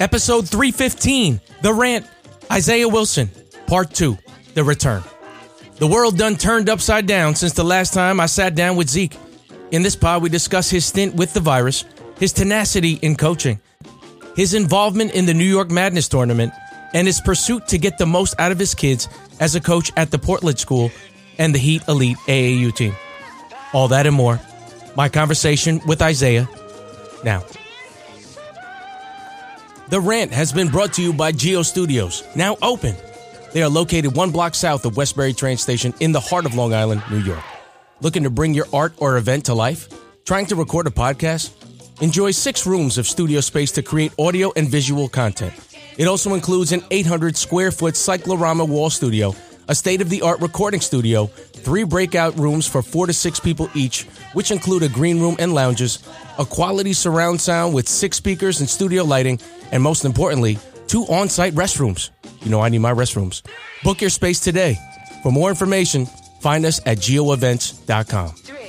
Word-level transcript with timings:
Episode 0.00 0.48
315 0.48 1.42
The 1.60 1.74
Rant, 1.74 2.06
Isaiah 2.50 2.88
Wilson, 2.88 3.30
Part 3.66 3.92
2 3.92 4.16
The 4.54 4.64
Return. 4.64 5.02
The 5.76 5.86
world 5.86 6.16
done 6.16 6.36
turned 6.36 6.70
upside 6.70 7.04
down 7.06 7.34
since 7.34 7.52
the 7.52 7.64
last 7.64 7.92
time 7.92 8.18
I 8.18 8.24
sat 8.24 8.54
down 8.54 8.76
with 8.76 8.88
Zeek. 8.88 9.14
In 9.72 9.82
this 9.82 9.96
pod, 9.96 10.22
we 10.22 10.30
discuss 10.30 10.70
his 10.70 10.86
stint 10.86 11.16
with 11.16 11.34
the 11.34 11.40
virus, 11.40 11.84
his 12.18 12.32
tenacity 12.32 12.94
in 13.02 13.14
coaching, 13.14 13.60
his 14.34 14.54
involvement 14.54 15.12
in 15.12 15.26
the 15.26 15.34
New 15.34 15.44
York 15.44 15.70
Madness 15.70 16.08
tournament, 16.08 16.54
and 16.94 17.06
his 17.06 17.20
pursuit 17.20 17.68
to 17.68 17.76
get 17.76 17.98
the 17.98 18.06
most 18.06 18.34
out 18.40 18.52
of 18.52 18.58
his 18.58 18.74
kids 18.74 19.06
as 19.38 19.54
a 19.54 19.60
coach 19.60 19.92
at 19.98 20.10
the 20.10 20.18
Portledge 20.18 20.60
School 20.60 20.90
and 21.36 21.54
the 21.54 21.58
Heat 21.58 21.82
Elite 21.88 22.16
AAU 22.26 22.74
team. 22.74 22.94
All 23.74 23.88
that 23.88 24.06
and 24.06 24.16
more. 24.16 24.40
My 24.96 25.10
conversation 25.10 25.78
with 25.86 26.00
Isaiah 26.00 26.48
now. 27.22 27.44
The 29.90 30.00
Rant 30.00 30.30
has 30.30 30.52
been 30.52 30.68
brought 30.68 30.92
to 30.94 31.02
you 31.02 31.12
by 31.12 31.32
Geo 31.32 31.62
Studios, 31.62 32.22
now 32.36 32.56
open. 32.62 32.94
They 33.52 33.64
are 33.64 33.68
located 33.68 34.14
one 34.14 34.30
block 34.30 34.54
south 34.54 34.84
of 34.84 34.96
Westbury 34.96 35.32
train 35.32 35.56
station 35.56 35.92
in 35.98 36.12
the 36.12 36.20
heart 36.20 36.46
of 36.46 36.54
Long 36.54 36.72
Island, 36.72 37.02
New 37.10 37.18
York. 37.18 37.42
Looking 38.00 38.22
to 38.22 38.30
bring 38.30 38.54
your 38.54 38.66
art 38.72 38.92
or 38.98 39.16
event 39.16 39.46
to 39.46 39.54
life? 39.54 39.88
Trying 40.24 40.46
to 40.46 40.54
record 40.54 40.86
a 40.86 40.90
podcast? 40.90 41.50
Enjoy 42.00 42.30
six 42.30 42.68
rooms 42.68 42.98
of 42.98 43.06
studio 43.08 43.40
space 43.40 43.72
to 43.72 43.82
create 43.82 44.12
audio 44.16 44.52
and 44.54 44.68
visual 44.68 45.08
content. 45.08 45.54
It 45.98 46.06
also 46.06 46.34
includes 46.34 46.70
an 46.70 46.84
800 46.92 47.36
square 47.36 47.72
foot 47.72 47.96
cyclorama 47.96 48.64
wall 48.64 48.90
studio, 48.90 49.34
a 49.70 49.74
state 49.74 50.00
of 50.00 50.10
the 50.10 50.20
art 50.22 50.40
recording 50.40 50.80
studio, 50.80 51.26
three 51.26 51.84
breakout 51.84 52.36
rooms 52.36 52.66
for 52.66 52.82
four 52.82 53.06
to 53.06 53.12
six 53.12 53.38
people 53.38 53.70
each, 53.72 54.02
which 54.32 54.50
include 54.50 54.82
a 54.82 54.88
green 54.88 55.20
room 55.20 55.36
and 55.38 55.54
lounges, 55.54 56.00
a 56.40 56.44
quality 56.44 56.92
surround 56.92 57.40
sound 57.40 57.72
with 57.72 57.88
six 57.88 58.16
speakers 58.16 58.58
and 58.58 58.68
studio 58.68 59.04
lighting, 59.04 59.38
and 59.70 59.80
most 59.80 60.04
importantly, 60.04 60.58
two 60.88 61.04
on 61.04 61.28
site 61.28 61.54
restrooms. 61.54 62.10
You 62.42 62.50
know, 62.50 62.60
I 62.60 62.68
need 62.68 62.78
my 62.78 62.92
restrooms. 62.92 63.42
Book 63.84 64.00
your 64.00 64.10
space 64.10 64.40
today. 64.40 64.76
For 65.22 65.30
more 65.30 65.50
information, 65.50 66.06
find 66.40 66.66
us 66.66 66.80
at 66.84 66.98
geoevents.com. 66.98 68.59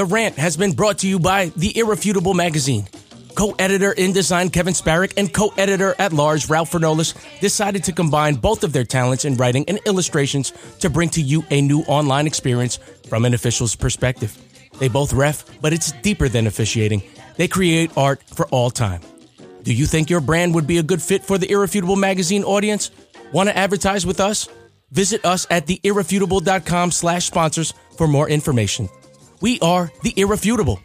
The 0.00 0.06
Rant 0.06 0.36
has 0.36 0.56
been 0.56 0.72
brought 0.72 0.96
to 1.00 1.06
you 1.06 1.18
by 1.18 1.52
The 1.56 1.76
Irrefutable 1.76 2.32
Magazine. 2.32 2.88
Co 3.34 3.54
editor 3.58 3.92
in 3.92 4.14
design 4.14 4.48
Kevin 4.48 4.72
Sparrick 4.72 5.12
and 5.18 5.30
co 5.30 5.52
editor 5.58 5.94
at 5.98 6.14
large 6.14 6.48
Ralph 6.48 6.70
Fernolis 6.70 7.12
decided 7.40 7.84
to 7.84 7.92
combine 7.92 8.36
both 8.36 8.64
of 8.64 8.72
their 8.72 8.84
talents 8.84 9.26
in 9.26 9.34
writing 9.34 9.66
and 9.68 9.78
illustrations 9.84 10.54
to 10.78 10.88
bring 10.88 11.10
to 11.10 11.20
you 11.20 11.44
a 11.50 11.60
new 11.60 11.80
online 11.80 12.26
experience 12.26 12.78
from 13.10 13.26
an 13.26 13.34
official's 13.34 13.76
perspective. 13.76 14.38
They 14.78 14.88
both 14.88 15.12
ref, 15.12 15.44
but 15.60 15.74
it's 15.74 15.92
deeper 15.92 16.30
than 16.30 16.46
officiating. 16.46 17.02
They 17.36 17.46
create 17.46 17.90
art 17.94 18.22
for 18.22 18.46
all 18.46 18.70
time. 18.70 19.02
Do 19.64 19.74
you 19.74 19.84
think 19.84 20.08
your 20.08 20.22
brand 20.22 20.54
would 20.54 20.66
be 20.66 20.78
a 20.78 20.82
good 20.82 21.02
fit 21.02 21.22
for 21.24 21.36
the 21.36 21.50
Irrefutable 21.50 21.96
Magazine 21.96 22.42
audience? 22.42 22.90
Want 23.34 23.50
to 23.50 23.58
advertise 23.58 24.06
with 24.06 24.18
us? 24.18 24.48
Visit 24.92 25.26
us 25.26 25.46
at 25.50 25.66
theirrefutable.com 25.66 26.90
slash 26.90 27.26
sponsors 27.26 27.74
for 27.98 28.08
more 28.08 28.30
information. 28.30 28.88
We 29.40 29.58
are 29.60 29.90
the 30.02 30.12
Irrefutable. 30.16 30.80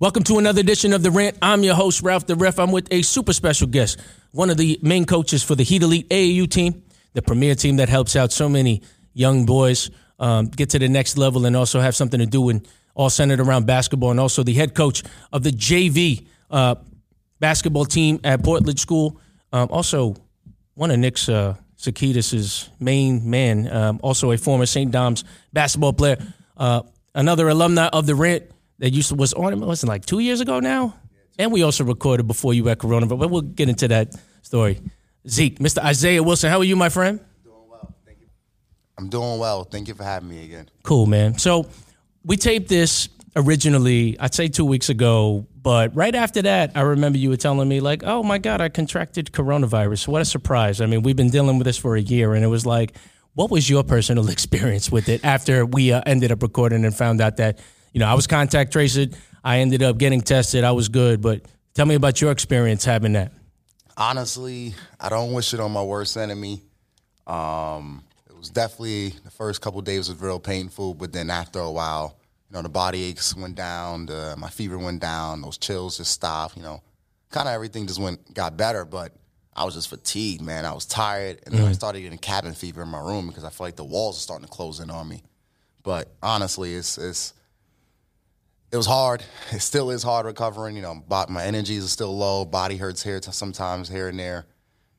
Welcome 0.00 0.24
to 0.24 0.38
another 0.38 0.60
edition 0.60 0.92
of 0.92 1.04
The 1.04 1.10
Rant. 1.12 1.36
I'm 1.40 1.62
your 1.62 1.76
host, 1.76 2.02
Ralph 2.02 2.26
the 2.26 2.34
Ref. 2.34 2.58
I'm 2.58 2.72
with 2.72 2.88
a 2.90 3.02
super 3.02 3.32
special 3.32 3.68
guest, 3.68 4.00
one 4.32 4.50
of 4.50 4.56
the 4.56 4.80
main 4.82 5.04
coaches 5.04 5.44
for 5.44 5.54
the 5.54 5.62
Heat 5.62 5.82
Elite 5.82 6.08
AAU 6.08 6.50
team, 6.50 6.82
the 7.12 7.22
premier 7.22 7.54
team 7.54 7.76
that 7.76 7.88
helps 7.88 8.16
out 8.16 8.32
so 8.32 8.48
many 8.48 8.82
young 9.12 9.46
boys 9.46 9.90
um, 10.18 10.46
get 10.46 10.70
to 10.70 10.80
the 10.80 10.88
next 10.88 11.16
level 11.16 11.46
and 11.46 11.56
also 11.56 11.80
have 11.80 11.94
something 11.94 12.18
to 12.18 12.26
do 12.26 12.48
and 12.48 12.66
all 12.94 13.10
centered 13.10 13.38
around 13.38 13.66
basketball, 13.66 14.10
and 14.10 14.18
also 14.18 14.42
the 14.42 14.54
head 14.54 14.74
coach 14.74 15.04
of 15.32 15.44
the 15.44 15.52
JV 15.52 16.26
uh, 16.50 16.74
basketball 17.38 17.84
team 17.84 18.18
at 18.24 18.40
Portledge 18.42 18.80
School. 18.80 19.20
Um, 19.52 19.68
also, 19.70 20.16
one 20.80 20.90
of 20.90 20.98
Nick's 20.98 21.28
uh, 21.28 21.56
main 22.80 23.30
men, 23.30 23.70
um, 23.70 24.00
also 24.02 24.30
a 24.32 24.38
former 24.38 24.64
St. 24.64 24.90
Dom's 24.90 25.24
basketball 25.52 25.92
player, 25.92 26.16
uh, 26.56 26.80
another 27.14 27.50
alumni 27.50 27.88
of 27.88 28.06
the 28.06 28.14
Rant 28.14 28.44
that 28.78 28.90
used 28.90 29.10
to 29.10 29.14
was 29.14 29.34
on 29.34 29.60
wasn't 29.60 29.90
like 29.90 30.06
two 30.06 30.20
years 30.20 30.40
ago 30.40 30.58
now, 30.58 30.96
and 31.38 31.52
we 31.52 31.62
also 31.62 31.84
recorded 31.84 32.26
before 32.26 32.54
you 32.54 32.64
had 32.64 32.78
Corona, 32.78 33.04
but 33.04 33.18
we'll 33.28 33.42
get 33.42 33.68
into 33.68 33.88
that 33.88 34.16
story. 34.40 34.80
Zeek, 35.28 35.58
Mr. 35.58 35.84
Isaiah 35.84 36.22
Wilson, 36.22 36.48
how 36.48 36.60
are 36.60 36.64
you, 36.64 36.76
my 36.76 36.88
friend? 36.88 37.20
Doing 37.44 37.56
well, 37.68 37.94
thank 38.06 38.20
you. 38.22 38.28
I'm 38.96 39.10
doing 39.10 39.38
well. 39.38 39.64
Thank 39.64 39.88
you 39.88 39.94
for 39.94 40.04
having 40.04 40.30
me 40.30 40.44
again. 40.44 40.70
Cool, 40.82 41.04
man. 41.04 41.36
So 41.36 41.68
we 42.24 42.38
taped 42.38 42.70
this 42.70 43.10
originally, 43.36 44.18
I'd 44.18 44.34
say 44.34 44.48
two 44.48 44.64
weeks 44.64 44.88
ago, 44.88 45.46
but 45.62 45.94
right 45.94 46.14
after 46.14 46.42
that, 46.42 46.72
I 46.74 46.80
remember 46.80 47.18
you 47.18 47.30
were 47.30 47.36
telling 47.36 47.68
me 47.68 47.80
like, 47.80 48.02
"Oh 48.04 48.22
my 48.22 48.38
God, 48.38 48.60
I 48.60 48.68
contracted 48.68 49.32
coronavirus." 49.32 50.08
What 50.08 50.22
a 50.22 50.24
surprise! 50.24 50.80
I 50.80 50.86
mean, 50.86 51.02
we've 51.02 51.16
been 51.16 51.30
dealing 51.30 51.58
with 51.58 51.66
this 51.66 51.76
for 51.76 51.96
a 51.96 52.00
year, 52.00 52.34
and 52.34 52.44
it 52.44 52.48
was 52.48 52.66
like, 52.66 52.96
what 53.34 53.50
was 53.50 53.68
your 53.68 53.84
personal 53.84 54.28
experience 54.36 54.90
with 54.90 55.08
it 55.08 55.24
after 55.24 55.64
we 55.64 55.92
uh, 55.92 56.02
ended 56.06 56.32
up 56.32 56.42
recording 56.42 56.84
and 56.84 56.94
found 56.94 57.20
out 57.20 57.36
that 57.36 57.58
you 57.92 58.00
know 58.00 58.06
I 58.06 58.14
was 58.14 58.26
contact 58.26 58.72
traced, 58.72 59.14
I 59.44 59.58
ended 59.58 59.82
up 59.82 59.98
getting 59.98 60.20
tested, 60.20 60.64
I 60.64 60.72
was 60.72 60.88
good, 60.88 61.20
but 61.20 61.42
tell 61.74 61.86
me 61.86 61.94
about 61.94 62.20
your 62.20 62.30
experience 62.30 62.84
having 62.84 63.14
that. 63.14 63.32
Honestly, 63.96 64.74
I 64.98 65.08
don't 65.08 65.32
wish 65.32 65.52
it 65.52 65.60
on 65.60 65.72
my 65.72 65.82
worst 65.82 66.16
enemy. 66.16 66.62
Um, 67.26 68.02
it 68.28 68.36
was 68.36 68.48
definitely 68.48 69.10
the 69.24 69.30
first 69.30 69.60
couple 69.60 69.80
days 69.82 70.08
was 70.08 70.20
real 70.20 70.40
painful, 70.40 70.94
but 70.94 71.12
then 71.12 71.28
after 71.28 71.60
a 71.60 71.70
while, 71.70 72.19
you 72.50 72.56
know, 72.56 72.62
the 72.62 72.68
body 72.68 73.04
aches 73.04 73.36
went 73.36 73.54
down, 73.54 74.06
the, 74.06 74.34
my 74.36 74.50
fever 74.50 74.76
went 74.76 75.00
down, 75.00 75.40
those 75.40 75.56
chills 75.56 75.98
just 75.98 76.10
stopped. 76.10 76.56
You 76.56 76.62
know, 76.62 76.82
kind 77.30 77.46
of 77.46 77.54
everything 77.54 77.86
just 77.86 78.00
went 78.00 78.34
got 78.34 78.56
better, 78.56 78.84
but 78.84 79.12
I 79.54 79.64
was 79.64 79.74
just 79.74 79.88
fatigued, 79.88 80.42
man. 80.42 80.64
I 80.64 80.72
was 80.72 80.84
tired, 80.84 81.40
and 81.46 81.54
then 81.54 81.64
I 81.64 81.70
mm. 81.70 81.74
started 81.74 82.00
getting 82.00 82.18
cabin 82.18 82.54
fever 82.54 82.82
in 82.82 82.88
my 82.88 83.00
room 83.00 83.28
because 83.28 83.44
I 83.44 83.50
feel 83.50 83.66
like 83.66 83.76
the 83.76 83.84
walls 83.84 84.16
are 84.16 84.20
starting 84.20 84.46
to 84.46 84.52
close 84.52 84.80
in 84.80 84.90
on 84.90 85.08
me. 85.08 85.22
But 85.84 86.08
honestly, 86.22 86.74
it's 86.74 86.98
it's 86.98 87.34
it 88.72 88.76
was 88.76 88.86
hard. 88.86 89.22
It 89.52 89.60
still 89.60 89.90
is 89.90 90.02
hard 90.02 90.26
recovering. 90.26 90.74
You 90.74 90.82
know, 90.82 91.04
my 91.28 91.44
energies 91.44 91.84
are 91.84 91.88
still 91.88 92.16
low. 92.16 92.44
Body 92.44 92.76
hurts 92.76 93.02
here 93.02 93.20
sometimes 93.22 93.88
here 93.88 94.08
and 94.08 94.18
there. 94.18 94.46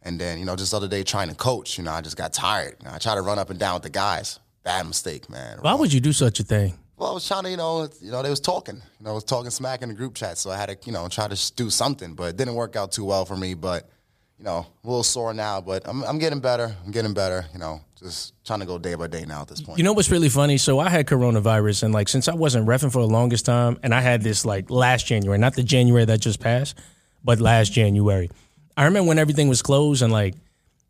And 0.04 0.20
then 0.20 0.40
you 0.40 0.46
know, 0.46 0.56
just 0.56 0.72
the 0.72 0.78
other 0.78 0.88
day 0.88 1.04
trying 1.04 1.30
to 1.30 1.36
coach, 1.36 1.78
you 1.78 1.84
know, 1.84 1.92
I 1.92 2.02
just 2.02 2.18
got 2.18 2.32
tired. 2.32 2.78
You 2.80 2.88
know, 2.88 2.96
I 2.96 2.98
tried 2.98 3.16
to 3.16 3.22
run 3.22 3.40
up 3.40 3.50
and 3.50 3.60
down 3.60 3.76
with 3.76 3.84
the 3.84 3.90
guys. 3.90 4.40
Bad 4.64 4.86
mistake, 4.86 5.30
man. 5.30 5.58
Why 5.62 5.74
would 5.74 5.92
you 5.92 6.00
do 6.00 6.14
such 6.14 6.40
a 6.40 6.44
thing? 6.44 6.78
Well, 7.02 7.10
I 7.10 7.14
was 7.16 7.28
trying 7.28 7.46
to, 7.46 7.50
you 7.50 7.58
know, 7.58 7.90
you 8.00 8.12
know, 8.12 8.22
they 8.22 8.30
was 8.30 8.40
talking, 8.40 8.76
you 8.76 9.04
know, 9.04 9.10
I 9.10 9.14
was 9.14 9.24
talking 9.24 9.50
smack 9.50 9.82
in 9.82 9.90
the 9.90 9.96
group 9.96 10.14
chat, 10.14 10.38
so 10.38 10.52
I 10.52 10.56
had 10.56 10.70
to, 10.70 10.78
you 10.86 10.92
know, 10.92 11.08
try 11.08 11.28
to 11.28 11.54
do 11.56 11.72
something, 11.72 12.14
but 12.14 12.26
it 12.26 12.38
didn't 12.38 12.54
work 12.54 12.76
out 12.76 12.92
too 12.92 13.06
well 13.06 13.26
for 13.26 13.36
me. 13.36 13.56
But, 13.56 13.90
you 14.38 14.46
know, 14.46 14.68
a 14.84 14.88
little 14.88 15.02
sore 15.02 15.34
now, 15.34 15.62
but 15.62 15.82
I'm, 15.88 16.04
I'm 16.04 16.20
getting 16.20 16.40
better. 16.40 16.76
I'm 16.86 16.92
getting 16.92 17.16
better. 17.16 17.44
You 17.54 17.60
know, 17.60 17.82
just 17.98 18.36
trying 18.46 18.60
to 18.60 18.68
go 18.68 18.78
day 18.78 18.94
by 18.94 19.08
day 19.08 19.26
now 19.26 19.42
at 19.42 19.48
this 19.48 19.62
point. 19.62 19.80
You 19.80 19.84
know 19.84 19.94
what's 19.94 20.12
really 20.12 20.30
funny? 20.30 20.60
So 20.60 20.78
I 20.78 20.90
had 20.90 21.08
coronavirus, 21.08 21.82
and 21.82 21.92
like 21.92 22.08
since 22.08 22.28
I 22.28 22.36
wasn't 22.36 22.68
refing 22.68 22.92
for 22.92 23.02
the 23.02 23.08
longest 23.12 23.48
time, 23.48 23.80
and 23.82 23.96
I 23.96 24.02
had 24.02 24.22
this 24.22 24.46
like 24.46 24.70
last 24.70 25.08
January, 25.08 25.40
not 25.40 25.56
the 25.56 25.64
January 25.64 26.06
that 26.06 26.20
just 26.20 26.40
passed, 26.40 26.78
but 27.24 27.40
last 27.40 27.74
January. 27.74 28.30
I 28.78 28.86
remember 28.86 29.08
when 29.08 29.18
everything 29.18 29.48
was 29.48 29.64
closed, 29.64 30.04
and 30.04 30.14
like 30.14 30.36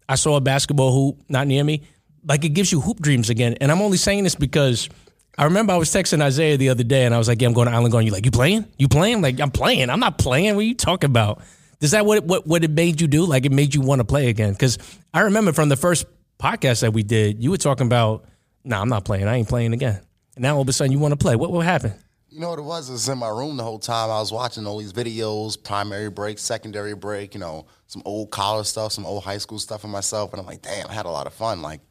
I 0.10 0.16
saw 0.16 0.36
a 0.36 0.42
basketball 0.42 0.92
hoop 0.92 1.22
not 1.30 1.48
near 1.48 1.64
me. 1.64 1.84
Like 2.26 2.44
it 2.44 2.50
gives 2.50 2.70
you 2.70 2.82
hoop 2.82 3.00
dreams 3.00 3.30
again. 3.30 3.56
And 3.62 3.72
I'm 3.72 3.82
only 3.82 3.96
saying 3.96 4.26
this 4.26 4.36
because 4.36 4.90
I 5.38 5.46
remember 5.46 5.74
I 5.74 5.78
was 5.78 5.90
texting 5.90 6.22
Isaiah 6.22 6.58
the 6.58 6.70
other 6.70 6.84
day, 6.84 7.06
and 7.06 7.16
I 7.16 7.18
was 7.18 7.28
like, 7.28 7.42
"Yeah, 7.42 7.48
I'm 7.48 7.54
going 7.54 7.68
to 7.68 7.74
Island 7.74 7.92
Garden." 7.92 8.08
You're 8.08 8.14
like, 8.14 8.26
"You 8.26 8.32
playing? 8.32 8.66
You 8.78 8.88
playing?" 8.88 9.22
Like, 9.22 9.40
"I'm 9.40 9.52
playing. 9.52 9.90
I'm 9.90 10.00
not 10.00 10.18
playing. 10.18 10.56
What 10.56 10.62
are 10.62 10.68
you 10.68 10.76
talking 10.76 11.10
about?" 11.10 11.42
Is 11.80 11.92
that 11.92 12.06
what 12.06 12.20
it, 12.20 12.24
what 12.26 12.46
what 12.46 12.64
it 12.64 12.72
made 12.72 13.02
you 13.02 13.08
do? 13.08 13.26
Like, 13.26 13.46
it 13.46 13.52
made 13.52 13.74
you 13.74 13.82
want 13.82 14.00
to 14.00 14.06
play 14.06 14.28
again? 14.30 14.54
Because 14.54 14.78
I 15.14 15.22
remember 15.22 15.54
from 15.54 15.70
the 15.70 15.78
first 15.78 16.06
podcast 16.40 16.82
that 16.82 16.94
we 16.94 17.04
did, 17.04 17.42
you 17.42 17.50
were 17.50 17.58
talking 17.58 17.88
about, 17.88 18.26
"Nah, 18.64 18.82
I'm 18.82 18.90
not 18.90 19.06
playing. 19.06 19.28
I 19.28 19.38
ain't 19.38 19.48
playing 19.48 19.74
again." 19.74 20.02
And 20.36 20.44
now 20.44 20.56
all 20.56 20.62
of 20.62 20.70
a 20.70 20.74
sudden, 20.74 20.92
you 20.92 21.00
want 21.00 21.14
to 21.14 21.18
play. 21.18 21.36
What 21.36 21.52
what 21.52 21.66
happened? 21.66 21.96
You 22.30 22.40
know 22.40 22.50
what 22.50 22.60
it 22.60 22.64
was? 22.64 22.90
It 22.90 22.94
was 22.94 23.10
in 23.10 23.18
my 23.18 23.28
room 23.28 23.58
the 23.58 23.64
whole 23.64 23.80
time. 23.80 24.10
I 24.10 24.20
was 24.20 24.32
watching 24.32 24.66
all 24.66 24.78
these 24.78 24.94
videos, 24.94 25.62
primary 25.62 26.10
break, 26.10 26.40
secondary 26.40 26.96
break, 26.96 27.34
you 27.34 27.42
know, 27.42 27.66
some 27.88 28.02
old 28.06 28.32
college 28.32 28.68
stuff, 28.68 28.94
some 28.94 29.06
old 29.06 29.24
high 29.24 29.38
school 29.38 29.60
stuff 29.60 29.82
for 29.82 29.90
myself. 29.90 30.32
And 30.32 30.40
I'm 30.40 30.46
like, 30.46 30.62
damn, 30.62 30.88
I 30.88 30.94
had 30.94 31.06
a 31.06 31.10
lot 31.10 31.28
of 31.28 31.34
fun. 31.34 31.62
Like, 31.62 31.82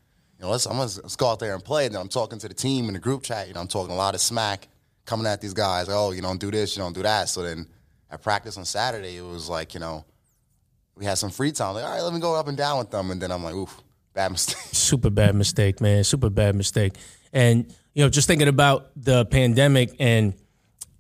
you 0.41 0.47
know, 0.47 0.53
let's, 0.53 0.65
I'm 0.65 0.73
gonna, 0.73 0.91
let's 1.03 1.17
go 1.17 1.29
out 1.29 1.39
there 1.39 1.53
and 1.53 1.63
play. 1.63 1.85
And 1.85 1.95
then 1.95 2.01
I'm 2.01 2.09
talking 2.09 2.39
to 2.39 2.49
the 2.49 2.55
team 2.55 2.89
in 2.89 2.95
the 2.95 2.99
group 2.99 3.23
chat. 3.23 3.47
You 3.47 3.53
know, 3.53 3.61
I'm 3.61 3.69
talking 3.69 3.93
a 3.93 3.97
lot 3.97 4.15
of 4.15 4.23
smack, 4.23 4.69
coming 5.05 5.27
at 5.27 5.43
these 5.43 5.53
guys. 5.53 5.89
Oh, 5.91 6.13
you 6.13 6.23
don't 6.23 6.41
do 6.41 6.51
this, 6.51 6.75
you 6.75 6.83
don't 6.83 6.95
do 6.95 7.03
that. 7.03 7.29
So 7.29 7.43
then 7.43 7.67
at 8.11 8.23
practice 8.23 8.57
on 8.57 8.65
Saturday, 8.65 9.19
it 9.19 9.23
was 9.23 9.51
like, 9.51 9.75
you 9.75 9.81
know, 9.81 10.07
we 10.95 11.05
had 11.05 11.19
some 11.19 11.29
free 11.29 11.53
time. 11.53 11.75
Like, 11.75 11.85
all 11.85 11.91
right, 11.91 12.01
let 12.01 12.15
me 12.15 12.21
go 12.21 12.35
up 12.35 12.49
and 12.49 12.57
down 12.57 12.79
with 12.79 12.91
them. 12.91 13.11
And 13.11 13.21
then 13.21 13.31
I'm 13.31 13.45
like, 13.45 13.55
oof, 13.55 13.83
bad 14.15 14.31
mistake. 14.33 14.57
Super 14.73 15.11
bad 15.11 15.35
mistake, 15.35 15.83
man. 15.83 16.05
Super 16.05 16.31
bad 16.31 16.55
mistake. 16.55 16.95
And 17.35 17.71
you 17.93 18.03
know, 18.03 18.09
just 18.09 18.27
thinking 18.27 18.49
about 18.49 18.91
the 18.97 19.27
pandemic, 19.27 19.95
and 19.99 20.35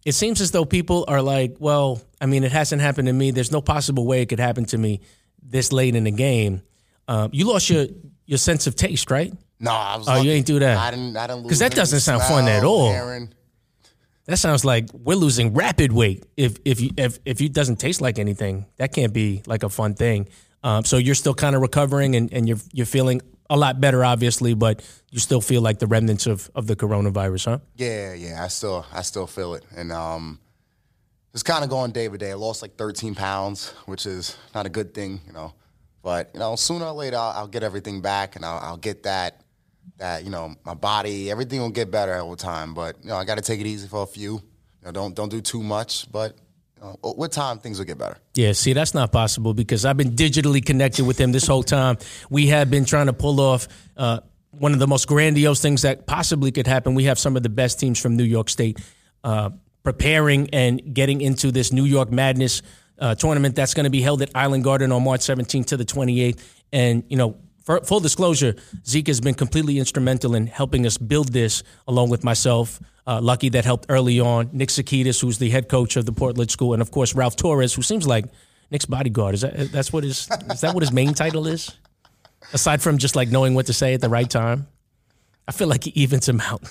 it 0.05 0.13
seems 0.13 0.41
as 0.41 0.51
though 0.51 0.65
people 0.65 1.05
are 1.09 1.23
like, 1.23 1.57
well, 1.59 2.03
I 2.21 2.27
mean, 2.27 2.45
it 2.45 2.53
hasn't 2.53 2.83
happened 2.83 3.07
to 3.07 3.13
me. 3.15 3.31
There's 3.31 3.53
no 3.53 3.63
possible 3.63 4.07
way 4.07 4.21
it 4.21 4.27
could 4.27 4.41
happen 4.41 4.67
to 4.67 4.79
me 4.79 5.01
this 5.43 5.73
late 5.73 5.95
in 5.95 6.05
the 6.05 6.11
game. 6.11 6.63
Um, 7.09 7.31
you 7.33 7.49
lost 7.49 7.71
your 7.71 7.87
your 8.31 8.39
sense 8.39 8.69
of 8.69 8.77
taste, 8.77 9.11
right? 9.11 9.33
No, 9.59 9.73
I 9.73 9.97
was. 9.97 10.07
Like, 10.07 10.15
oh, 10.19 10.23
you 10.23 10.29
lucky. 10.29 10.37
ain't 10.39 10.47
do 10.47 10.59
that? 10.61 10.79
I 10.79 10.91
didn't. 10.93 11.17
I 11.17 11.27
didn't 11.27 11.43
lose 11.43 11.51
'Cause 11.51 11.59
that 11.59 11.75
doesn't 11.75 12.01
sound 12.01 12.23
fun 12.23 12.47
at 12.49 12.63
all. 12.65 12.93
hearing. 12.93 13.35
That 14.27 14.37
sounds 14.39 14.65
like 14.65 14.89
we're 14.95 15.17
losing 15.17 15.53
rapid 15.55 15.93
weight. 15.93 16.25
If 16.37 16.59
if 16.65 16.81
you 16.81 16.91
if 16.97 17.19
if 17.25 17.41
it 17.41 17.53
doesn't 17.53 17.77
taste 17.77 18.01
like 18.01 18.19
anything, 18.21 18.67
that 18.77 18.93
can't 18.95 19.13
be 19.13 19.43
like 19.47 19.65
a 19.65 19.69
fun 19.69 19.95
thing. 19.95 20.29
Um, 20.63 20.85
so 20.85 20.97
you're 20.97 21.17
still 21.17 21.35
kind 21.35 21.57
of 21.57 21.63
recovering, 21.63 22.15
and, 22.15 22.33
and 22.33 22.47
you're 22.49 22.59
you're 22.73 22.87
feeling 22.87 23.21
a 23.49 23.57
lot 23.57 23.81
better, 23.81 24.05
obviously, 24.05 24.55
but 24.55 24.81
you 25.11 25.19
still 25.19 25.41
feel 25.41 25.61
like 25.63 25.81
the 25.81 25.89
remnants 25.89 26.27
of, 26.29 26.49
of 26.55 26.69
the 26.69 26.77
coronavirus, 26.77 27.47
huh? 27.47 27.59
Yeah, 27.77 28.15
yeah. 28.15 28.45
I 28.45 28.49
still, 28.49 28.87
I 28.93 29.03
still 29.03 29.27
feel 29.27 29.55
it, 29.55 29.65
and 29.77 29.91
um, 29.91 30.39
it's 31.35 31.43
kind 31.43 31.65
of 31.65 31.71
going 31.71 31.91
day 31.91 32.07
by 32.07 32.17
day. 32.17 32.31
I 32.31 32.35
lost 32.35 32.63
like 32.63 32.77
13 32.77 33.17
pounds, 33.17 33.71
which 33.87 34.07
is 34.07 34.37
not 34.55 34.67
a 34.67 34.69
good 34.69 34.95
thing, 34.95 35.21
you 35.27 35.33
know. 35.33 35.53
But 36.03 36.31
you 36.35 36.41
know, 36.41 36.57
sooner 36.57 36.87
or 36.87 36.93
later, 36.93 37.17
I'll, 37.17 37.31
I'll 37.31 37.49
get 37.49 37.63
everything 37.63 38.01
back, 38.01 38.37
and 38.37 38.45
I'll, 38.45 38.59
I'll 38.59 38.77
get 38.77 39.03
that, 39.03 39.43
that 39.99 40.25
you 40.25 40.31
know, 40.31 40.55
my 40.65 40.75
body, 40.75 41.31
everything 41.31 41.61
will 41.61 41.71
get 41.71 41.91
better 41.91 42.15
over 42.15 42.37
time. 42.37 42.75
But 42.75 42.97
you 43.03 43.11
know, 43.11 43.17
I 43.17 43.25
got 43.25 43.37
to 43.37 43.43
take 43.43 43.61
it 43.61 43.67
easy 43.67 43.89
for 43.89 44.03
a 44.03 44.07
few. 44.07 44.35
You 44.35 44.43
know, 44.87 44.93
don't 44.93 45.15
don't 45.15 45.29
do 45.29 45.41
too 45.41 45.63
much, 45.63 46.11
but 46.11 46.37
with 47.03 47.31
time, 47.31 47.59
things 47.59 47.79
will 47.79 47.87
get 47.87 47.99
better. 47.99 48.17
Yeah, 48.35 48.53
see, 48.53 48.73
that's 48.73 48.95
not 48.95 49.13
possible 49.13 49.55
because 49.55 49.85
I've 49.85 49.97
been 49.97 50.13
digitally 50.13 50.65
connected 50.65 51.07
with 51.07 51.21
him 51.21 51.33
this 51.33 51.47
whole 51.47 51.63
time. 51.63 51.99
We 52.31 52.47
have 52.49 52.71
been 52.71 52.85
trying 52.85 53.07
to 53.07 53.13
pull 53.13 53.41
off 53.41 53.69
uh, 53.97 54.21
one 54.51 54.73
of 54.73 54.79
the 54.79 54.87
most 54.87 55.07
grandiose 55.07 55.61
things 55.61 55.83
that 55.83 56.07
possibly 56.07 56.53
could 56.53 56.67
happen. 56.67 56.95
We 56.95 57.05
have 57.05 57.19
some 57.19 57.37
of 57.37 57.43
the 57.43 57.49
best 57.49 57.79
teams 57.81 58.01
from 58.01 58.17
New 58.17 58.25
York 58.25 58.49
State 58.49 58.81
uh, 59.23 59.51
preparing 59.83 60.49
and 60.53 60.95
getting 60.95 61.21
into 61.21 61.53
this 61.53 61.73
New 61.73 61.85
York 61.85 62.11
Madness 62.11 62.63
uh, 63.01 63.15
tournament 63.15 63.57
that's 63.57 63.75
going 63.75 63.85
to 63.85 63.91
be 63.91 64.03
held 64.03 64.23
at 64.23 64.31
Island 64.35 64.65
Garden 64.65 64.93
on 64.93 65.03
March 65.03 65.21
17th 65.21 65.67
to 65.67 65.77
the 65.77 65.85
28th. 65.85 66.39
And, 66.73 67.05
you 67.09 67.17
know, 67.17 67.37
for 67.65 67.81
full 67.81 68.01
disclosure, 68.01 68.55
Zeek 68.87 69.07
has 69.07 69.21
been 69.21 69.35
completely 69.35 69.79
instrumental 69.79 70.35
in 70.35 70.47
helping 70.47 70.87
us 70.87 70.99
build 70.99 71.33
this, 71.33 71.63
along 71.87 72.11
with 72.11 72.25
myself. 72.25 72.81
Uh, 73.07 73.21
Lucky 73.21 73.49
that 73.51 73.65
helped 73.65 73.87
early 73.89 74.21
on. 74.21 74.51
Nick 74.53 74.69
Sakitis, 74.69 75.21
who's 75.21 75.39
the 75.39 75.51
head 75.51 75.69
coach 75.69 75.97
of 75.97 76.07
the 76.07 76.13
Portledge 76.13 76.51
School, 76.51 76.75
and 76.75 76.83
of 76.83 76.91
course 76.91 77.15
Ralph 77.15 77.37
Torres, 77.37 77.75
who 77.75 77.83
seems 77.83 78.07
like 78.07 78.27
Nick's 78.71 78.85
bodyguard. 78.85 79.35
Is 79.35 79.41
that 79.41 79.73
that's 79.73 79.93
what 79.93 80.05
his 80.05 80.29
is 80.51 80.61
that 80.61 80.75
what 80.75 80.83
his 80.83 80.93
main 80.93 81.15
title 81.15 81.47
is? 81.47 81.77
Aside 82.53 82.83
from 82.83 82.99
just 82.99 83.17
like 83.17 83.29
knowing 83.29 83.55
what 83.55 83.67
to 83.67 83.73
say 83.73 83.95
at 83.95 84.01
the 84.01 84.09
right 84.09 84.29
time, 84.29 84.69
I 85.49 85.53
feel 85.53 85.69
like 85.69 85.85
he 85.85 85.91
evens 85.91 86.29
him 86.29 86.41
out. 86.41 86.63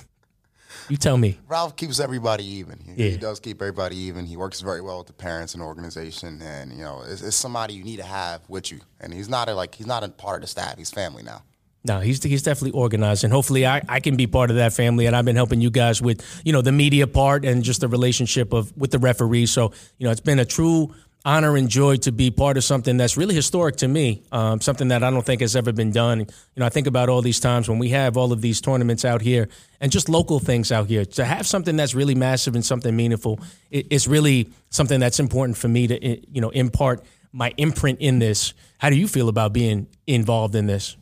You 0.89 0.97
tell 0.97 1.17
me. 1.17 1.37
Ralph 1.47 1.75
keeps 1.75 1.99
everybody 1.99 2.43
even. 2.43 2.79
He, 2.79 3.03
Yeah. 3.03 3.09
he 3.11 3.17
does 3.17 3.39
keep 3.39 3.61
everybody 3.61 3.95
even. 3.97 4.25
He 4.25 4.35
works 4.37 4.61
very 4.61 4.81
well 4.81 4.97
with 4.99 5.07
the 5.07 5.13
parents 5.13 5.53
and 5.53 5.61
organization, 5.63 6.41
and 6.41 6.71
you 6.71 6.79
know, 6.83 7.03
it's, 7.07 7.21
it's 7.21 7.35
somebody 7.35 7.73
you 7.75 7.83
need 7.83 7.97
to 7.97 8.03
have 8.03 8.41
with 8.49 8.71
you. 8.71 8.79
And 8.99 9.13
he's 9.13 9.29
not 9.29 9.49
a, 9.49 9.53
like 9.53 9.75
he's 9.75 9.87
not 9.87 10.03
a 10.03 10.09
part 10.09 10.37
of 10.37 10.41
the 10.41 10.47
staff. 10.47 10.77
He's 10.77 10.89
family 10.91 11.23
now. 11.23 11.43
No, 11.85 12.01
he's 12.01 12.21
he's 12.21 12.43
definitely 12.43 12.77
organized, 12.77 13.23
and 13.23 13.31
hopefully 13.31 13.65
I, 13.65 13.81
I 13.87 14.01
can 14.01 14.17
be 14.17 14.27
part 14.27 14.49
of 14.49 14.57
that 14.57 14.73
family. 14.73 15.05
And 15.05 15.15
I've 15.15 15.23
been 15.23 15.37
helping 15.37 15.61
you 15.61 15.69
guys 15.69 16.01
with 16.01 16.25
you 16.43 16.51
know 16.51 16.61
the 16.61 16.73
media 16.73 17.07
part 17.07 17.45
and 17.45 17.63
just 17.63 17.79
the 17.79 17.87
relationship 17.87 18.51
of 18.51 18.75
with 18.75 18.91
the 18.91 18.99
referees. 18.99 19.51
So 19.51 19.71
you 19.97 20.05
know 20.05 20.11
it's 20.11 20.19
been 20.19 20.39
a 20.39 20.45
true 20.45 20.93
honor 21.25 21.57
and 21.57 21.69
joy 21.69 21.97
to 21.97 22.11
be 22.11 22.31
part 22.31 22.57
of 22.57 22.63
something 22.63 22.97
that's 22.97 23.17
really 23.17 23.35
historic 23.35 23.75
to 23.77 23.87
me. 23.87 24.23
Um, 24.31 24.61
something 24.61 24.87
that 24.89 25.03
I 25.03 25.09
don't 25.09 25.25
think 25.25 25.41
has 25.41 25.55
ever 25.55 25.71
been 25.71 25.91
done. 25.91 26.19
You 26.19 26.25
know, 26.57 26.65
I 26.65 26.69
think 26.69 26.87
about 26.87 27.09
all 27.09 27.21
these 27.21 27.39
times 27.39 27.67
when 27.69 27.79
we 27.79 27.89
have 27.89 28.17
all 28.17 28.31
of 28.31 28.41
these 28.41 28.61
tournaments 28.61 29.03
out 29.03 29.21
here 29.21 29.49
and 29.81 29.91
just 29.91 30.09
local 30.09 30.39
things 30.39 30.71
out 30.71 30.87
here. 30.87 31.05
To 31.05 31.25
have 31.25 31.45
something 31.45 31.75
that's 31.75 31.93
really 31.93 32.15
massive 32.15 32.55
and 32.55 32.65
something 32.65 32.95
meaningful, 32.95 33.39
it, 33.69 33.87
it's 33.89 34.07
really 34.07 34.49
something 34.69 34.99
that's 34.99 35.19
important 35.19 35.57
for 35.57 35.67
me 35.67 35.87
to 35.87 36.31
you 36.31 36.41
know 36.41 36.49
impart 36.49 37.03
my 37.31 37.53
imprint 37.57 37.99
in 37.99 38.19
this. 38.19 38.53
How 38.77 38.89
do 38.89 38.95
you 38.95 39.07
feel 39.07 39.29
about 39.29 39.53
being 39.53 39.87
involved 40.07 40.55
in 40.55 40.67
this? 40.67 40.95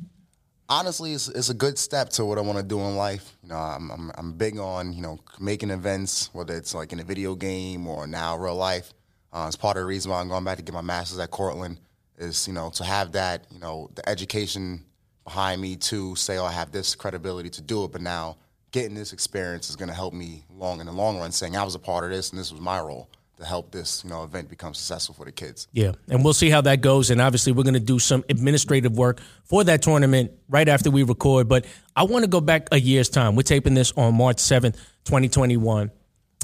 honestly, 0.70 1.14
it's, 1.14 1.30
it's 1.30 1.50
a 1.50 1.54
good 1.54 1.78
step 1.78 2.10
to 2.10 2.26
what 2.26 2.38
I 2.38 2.42
want 2.42 2.58
to 2.58 2.64
do 2.64 2.80
in 2.80 2.96
life. 2.96 3.38
You 3.44 3.50
know, 3.50 3.56
I'm, 3.56 3.90
I'm 3.92 4.12
I'm 4.16 4.34
big 4.34 4.58
on 4.60 4.94
you 4.94 5.02
know 5.02 5.20
making 5.40 5.72
events, 5.72 6.30
whether 6.34 6.56
it's 6.56 6.74
like 6.74 6.94
in 6.94 7.00
a 7.00 7.04
video 7.04 7.36
game 7.36 7.88
or 7.88 8.08
now 8.08 8.38
real 8.38 8.56
life. 8.56 8.94
Uh, 9.32 9.46
it's 9.48 9.56
part 9.56 9.78
of 9.78 9.82
the 9.82 9.88
reason 9.88 10.12
why 10.12 10.20
I'm 10.20 10.30
going 10.30 10.44
back 10.44 10.58
to 10.58 10.64
get 10.64 10.74
my 10.74 10.82
master's 10.82 11.20
at 11.20 11.32
Cortland. 11.32 11.80
Is 12.18 12.48
you 12.48 12.54
know 12.54 12.72
to 12.72 12.84
have 12.84 13.12
that 13.12 13.46
you 13.52 13.60
know 13.60 13.90
the 13.94 14.08
education 14.10 14.84
behind 15.24 15.62
me 15.62 15.76
to 15.76 16.16
say, 16.16 16.38
oh, 16.38 16.46
I 16.46 16.52
have 16.52 16.72
this 16.72 16.96
credibility 16.96 17.50
to 17.50 17.62
do 17.62 17.84
it, 17.84 17.92
but 17.92 18.02
now 18.02 18.38
getting 18.72 18.96
this 18.96 19.14
experience 19.14 19.70
is 19.70 19.76
going 19.76 19.90
to 19.90 19.96
help 19.96 20.14
me 20.14 20.44
long 20.50 20.80
in 20.80 20.88
the 20.88 20.92
long 20.92 21.20
run. 21.20 21.32
Saying 21.32 21.56
I 21.56 21.64
was 21.64 21.76
a 21.76 21.80
part 21.80 22.04
of 22.06 22.10
this 22.10 22.32
and 22.32 22.40
this 22.40 22.52
was 22.52 22.62
my 22.62 22.80
role 22.80 23.10
to 23.38 23.46
help 23.46 23.72
this 23.72 24.04
you 24.04 24.10
know 24.10 24.24
event 24.24 24.50
become 24.50 24.74
successful 24.74 25.14
for 25.16 25.26
the 25.26 25.32
kids. 25.32 25.68
Yeah, 25.72 25.94
and 26.10 26.24
we'll 26.24 26.34
see 26.34 26.50
how 26.50 26.62
that 26.62 26.82
goes. 26.82 27.10
And 27.10 27.22
obviously, 27.22 27.54
we're 27.54 27.64
going 27.64 27.74
to 27.76 27.80
do 27.80 28.00
some 28.00 28.24
administrative 28.30 28.98
work 28.98 29.22
for 29.46 29.64
that 29.64 29.82
tournament 29.82 30.32
right 30.50 30.68
after 30.68 30.90
we 30.90 31.04
record. 31.04 31.48
But 31.48 31.66
I 31.96 32.04
want 32.04 32.24
to 32.24 32.30
go 32.30 32.42
back 32.42 32.70
a 32.72 32.80
year's 32.80 33.10
time. 33.10 33.36
We're 33.36 33.44
taping 33.44 33.74
this 33.74 33.92
on 33.94 34.16
March 34.16 34.38
7th, 34.38 34.76
2021. 35.06 35.92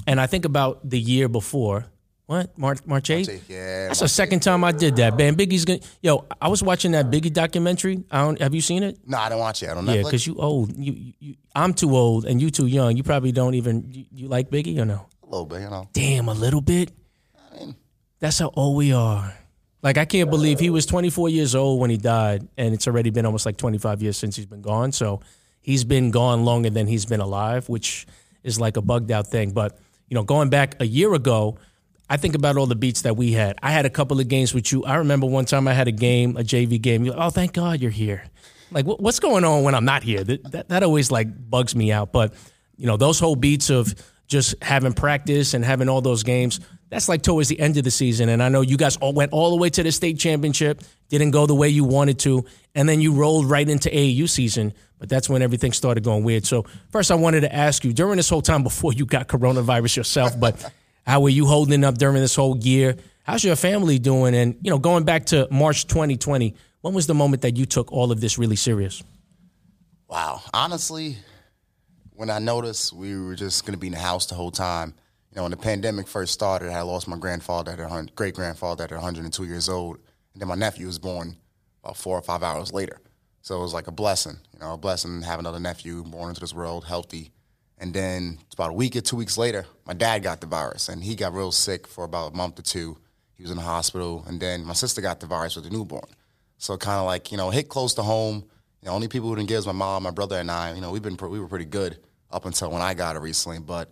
And 0.05 0.21
I 0.21 0.27
think 0.27 0.45
about 0.45 0.87
the 0.87 0.99
year 0.99 1.27
before. 1.27 1.85
What? 2.25 2.57
March, 2.57 2.79
March 2.85 3.09
8th? 3.09 3.41
yeah, 3.49 3.87
That's 3.87 3.99
the 3.99 4.07
second 4.07 4.39
time 4.39 4.63
I 4.63 4.71
did 4.71 4.95
that, 4.95 5.17
man. 5.17 5.35
Biggie's 5.35 5.65
to. 5.65 5.79
Yo, 6.01 6.25
I 6.41 6.47
was 6.47 6.63
watching 6.63 6.93
that 6.93 7.07
Biggie 7.07 7.33
documentary. 7.33 8.03
I 8.09 8.21
don't, 8.21 8.39
have 8.39 8.55
you 8.55 8.61
seen 8.61 8.81
it? 8.81 8.97
No, 9.05 9.17
I 9.17 9.27
don't 9.27 9.39
watch 9.39 9.61
it. 9.61 9.69
I 9.69 9.73
don't 9.73 9.85
Yeah, 9.85 10.03
because 10.03 10.25
you 10.25 10.35
old. 10.35 10.75
You, 10.77 10.93
you, 10.93 11.13
you, 11.19 11.35
I'm 11.53 11.73
too 11.73 11.95
old 11.95 12.25
and 12.25 12.41
you 12.41 12.49
too 12.49 12.65
young. 12.65 12.95
You 12.95 13.03
probably 13.03 13.33
don't 13.33 13.55
even. 13.55 13.91
You, 13.91 14.05
you 14.11 14.27
like 14.29 14.49
Biggie 14.49 14.79
or 14.79 14.85
no? 14.85 15.05
a 15.21 15.25
little 15.25 15.45
bit, 15.45 15.61
you 15.61 15.69
know. 15.69 15.89
Damn, 15.91 16.29
a 16.29 16.33
little 16.33 16.61
bit. 16.61 16.91
I 17.35 17.57
mean, 17.57 17.75
That's 18.19 18.39
how 18.39 18.51
old 18.55 18.77
we 18.77 18.93
are. 18.93 19.33
Like 19.81 19.97
I 19.97 20.05
can't 20.05 20.29
believe 20.29 20.61
he 20.61 20.69
was 20.69 20.85
24 20.85 21.27
years 21.27 21.55
old 21.55 21.81
when 21.81 21.89
he 21.89 21.97
died, 21.97 22.47
and 22.57 22.73
it's 22.73 22.87
already 22.87 23.09
been 23.09 23.25
almost 23.25 23.45
like 23.45 23.57
25 23.57 24.01
years 24.01 24.15
since 24.15 24.37
he's 24.37 24.45
been 24.45 24.61
gone. 24.61 24.93
So 24.93 25.19
he's 25.59 25.83
been 25.83 26.09
gone 26.09 26.45
longer 26.45 26.69
than 26.69 26.87
he's 26.87 27.05
been 27.05 27.19
alive, 27.19 27.67
which 27.67 28.07
is 28.43 28.61
like 28.61 28.77
a 28.77 28.81
bugged 28.81 29.11
out 29.11 29.27
thing. 29.27 29.51
But 29.51 29.77
you 30.07 30.15
know, 30.15 30.23
going 30.23 30.49
back 30.49 30.81
a 30.81 30.85
year 30.85 31.13
ago, 31.13 31.57
I 32.09 32.17
think 32.17 32.35
about 32.35 32.57
all 32.57 32.65
the 32.65 32.75
beats 32.75 33.03
that 33.03 33.15
we 33.15 33.31
had. 33.31 33.57
I 33.63 33.71
had 33.71 33.85
a 33.85 33.89
couple 33.89 34.19
of 34.19 34.27
games 34.27 34.53
with 34.53 34.71
you. 34.71 34.83
I 34.83 34.95
remember 34.95 35.25
one 35.25 35.45
time 35.45 35.67
I 35.67 35.73
had 35.73 35.87
a 35.87 35.91
game, 35.91 36.37
a 36.37 36.41
JV 36.41 36.81
game. 36.81 37.05
Like, 37.05 37.17
oh, 37.17 37.29
thank 37.29 37.53
God 37.53 37.81
you're 37.81 37.91
here. 37.91 38.23
Like, 38.71 38.85
what, 38.85 38.99
what's 38.99 39.19
going 39.19 39.45
on 39.45 39.63
when 39.63 39.75
I'm 39.75 39.85
not 39.85 40.03
here? 40.03 40.23
That, 40.23 40.51
that 40.51 40.69
that 40.69 40.83
always 40.83 41.11
like 41.11 41.27
bugs 41.49 41.75
me 41.75 41.91
out. 41.91 42.11
But 42.11 42.33
you 42.77 42.87
know, 42.87 42.97
those 42.97 43.19
whole 43.19 43.35
beats 43.35 43.69
of 43.69 43.93
just 44.27 44.55
having 44.63 44.93
practice 44.93 45.53
and 45.53 45.63
having 45.63 45.89
all 45.89 46.01
those 46.01 46.23
games. 46.23 46.59
That's 46.89 47.09
like 47.09 47.23
towards 47.23 47.49
the 47.49 47.59
end 47.59 47.77
of 47.77 47.83
the 47.83 47.91
season, 47.91 48.29
and 48.29 48.41
I 48.41 48.49
know 48.49 48.61
you 48.61 48.77
guys 48.77 48.97
all 48.97 49.13
went 49.13 49.31
all 49.31 49.49
the 49.49 49.55
way 49.55 49.69
to 49.71 49.81
the 49.81 49.91
state 49.91 50.19
championship. 50.19 50.81
Didn't 51.09 51.31
go 51.31 51.47
the 51.47 51.55
way 51.55 51.69
you 51.69 51.83
wanted 51.83 52.19
to, 52.19 52.45
and 52.75 52.87
then 52.87 53.01
you 53.01 53.13
rolled 53.13 53.49
right 53.49 53.67
into 53.67 53.89
AAU 53.89 54.29
season. 54.29 54.73
But 54.99 55.09
that's 55.09 55.27
when 55.27 55.41
everything 55.41 55.73
started 55.73 56.03
going 56.03 56.23
weird. 56.23 56.45
So 56.45 56.65
first, 56.89 57.09
I 57.11 57.15
wanted 57.15 57.41
to 57.41 57.53
ask 57.53 57.83
you 57.83 57.93
during 57.93 58.17
this 58.17 58.29
whole 58.29 58.43
time 58.43 58.61
before 58.61 58.93
you 58.93 59.05
got 59.05 59.27
coronavirus 59.27 59.97
yourself, 59.97 60.39
but 60.39 60.71
how 61.05 61.21
were 61.21 61.29
you 61.29 61.45
holding 61.45 61.83
up 61.83 61.97
during 61.97 62.15
this 62.15 62.35
whole 62.35 62.57
year? 62.57 62.95
How's 63.23 63.43
your 63.43 63.55
family 63.55 63.99
doing? 63.99 64.35
And 64.35 64.57
you 64.61 64.69
know, 64.69 64.79
going 64.79 65.03
back 65.03 65.25
to 65.27 65.47
March 65.51 65.87
2020, 65.87 66.55
when 66.81 66.93
was 66.93 67.07
the 67.07 67.13
moment 67.13 67.41
that 67.43 67.55
you 67.57 67.65
took 67.65 67.91
all 67.91 68.11
of 68.11 68.19
this 68.19 68.37
really 68.37 68.55
serious? 68.55 69.03
Wow. 70.07 70.41
Honestly, 70.53 71.17
when 72.11 72.29
I 72.29 72.39
noticed 72.39 72.93
we 72.93 73.17
were 73.17 73.35
just 73.35 73.65
going 73.65 73.73
to 73.73 73.79
be 73.79 73.87
in 73.87 73.93
the 73.93 73.99
house 73.99 74.25
the 74.25 74.35
whole 74.35 74.51
time, 74.51 74.93
you 75.31 75.37
know, 75.37 75.43
when 75.43 75.51
the 75.51 75.57
pandemic 75.57 76.07
first 76.07 76.33
started, 76.33 76.69
I 76.69 76.81
lost 76.81 77.07
my 77.07 77.17
grandfather 77.17 77.71
at 77.71 78.15
great 78.15 78.35
grandfather 78.35 78.83
at 78.83 78.91
102 78.91 79.45
years 79.45 79.67
old, 79.67 79.97
and 80.33 80.41
then 80.41 80.47
my 80.47 80.55
nephew 80.55 80.85
was 80.85 80.99
born 80.99 81.37
about 81.83 81.97
four 81.97 82.17
or 82.17 82.21
five 82.21 82.43
hours 82.43 82.71
later. 82.71 82.99
So 83.41 83.57
it 83.57 83.61
was 83.61 83.73
like 83.73 83.87
a 83.87 83.91
blessing, 83.91 84.37
you 84.53 84.59
know, 84.59 84.73
a 84.73 84.77
blessing 84.77 85.21
to 85.21 85.27
have 85.27 85.39
another 85.39 85.59
nephew 85.59 86.03
born 86.03 86.29
into 86.29 86.41
this 86.41 86.53
world 86.53 86.85
healthy. 86.85 87.31
And 87.77 87.93
then 87.93 88.39
about 88.53 88.69
a 88.69 88.73
week 88.73 88.95
or 88.95 89.01
two 89.01 89.15
weeks 89.15 89.37
later, 89.37 89.65
my 89.85 89.93
dad 89.93 90.23
got 90.23 90.41
the 90.41 90.47
virus, 90.47 90.89
and 90.89 91.03
he 91.03 91.15
got 91.15 91.33
real 91.33 91.51
sick 91.51 91.87
for 91.87 92.03
about 92.05 92.33
a 92.33 92.35
month 92.35 92.59
or 92.59 92.61
two. 92.61 92.97
He 93.33 93.43
was 93.43 93.51
in 93.51 93.57
the 93.57 93.63
hospital, 93.63 94.23
and 94.27 94.39
then 94.39 94.63
my 94.63 94.73
sister 94.73 95.01
got 95.01 95.19
the 95.19 95.25
virus 95.25 95.55
with 95.55 95.65
the 95.65 95.71
newborn. 95.71 96.07
So 96.57 96.77
kind 96.77 96.99
of 96.99 97.05
like 97.05 97.31
you 97.31 97.37
know, 97.37 97.49
hit 97.49 97.67
close 97.67 97.93
to 97.95 98.03
home. 98.03 98.45
The 98.83 98.89
only 98.89 99.07
people 99.07 99.29
who 99.29 99.35
didn't 99.35 99.49
get 99.49 99.55
it 99.55 99.57
was 99.57 99.67
my 99.67 99.73
mom, 99.73 100.03
my 100.03 100.11
brother, 100.11 100.37
and 100.39 100.49
I. 100.51 100.73
You 100.73 100.81
know, 100.81 100.91
we've 100.91 101.01
been 101.01 101.17
we 101.17 101.39
were 101.39 101.47
pretty 101.47 101.65
good 101.65 101.97
up 102.31 102.45
until 102.45 102.71
when 102.71 102.81
I 102.81 102.93
got 102.93 103.15
it 103.15 103.19
recently. 103.19 103.59
But 103.59 103.91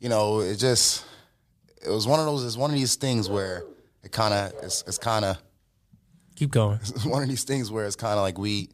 you 0.00 0.08
know, 0.08 0.40
it 0.40 0.56
just 0.56 1.04
it 1.84 1.90
was 1.90 2.06
one 2.06 2.20
of 2.20 2.26
those. 2.26 2.44
It's 2.44 2.56
one 2.56 2.70
of 2.70 2.76
these 2.76 2.96
things 2.96 3.28
where 3.30 3.64
it 4.02 4.12
kind 4.12 4.34
of 4.34 4.52
it's, 4.62 4.82
it's 4.86 4.98
kind 4.98 5.24
of 5.24 5.38
Keep 6.36 6.50
going. 6.50 6.78
it's 6.82 7.04
one 7.06 7.22
of 7.22 7.28
these 7.28 7.44
things 7.44 7.70
where 7.70 7.86
it's 7.86 7.96
kind 7.96 8.14
of 8.14 8.20
like 8.20 8.38
we, 8.38 8.68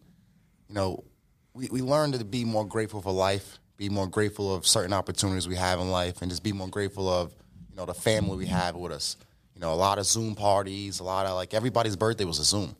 you 0.68 0.74
know, 0.74 1.04
we 1.52 1.68
we 1.70 1.82
learn 1.82 2.12
to 2.12 2.24
be 2.24 2.44
more 2.44 2.66
grateful 2.66 3.00
for 3.00 3.12
life, 3.12 3.58
be 3.88 3.94
more 3.94 4.06
grateful 4.06 4.54
of 4.54 4.66
certain 4.66 4.92
opportunities 4.92 5.46
we 5.46 5.56
have 5.56 5.80
in 5.80 5.90
life, 5.90 6.22
and 6.22 6.30
just 6.30 6.42
be 6.42 6.52
more 6.52 6.68
grateful 6.68 7.08
of 7.08 7.34
you 7.70 7.76
know 7.76 7.84
the 7.84 7.94
family 7.94 8.36
we 8.36 8.46
have 8.46 8.76
with 8.76 8.92
us. 8.92 9.16
You 9.54 9.60
know, 9.60 9.72
a 9.72 9.76
lot 9.76 9.98
of 9.98 10.06
Zoom 10.06 10.34
parties, 10.34 11.00
a 11.00 11.04
lot 11.04 11.26
of 11.26 11.34
like 11.34 11.54
everybody's 11.54 11.96
birthday 11.96 12.24
was 12.24 12.38
a 12.38 12.44
Zoom 12.44 12.74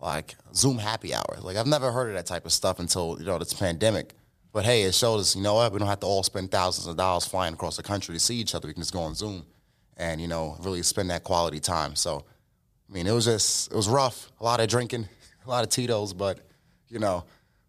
like 0.00 0.34
Zoom 0.54 0.78
happy 0.78 1.14
hour. 1.14 1.38
Like 1.40 1.56
I've 1.56 1.66
never 1.66 1.92
heard 1.92 2.08
of 2.08 2.14
that 2.14 2.26
type 2.26 2.46
of 2.46 2.52
stuff 2.52 2.78
until 2.78 3.16
you 3.18 3.26
know 3.26 3.38
this 3.38 3.54
pandemic. 3.54 4.14
But 4.52 4.64
hey, 4.64 4.82
it 4.82 4.94
showed 4.94 5.18
us, 5.18 5.36
you 5.36 5.42
know 5.42 5.54
what? 5.54 5.72
We 5.72 5.78
don't 5.78 5.86
have 5.86 6.00
to 6.00 6.06
all 6.06 6.24
spend 6.24 6.50
thousands 6.50 6.88
of 6.88 6.96
dollars 6.96 7.24
flying 7.24 7.54
across 7.54 7.76
the 7.76 7.84
country 7.84 8.14
to 8.14 8.18
see 8.18 8.34
each 8.34 8.52
other. 8.56 8.66
We 8.66 8.74
can 8.74 8.82
just 8.82 8.92
go 8.92 9.00
on 9.00 9.14
Zoom 9.14 9.44
and 9.96 10.20
you 10.20 10.26
know 10.26 10.56
really 10.60 10.82
spend 10.82 11.10
that 11.10 11.24
quality 11.24 11.60
time. 11.60 11.94
So, 11.94 12.24
I 12.88 12.92
mean, 12.92 13.06
it 13.06 13.12
was 13.12 13.26
just 13.26 13.70
it 13.70 13.76
was 13.76 13.88
rough. 13.88 14.30
A 14.40 14.44
lot 14.44 14.60
of 14.60 14.68
drinking, 14.68 15.08
a 15.46 15.48
lot 15.48 15.64
of 15.64 15.70
Tito's, 15.70 16.12
but 16.12 16.40
you 16.88 16.98
know 16.98 17.24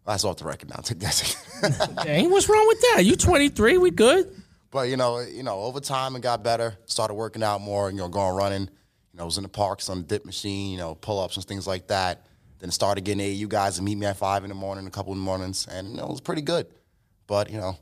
that's 0.06 0.24
off 0.24 0.36
the 0.36 0.44
record 0.44 0.70
now. 0.70 0.76
Take 0.76 0.98
that. 1.00 1.96
Dang, 2.04 2.30
what's 2.30 2.48
wrong 2.48 2.66
with 2.66 2.80
that? 2.80 3.04
You 3.04 3.16
23, 3.16 3.78
we 3.78 3.90
good. 3.90 4.42
But 4.70 4.88
you 4.88 4.96
know, 4.96 5.20
you 5.20 5.42
know, 5.42 5.60
over 5.60 5.80
time 5.80 6.16
it 6.16 6.22
got 6.22 6.42
better. 6.42 6.76
Started 6.86 7.14
working 7.14 7.42
out 7.42 7.60
more. 7.60 7.90
You 7.90 7.98
know, 7.98 8.08
going 8.08 8.34
running. 8.34 8.62
You 8.62 9.18
know, 9.18 9.22
I 9.22 9.26
was 9.26 9.36
in 9.36 9.42
the 9.42 9.48
parks 9.48 9.88
on 9.88 9.98
the 9.98 10.04
dip 10.04 10.24
machine. 10.24 10.72
You 10.72 10.78
know, 10.78 10.94
pull 10.94 11.20
ups 11.20 11.36
and 11.36 11.44
things 11.44 11.66
like 11.66 11.88
that. 11.88 12.26
Then 12.58 12.70
started 12.70 13.04
getting 13.04 13.20
AU 13.20 13.46
guys 13.48 13.76
to 13.76 13.82
meet 13.82 13.96
me 13.96 14.06
at 14.06 14.16
five 14.16 14.44
in 14.44 14.48
the 14.48 14.54
morning, 14.54 14.86
a 14.86 14.90
couple 14.90 15.12
of 15.12 15.18
mornings, 15.18 15.66
and 15.70 15.90
you 15.90 15.96
know, 15.96 16.04
it 16.04 16.10
was 16.10 16.20
pretty 16.20 16.42
good. 16.42 16.66
But 17.26 17.50
you 17.50 17.58
know, 17.58 17.76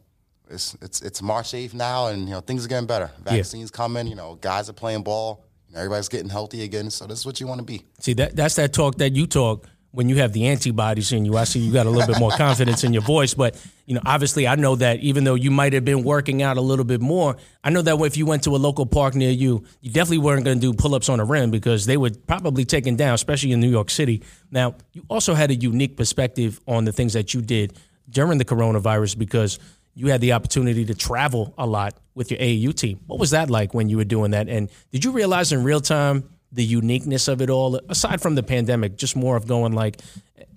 it's 0.50 0.76
it's 0.82 1.00
it's 1.00 1.22
March 1.22 1.54
eighth 1.54 1.74
now, 1.74 2.08
and 2.08 2.28
you 2.28 2.34
know 2.34 2.40
things 2.40 2.64
are 2.64 2.68
getting 2.68 2.88
better. 2.88 3.10
Vaccines 3.22 3.70
yeah. 3.72 3.76
coming. 3.76 4.08
You 4.08 4.16
know, 4.16 4.34
guys 4.34 4.68
are 4.68 4.74
playing 4.74 5.04
ball. 5.04 5.44
You 5.68 5.74
know, 5.74 5.80
everybody's 5.80 6.08
getting 6.08 6.28
healthy 6.28 6.64
again. 6.64 6.90
So 6.90 7.06
this 7.06 7.20
is 7.20 7.26
what 7.26 7.40
you 7.40 7.46
want 7.46 7.60
to 7.60 7.64
be. 7.64 7.84
See, 8.00 8.14
that 8.14 8.34
that's 8.34 8.56
that 8.56 8.72
talk 8.72 8.96
that 8.96 9.14
you 9.14 9.28
talk 9.28 9.68
when 9.92 10.08
you 10.08 10.16
have 10.16 10.32
the 10.32 10.46
antibodies 10.46 11.12
in 11.12 11.24
you. 11.24 11.36
I 11.36 11.44
see 11.44 11.58
you 11.58 11.72
got 11.72 11.86
a 11.86 11.90
little 11.90 12.06
bit 12.06 12.20
more 12.20 12.30
confidence 12.30 12.84
in 12.84 12.92
your 12.92 13.02
voice, 13.02 13.34
but 13.34 13.60
you 13.86 13.94
know, 13.94 14.00
obviously, 14.06 14.46
I 14.46 14.54
know 14.54 14.76
that 14.76 15.00
even 15.00 15.24
though 15.24 15.34
you 15.34 15.50
might 15.50 15.72
have 15.72 15.84
been 15.84 16.04
working 16.04 16.42
out 16.42 16.56
a 16.56 16.60
little 16.60 16.84
bit 16.84 17.00
more, 17.00 17.36
I 17.64 17.70
know 17.70 17.82
that 17.82 17.98
if 18.00 18.16
you 18.16 18.24
went 18.24 18.44
to 18.44 18.54
a 18.54 18.58
local 18.58 18.86
park 18.86 19.14
near 19.14 19.30
you, 19.30 19.64
you 19.80 19.90
definitely 19.90 20.18
weren't 20.18 20.44
going 20.44 20.60
to 20.60 20.60
do 20.60 20.72
pull 20.72 20.94
ups 20.94 21.08
on 21.08 21.18
a 21.18 21.24
rim 21.24 21.50
because 21.50 21.86
they 21.86 21.96
would 21.96 22.26
probably 22.26 22.64
taken 22.64 22.94
down, 22.94 23.14
especially 23.14 23.52
in 23.52 23.60
New 23.60 23.70
York 23.70 23.90
City. 23.90 24.22
Now, 24.50 24.76
you 24.92 25.04
also 25.10 25.34
had 25.34 25.50
a 25.50 25.54
unique 25.54 25.96
perspective 25.96 26.60
on 26.68 26.84
the 26.84 26.92
things 26.92 27.14
that 27.14 27.34
you 27.34 27.42
did 27.42 27.76
during 28.08 28.38
the 28.38 28.44
coronavirus 28.44 29.18
because 29.18 29.58
you 29.94 30.06
had 30.06 30.20
the 30.20 30.32
opportunity 30.32 30.84
to 30.84 30.94
travel 30.94 31.52
a 31.58 31.66
lot 31.66 31.94
with 32.14 32.30
your 32.30 32.38
AAU 32.38 32.74
team. 32.74 33.00
What 33.06 33.18
was 33.18 33.30
that 33.30 33.50
like 33.50 33.74
when 33.74 33.88
you 33.88 33.96
were 33.96 34.04
doing 34.04 34.30
that? 34.30 34.48
And 34.48 34.70
did 34.92 35.04
you 35.04 35.10
realize 35.10 35.52
in 35.52 35.64
real 35.64 35.80
time 35.80 36.28
the 36.52 36.64
uniqueness 36.64 37.28
of 37.28 37.40
it 37.40 37.50
all, 37.50 37.80
aside 37.88 38.20
from 38.20 38.34
the 38.34 38.42
pandemic, 38.42 38.96
just 38.96 39.16
more 39.16 39.36
of 39.36 39.46
going 39.46 39.72
like, 39.72 40.00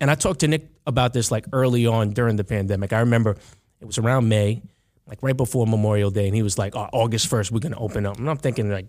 and 0.01 0.09
I 0.09 0.15
talked 0.15 0.39
to 0.41 0.47
Nick 0.47 0.69
about 0.88 1.13
this 1.13 1.31
like 1.31 1.45
early 1.53 1.85
on 1.85 2.12
during 2.12 2.35
the 2.35 2.43
pandemic. 2.43 2.93
I 2.93 3.00
remember 3.00 3.38
it 3.79 3.85
was 3.85 3.97
around 3.97 4.27
May, 4.27 4.62
like 5.07 5.19
right 5.21 5.38
before 5.38 5.67
Memorial 5.67 6.09
Day, 6.09 6.25
and 6.25 6.35
he 6.35 6.41
was 6.41 6.57
like, 6.57 6.75
oh, 6.75 6.89
August 6.93 7.29
1st, 7.29 7.51
we're 7.51 7.59
going 7.59 7.73
to 7.73 7.77
open 7.77 8.05
up. 8.05 8.17
And 8.17 8.29
I'm 8.29 8.38
thinking, 8.38 8.71
like, 8.71 8.88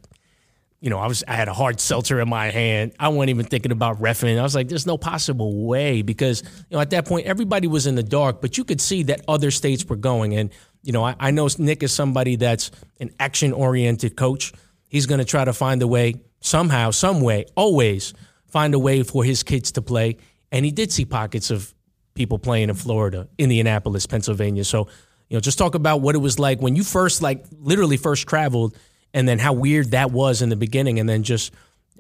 you 0.81 0.91
know, 0.91 0.99
I 0.99 1.07
was 1.07 1.25
I 1.27 1.33
had 1.33 1.49
a 1.49 1.55
hard 1.55 1.81
seltzer 1.81 2.21
in 2.21 2.29
my 2.29 2.51
hand. 2.51 2.93
I 2.99 3.09
wasn't 3.09 3.31
even 3.31 3.47
thinking 3.47 3.73
about 3.73 4.01
refing. 4.01 4.39
I 4.39 4.43
was 4.43 4.55
like, 4.55 4.69
there's 4.69 4.87
no 4.87 4.99
possible 4.99 5.67
way 5.67 6.03
because 6.03 6.43
you 6.43 6.77
know 6.77 6.81
at 6.81 6.91
that 6.91 7.07
point 7.07 7.27
everybody 7.27 7.67
was 7.67 7.87
in 7.87 7.95
the 7.95 8.03
dark, 8.03 8.43
but 8.43 8.59
you 8.59 8.65
could 8.65 8.83
see 8.83 9.05
that 9.05 9.23
other 9.27 9.51
states 9.51 9.85
were 9.87 9.97
going. 9.97 10.35
And 10.35 10.51
you 10.83 10.93
know, 10.93 11.03
I, 11.03 11.17
I 11.19 11.31
know 11.31 11.49
Nick 11.59 11.83
is 11.83 11.93
somebody 11.93 12.37
that's 12.37 12.71
an 13.01 13.13
action 13.19 13.55
oriented 13.55 14.15
coach. 14.15 14.53
He's 14.87 15.07
going 15.07 15.21
to 15.21 15.25
try 15.25 15.45
to 15.45 15.55
find 15.55 15.81
a 15.81 15.89
way 15.89 16.17
somehow, 16.45 16.91
some 16.91 17.21
way, 17.21 17.47
always 17.57 18.15
find 18.47 18.75
a 18.75 18.79
way 18.79 19.03
for 19.03 19.25
his 19.25 19.43
kids 19.43 19.73
to 19.73 19.83
play. 19.83 20.19
And 20.53 20.65
he 20.65 20.71
did 20.71 20.93
see 20.93 21.05
pockets 21.05 21.51
of 21.51 21.75
people 22.15 22.39
playing 22.39 22.69
in 22.69 22.75
Florida, 22.77 23.29
Indianapolis, 23.39 24.07
Pennsylvania. 24.07 24.65
So 24.65 24.89
you 25.29 25.37
know, 25.37 25.41
just 25.41 25.59
talk 25.59 25.75
about 25.75 26.01
what 26.01 26.15
it 26.15 26.19
was 26.19 26.39
like 26.39 26.61
when 26.61 26.77
you 26.77 26.85
first 26.85 27.23
like 27.23 27.45
literally 27.59 27.97
first 27.97 28.29
traveled 28.29 28.77
and 29.13 29.27
then 29.27 29.39
how 29.39 29.53
weird 29.53 29.93
that 29.93 30.11
was 30.11 30.43
in 30.43 30.49
the 30.49 30.57
beginning, 30.57 30.99
and 31.01 31.09
then 31.09 31.23
just 31.23 31.53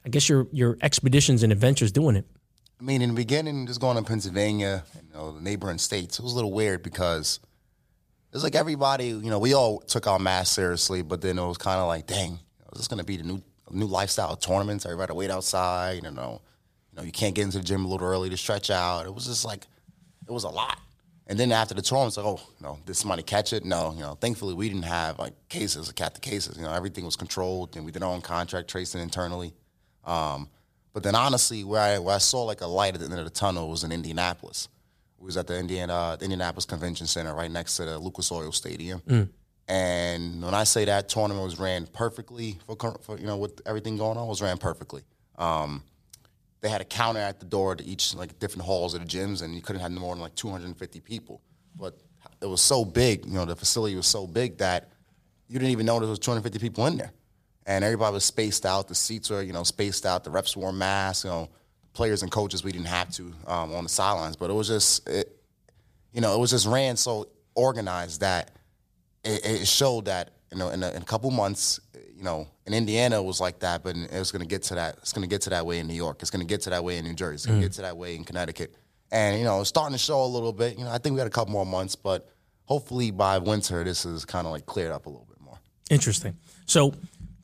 I 0.04 0.08
guess 0.08 0.28
your 0.28 0.46
your 0.52 0.76
expeditions 0.82 1.42
and 1.42 1.52
adventures 1.52 1.90
doing 1.90 2.16
it. 2.16 2.26
I 2.80 2.84
mean, 2.84 3.02
in 3.02 3.10
the 3.10 3.14
beginning, 3.14 3.66
just 3.66 3.80
going 3.80 3.96
to 3.96 4.02
Pennsylvania, 4.02 4.84
you 4.94 5.14
know, 5.14 5.32
the 5.32 5.40
neighboring 5.40 5.78
states, 5.78 6.18
it 6.18 6.22
was 6.22 6.32
a 6.32 6.34
little 6.34 6.52
weird 6.52 6.82
because 6.82 7.40
it 8.30 8.36
was 8.36 8.42
like 8.42 8.56
everybody, 8.56 9.06
you 9.06 9.30
know, 9.30 9.38
we 9.38 9.54
all 9.54 9.80
took 9.80 10.06
our 10.06 10.18
mask 10.18 10.54
seriously, 10.54 11.02
but 11.02 11.20
then 11.20 11.38
it 11.38 11.46
was 11.46 11.56
kind 11.56 11.80
of 11.80 11.86
like, 11.86 12.06
dang, 12.06 12.32
is 12.72 12.78
this 12.78 12.88
going 12.88 12.98
to 12.98 13.04
be 13.04 13.16
the 13.16 13.22
new 13.22 13.42
new 13.70 13.86
lifestyle 13.86 14.36
tournaments? 14.36 14.84
Everybody 14.84 15.08
to 15.08 15.14
wait 15.14 15.30
outside, 15.30 16.02
you 16.02 16.10
know, 16.10 16.40
you 16.92 16.96
know, 16.98 17.02
you 17.02 17.12
can't 17.12 17.34
get 17.34 17.42
into 17.42 17.58
the 17.58 17.64
gym 17.64 17.84
a 17.84 17.88
little 17.88 18.06
early 18.06 18.30
to 18.30 18.36
stretch 18.36 18.70
out. 18.70 19.06
It 19.06 19.14
was 19.14 19.26
just 19.26 19.44
like, 19.44 19.66
it 20.26 20.32
was 20.32 20.44
a 20.44 20.48
lot. 20.48 20.78
And 21.26 21.38
then 21.38 21.52
after 21.52 21.74
the 21.74 21.80
tour, 21.80 22.06
it's 22.06 22.18
like, 22.18 22.26
oh, 22.26 22.40
you 22.58 22.66
know, 22.66 22.78
did 22.84 22.96
somebody 22.96 23.22
catch 23.22 23.52
it? 23.52 23.64
No, 23.64 23.92
you 23.94 24.00
know, 24.00 24.14
thankfully 24.14 24.52
we 24.52 24.68
didn't 24.68 24.84
have 24.84 25.18
like 25.18 25.32
cases, 25.48 25.90
cat 25.92 26.14
the 26.14 26.20
cases. 26.20 26.56
You 26.58 26.64
know, 26.64 26.72
everything 26.72 27.04
was 27.04 27.16
controlled, 27.16 27.76
and 27.76 27.84
we 27.84 27.92
did 27.92 28.02
our 28.02 28.12
own 28.12 28.20
contract 28.20 28.68
tracing 28.68 29.00
internally. 29.00 29.54
Um, 30.04 30.50
but 30.92 31.02
then 31.02 31.14
honestly, 31.14 31.64
where 31.64 31.80
I 31.80 31.98
where 31.98 32.14
I 32.14 32.18
saw 32.18 32.42
like 32.44 32.60
a 32.60 32.66
light 32.66 32.94
at 32.94 33.00
the 33.00 33.06
end 33.06 33.18
of 33.18 33.24
the 33.24 33.30
tunnel 33.30 33.70
was 33.70 33.84
in 33.84 33.90
Indianapolis. 33.90 34.68
We 35.18 35.26
was 35.26 35.38
at 35.38 35.46
the 35.46 35.58
Indiana 35.58 36.16
the 36.18 36.24
Indianapolis 36.26 36.66
Convention 36.66 37.06
Center, 37.06 37.34
right 37.34 37.50
next 37.50 37.76
to 37.78 37.86
the 37.86 37.98
Lucas 37.98 38.30
Oil 38.30 38.52
Stadium. 38.52 39.00
Mm. 39.08 39.28
And 39.66 40.42
when 40.42 40.54
I 40.54 40.64
say 40.64 40.84
that 40.84 41.08
tournament 41.08 41.44
was 41.44 41.58
ran 41.58 41.86
perfectly 41.86 42.58
for, 42.66 42.98
for 43.02 43.18
you 43.18 43.26
know 43.26 43.38
with 43.38 43.62
everything 43.66 43.96
going 43.96 44.18
on, 44.18 44.26
was 44.26 44.42
ran 44.42 44.58
perfectly. 44.58 45.02
Um, 45.38 45.82
they 46.60 46.68
had 46.68 46.80
a 46.80 46.84
counter 46.84 47.20
at 47.20 47.40
the 47.40 47.46
door 47.46 47.76
to 47.76 47.84
each 47.84 48.14
like 48.14 48.38
different 48.38 48.64
halls 48.64 48.94
of 48.94 49.00
the 49.00 49.06
gyms, 49.06 49.42
and 49.42 49.54
you 49.54 49.62
couldn't 49.62 49.82
have 49.82 49.92
more 49.92 50.14
than 50.14 50.22
like 50.22 50.34
250 50.34 51.00
people. 51.00 51.40
But 51.76 51.98
it 52.40 52.46
was 52.46 52.60
so 52.60 52.84
big, 52.84 53.26
you 53.26 53.32
know, 53.32 53.44
the 53.44 53.56
facility 53.56 53.96
was 53.96 54.06
so 54.06 54.26
big 54.26 54.58
that 54.58 54.90
you 55.48 55.58
didn't 55.58 55.72
even 55.72 55.86
know 55.86 55.98
there 55.98 56.08
was 56.08 56.18
250 56.18 56.58
people 56.58 56.86
in 56.86 56.96
there, 56.96 57.12
and 57.66 57.84
everybody 57.84 58.12
was 58.12 58.24
spaced 58.24 58.66
out. 58.66 58.88
The 58.88 58.94
seats 58.94 59.30
were, 59.30 59.42
you 59.42 59.52
know, 59.52 59.62
spaced 59.62 60.04
out. 60.04 60.24
The 60.24 60.30
reps 60.30 60.56
wore 60.56 60.72
masks. 60.72 61.24
You 61.24 61.30
know, 61.30 61.48
players 61.94 62.22
and 62.22 62.30
coaches 62.30 62.62
we 62.62 62.72
didn't 62.72 62.88
have 62.88 63.10
to 63.12 63.32
um, 63.46 63.72
on 63.72 63.84
the 63.84 63.88
sidelines, 63.88 64.36
but 64.36 64.50
it 64.50 64.52
was 64.52 64.68
just, 64.68 65.08
it, 65.08 65.34
you 66.12 66.20
know, 66.20 66.34
it 66.34 66.38
was 66.38 66.50
just 66.50 66.66
ran 66.66 66.96
so 66.96 67.28
organized 67.54 68.20
that 68.20 68.50
it, 69.24 69.44
it 69.44 69.66
showed 69.66 70.06
that 70.06 70.30
you 70.52 70.58
know 70.58 70.68
in 70.70 70.82
a, 70.82 70.90
in 70.90 71.02
a 71.02 71.04
couple 71.04 71.30
months 71.30 71.80
you 72.16 72.22
know, 72.22 72.46
in 72.66 72.72
Indiana 72.72 73.20
it 73.20 73.24
was 73.24 73.40
like 73.40 73.58
that, 73.58 73.82
but 73.82 73.96
it's 73.96 74.32
going 74.32 74.40
to 74.40 74.48
get 74.48 74.62
to 74.64 74.76
that. 74.76 74.96
It's 74.98 75.12
going 75.12 75.28
to 75.28 75.28
get 75.28 75.42
to 75.42 75.50
that 75.50 75.66
way 75.66 75.78
in 75.78 75.86
New 75.86 75.94
York. 75.94 76.22
It's 76.22 76.30
going 76.30 76.40
to 76.40 76.46
get 76.46 76.62
to 76.62 76.70
that 76.70 76.82
way 76.82 76.96
in 76.96 77.04
New 77.04 77.14
Jersey. 77.14 77.34
It's 77.34 77.46
going 77.46 77.60
to 77.60 77.66
mm. 77.66 77.68
get 77.68 77.74
to 77.74 77.82
that 77.82 77.96
way 77.96 78.14
in 78.14 78.24
Connecticut. 78.24 78.74
And 79.12 79.38
you 79.38 79.44
know, 79.44 79.60
it's 79.60 79.68
starting 79.68 79.92
to 79.92 79.98
show 79.98 80.24
a 80.24 80.26
little 80.26 80.52
bit. 80.52 80.78
You 80.78 80.84
know, 80.84 80.90
I 80.90 80.98
think 80.98 81.14
we 81.14 81.18
got 81.18 81.26
a 81.26 81.30
couple 81.30 81.52
more 81.52 81.66
months, 81.66 81.96
but 81.96 82.30
hopefully 82.64 83.10
by 83.10 83.38
winter 83.38 83.84
this 83.84 84.06
is 84.06 84.24
kind 84.24 84.46
of 84.46 84.52
like 84.52 84.64
cleared 84.64 84.92
up 84.92 85.06
a 85.06 85.10
little 85.10 85.26
bit 85.28 85.40
more. 85.40 85.58
Interesting. 85.90 86.36
So, 86.66 86.94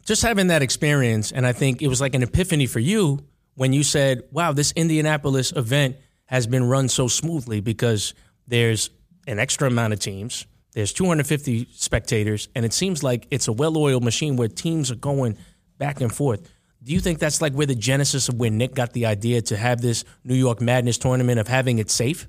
just 0.06 0.22
having 0.22 0.46
that 0.46 0.62
experience, 0.62 1.30
and 1.30 1.46
I 1.46 1.52
think 1.52 1.82
it 1.82 1.88
was 1.88 2.00
like 2.00 2.14
an 2.14 2.22
epiphany 2.22 2.66
for 2.66 2.80
you 2.80 3.20
when 3.54 3.72
you 3.72 3.82
said, 3.82 4.22
"Wow, 4.32 4.52
this 4.52 4.72
Indianapolis 4.72 5.52
event 5.52 5.96
has 6.24 6.46
been 6.46 6.64
run 6.64 6.88
so 6.88 7.06
smoothly 7.06 7.60
because 7.60 8.14
there's 8.46 8.90
an 9.26 9.38
extra 9.38 9.68
amount 9.68 9.92
of 9.92 9.98
teams." 9.98 10.46
There's 10.72 10.92
250 10.92 11.68
spectators, 11.72 12.48
and 12.54 12.64
it 12.64 12.72
seems 12.72 13.02
like 13.02 13.26
it's 13.30 13.48
a 13.48 13.52
well-oiled 13.52 14.04
machine 14.04 14.36
where 14.36 14.48
teams 14.48 14.90
are 14.90 14.96
going 14.96 15.36
back 15.78 16.00
and 16.00 16.14
forth. 16.14 16.48
Do 16.82 16.92
you 16.92 17.00
think 17.00 17.18
that's 17.18 17.42
like 17.42 17.52
where 17.52 17.66
the 17.66 17.74
genesis 17.74 18.28
of 18.28 18.36
where 18.36 18.50
Nick 18.50 18.74
got 18.74 18.92
the 18.92 19.06
idea 19.06 19.42
to 19.42 19.56
have 19.56 19.80
this 19.80 20.04
New 20.24 20.34
York 20.34 20.60
Madness 20.60 20.96
tournament 20.96 21.38
of 21.38 21.48
having 21.48 21.78
it 21.78 21.90
safe? 21.90 22.26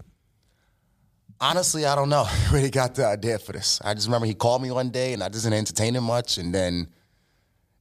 Honestly, 1.39 1.85
I 1.85 1.95
don't 1.95 2.09
know 2.09 2.25
where 2.49 2.61
he 2.63 2.69
got 2.69 2.95
the 2.95 3.05
idea 3.05 3.39
for 3.39 3.53
this. 3.53 3.79
I 3.83 3.93
just 3.93 4.07
remember 4.07 4.27
he 4.27 4.33
called 4.33 4.61
me 4.61 4.71
one 4.71 4.89
day, 4.89 5.13
and 5.13 5.23
I 5.23 5.29
didn't 5.29 5.53
entertain 5.53 5.95
him 5.95 6.03
much, 6.03 6.37
and 6.37 6.53
then 6.53 6.87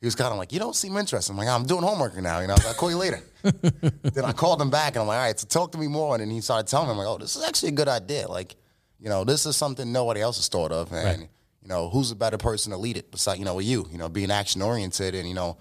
he 0.01 0.07
was 0.07 0.15
kind 0.15 0.33
of 0.33 0.39
like, 0.39 0.53
"You 0.53 0.59
don't 0.59 0.77
seem 0.77 0.97
interested." 0.97 1.33
I'm 1.33 1.39
like, 1.39 1.49
"I'm 1.49 1.65
doing 1.65 1.83
homework 1.83 2.17
now." 2.17 2.41
You 2.41 2.47
know, 2.47 2.57
I'll 2.67 2.75
call 2.75 2.91
you 2.91 2.99
later. 2.99 3.21
then 3.43 4.25
I 4.25 4.33
called 4.33 4.61
him 4.61 4.71
back, 4.71 4.95
and 4.95 5.03
I'm 5.03 5.09
like, 5.09 5.19
"All 5.19 5.25
right, 5.25 5.39
so 5.39 5.47
talk 5.47 5.73
to 5.73 5.79
me 5.79 5.89
more." 5.89 6.15
And 6.15 6.23
then 6.23 6.31
he 6.31 6.41
started 6.41 6.69
telling 6.69 6.87
me, 6.87 6.93
"I'm 6.93 6.99
like, 6.99 7.09
oh, 7.09 7.19
this 7.19 7.37
is 7.37 7.45
actually 7.45 7.71
a 7.71 7.73
good 7.73 7.89
idea. 7.89 8.29
Like, 8.29 8.57
you 9.01 9.09
know, 9.09 9.25
this 9.25 9.47
is 9.47 9.57
something 9.57 9.91
nobody 9.91 10.21
else 10.21 10.37
has 10.37 10.49
thought 10.49 10.73
of, 10.73 10.93
and 10.93 11.21
right. 11.21 11.29
you 11.63 11.69
know, 11.69 11.89
who's 11.89 12.11
a 12.11 12.17
better 12.17 12.37
person 12.37 12.71
to 12.73 12.79
lead 12.79 12.97
it 12.97 13.11
besides 13.11 13.39
you 13.39 13.45
know 13.45 13.59
you? 13.59 13.89
You 13.91 13.99
know, 13.99 14.09
being 14.09 14.31
action 14.31 14.61
oriented, 14.61 15.15
and 15.15 15.27
you 15.27 15.35
know, 15.35 15.57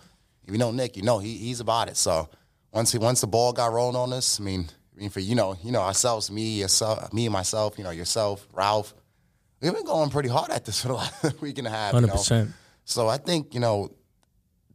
if 0.45 0.51
you 0.51 0.57
know 0.57 0.71
Nick, 0.71 0.97
you 0.97 1.03
know 1.03 1.19
he, 1.19 1.37
he's 1.37 1.61
about 1.61 1.87
it. 1.87 1.95
So 1.95 2.29
once 2.73 2.91
he 2.91 2.97
once 2.97 3.21
the 3.21 3.27
ball 3.27 3.53
got 3.53 3.71
rolling 3.71 3.95
on 3.95 4.11
us, 4.11 4.39
I 4.39 4.43
mean, 4.43 4.67
I 4.95 4.99
mean 4.99 5.09
for 5.09 5.21
you 5.21 5.35
know, 5.35 5.57
you 5.63 5.71
know 5.71 5.81
ourselves, 5.81 6.29
me, 6.29 6.59
yourself, 6.59 7.13
me 7.13 7.25
and 7.25 7.33
myself, 7.33 7.77
you 7.77 7.85
know, 7.85 7.91
yourself, 7.91 8.45
Ralph, 8.53 8.93
we've 9.61 9.73
been 9.73 9.85
going 9.85 10.09
pretty 10.09 10.29
hard 10.29 10.51
at 10.51 10.65
this 10.65 10.81
for 10.81 10.89
the 10.89 10.93
last 10.95 11.41
week 11.41 11.57
and 11.57 11.67
a 11.67 11.71
half. 11.71 11.93
Hundred 11.93 12.11
percent. 12.11 12.51
So 12.83 13.07
I 13.07 13.17
think 13.17 13.53
you 13.53 13.61
know, 13.61 13.89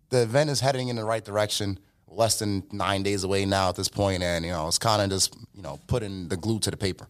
the 0.08 0.22
event 0.22 0.48
is 0.48 0.60
heading 0.60 0.88
in 0.88 0.96
the 0.96 1.04
right 1.04 1.24
direction. 1.24 1.78
Less 2.06 2.38
than 2.38 2.62
nine 2.70 3.02
days 3.02 3.24
away 3.24 3.44
now 3.44 3.70
at 3.70 3.74
this 3.74 3.88
point, 3.88 4.22
and 4.22 4.44
you 4.44 4.52
know, 4.52 4.68
it's 4.68 4.78
kind 4.78 5.02
of 5.02 5.10
just 5.10 5.36
you 5.52 5.62
know 5.62 5.80
putting 5.88 6.28
the 6.28 6.36
glue 6.36 6.60
to 6.60 6.70
the 6.70 6.76
paper. 6.76 7.08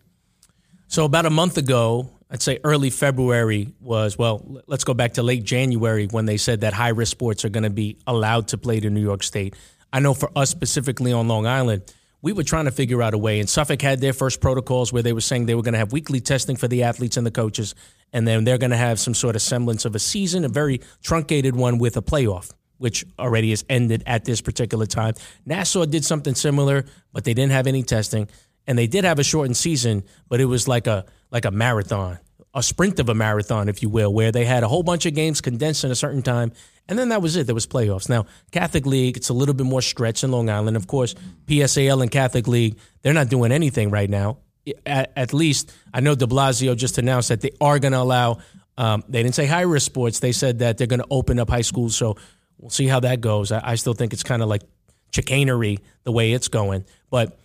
So 0.86 1.04
about 1.04 1.26
a 1.26 1.30
month 1.30 1.56
ago, 1.58 2.10
I'd 2.30 2.42
say 2.42 2.58
early 2.64 2.90
February 2.90 3.72
was 3.80 4.18
well. 4.18 4.62
Let's 4.66 4.84
go 4.84 4.94
back 4.94 5.14
to 5.14 5.22
late 5.22 5.44
January 5.44 6.06
when 6.06 6.26
they 6.26 6.36
said 6.36 6.62
that 6.62 6.72
high 6.72 6.88
risk 6.88 7.10
sports 7.10 7.44
are 7.44 7.48
going 7.48 7.64
to 7.64 7.70
be 7.70 7.98
allowed 8.06 8.48
to 8.48 8.58
play 8.58 8.80
to 8.80 8.90
New 8.90 9.00
York 9.00 9.22
State. 9.22 9.54
I 9.92 10.00
know 10.00 10.14
for 10.14 10.30
us 10.36 10.50
specifically 10.50 11.12
on 11.12 11.28
Long 11.28 11.46
Island, 11.46 11.82
we 12.22 12.32
were 12.32 12.42
trying 12.42 12.64
to 12.64 12.70
figure 12.70 13.02
out 13.02 13.14
a 13.14 13.18
way. 13.18 13.38
And 13.38 13.48
Suffolk 13.48 13.82
had 13.82 14.00
their 14.00 14.12
first 14.12 14.40
protocols 14.40 14.92
where 14.92 15.02
they 15.02 15.12
were 15.12 15.20
saying 15.20 15.46
they 15.46 15.54
were 15.54 15.62
going 15.62 15.74
to 15.74 15.78
have 15.78 15.92
weekly 15.92 16.20
testing 16.20 16.56
for 16.56 16.68
the 16.68 16.82
athletes 16.82 17.16
and 17.16 17.26
the 17.26 17.30
coaches, 17.30 17.74
and 18.12 18.26
then 18.26 18.44
they're 18.44 18.58
going 18.58 18.70
to 18.70 18.76
have 18.76 18.98
some 18.98 19.14
sort 19.14 19.36
of 19.36 19.42
semblance 19.42 19.84
of 19.84 19.94
a 19.94 19.98
season, 19.98 20.44
a 20.44 20.48
very 20.48 20.80
truncated 21.02 21.54
one 21.54 21.78
with 21.78 21.96
a 21.96 22.02
playoff 22.02 22.50
which 22.78 23.04
already 23.18 23.50
has 23.50 23.64
ended 23.68 24.02
at 24.06 24.24
this 24.24 24.40
particular 24.40 24.86
time. 24.86 25.14
Nassau 25.46 25.84
did 25.84 26.04
something 26.04 26.34
similar, 26.34 26.84
but 27.12 27.24
they 27.24 27.32
didn't 27.32 27.52
have 27.52 27.66
any 27.66 27.82
testing, 27.82 28.28
and 28.66 28.78
they 28.78 28.86
did 28.86 29.04
have 29.04 29.18
a 29.18 29.24
shortened 29.24 29.56
season, 29.56 30.04
but 30.28 30.40
it 30.40 30.46
was 30.46 30.66
like 30.68 30.86
a 30.86 31.04
like 31.30 31.44
a 31.44 31.50
marathon, 31.50 32.18
a 32.54 32.62
sprint 32.62 32.98
of 33.00 33.08
a 33.08 33.14
marathon, 33.14 33.68
if 33.68 33.82
you 33.82 33.88
will, 33.88 34.12
where 34.12 34.32
they 34.32 34.44
had 34.44 34.62
a 34.62 34.68
whole 34.68 34.82
bunch 34.82 35.06
of 35.06 35.14
games 35.14 35.40
condensed 35.40 35.84
in 35.84 35.90
a 35.90 35.94
certain 35.94 36.22
time, 36.22 36.52
and 36.88 36.98
then 36.98 37.08
that 37.10 37.22
was 37.22 37.36
it. 37.36 37.46
There 37.46 37.54
was 37.54 37.66
playoffs. 37.66 38.08
Now 38.08 38.26
Catholic 38.52 38.86
League, 38.86 39.16
it's 39.16 39.28
a 39.28 39.34
little 39.34 39.54
bit 39.54 39.66
more 39.66 39.82
stretched 39.82 40.24
in 40.24 40.30
Long 40.30 40.48
Island. 40.48 40.76
Of 40.76 40.86
course, 40.86 41.14
PSAL 41.46 42.02
and 42.02 42.10
Catholic 42.10 42.46
League, 42.46 42.78
they're 43.02 43.12
not 43.12 43.28
doing 43.28 43.52
anything 43.52 43.90
right 43.90 44.08
now. 44.08 44.38
At, 44.86 45.12
at 45.14 45.34
least 45.34 45.72
I 45.92 46.00
know 46.00 46.14
De 46.14 46.26
Blasio 46.26 46.74
just 46.76 46.96
announced 46.96 47.28
that 47.28 47.40
they 47.42 47.50
are 47.60 47.78
going 47.78 47.92
to 47.92 48.00
allow. 48.00 48.38
Um, 48.78 49.04
they 49.08 49.22
didn't 49.22 49.34
say 49.34 49.46
high 49.46 49.62
risk 49.62 49.86
sports. 49.86 50.20
They 50.20 50.32
said 50.32 50.60
that 50.60 50.78
they're 50.78 50.86
going 50.86 51.00
to 51.02 51.06
open 51.10 51.38
up 51.38 51.50
high 51.50 51.60
schools. 51.60 51.94
So 51.94 52.16
we'll 52.58 52.70
see 52.70 52.86
how 52.86 53.00
that 53.00 53.20
goes. 53.20 53.52
I, 53.52 53.60
I 53.62 53.74
still 53.74 53.92
think 53.92 54.14
it's 54.14 54.22
kind 54.22 54.42
of 54.42 54.48
like 54.48 54.62
chicanery 55.12 55.78
the 56.04 56.12
way 56.12 56.32
it's 56.32 56.48
going. 56.48 56.84
But 57.10 57.38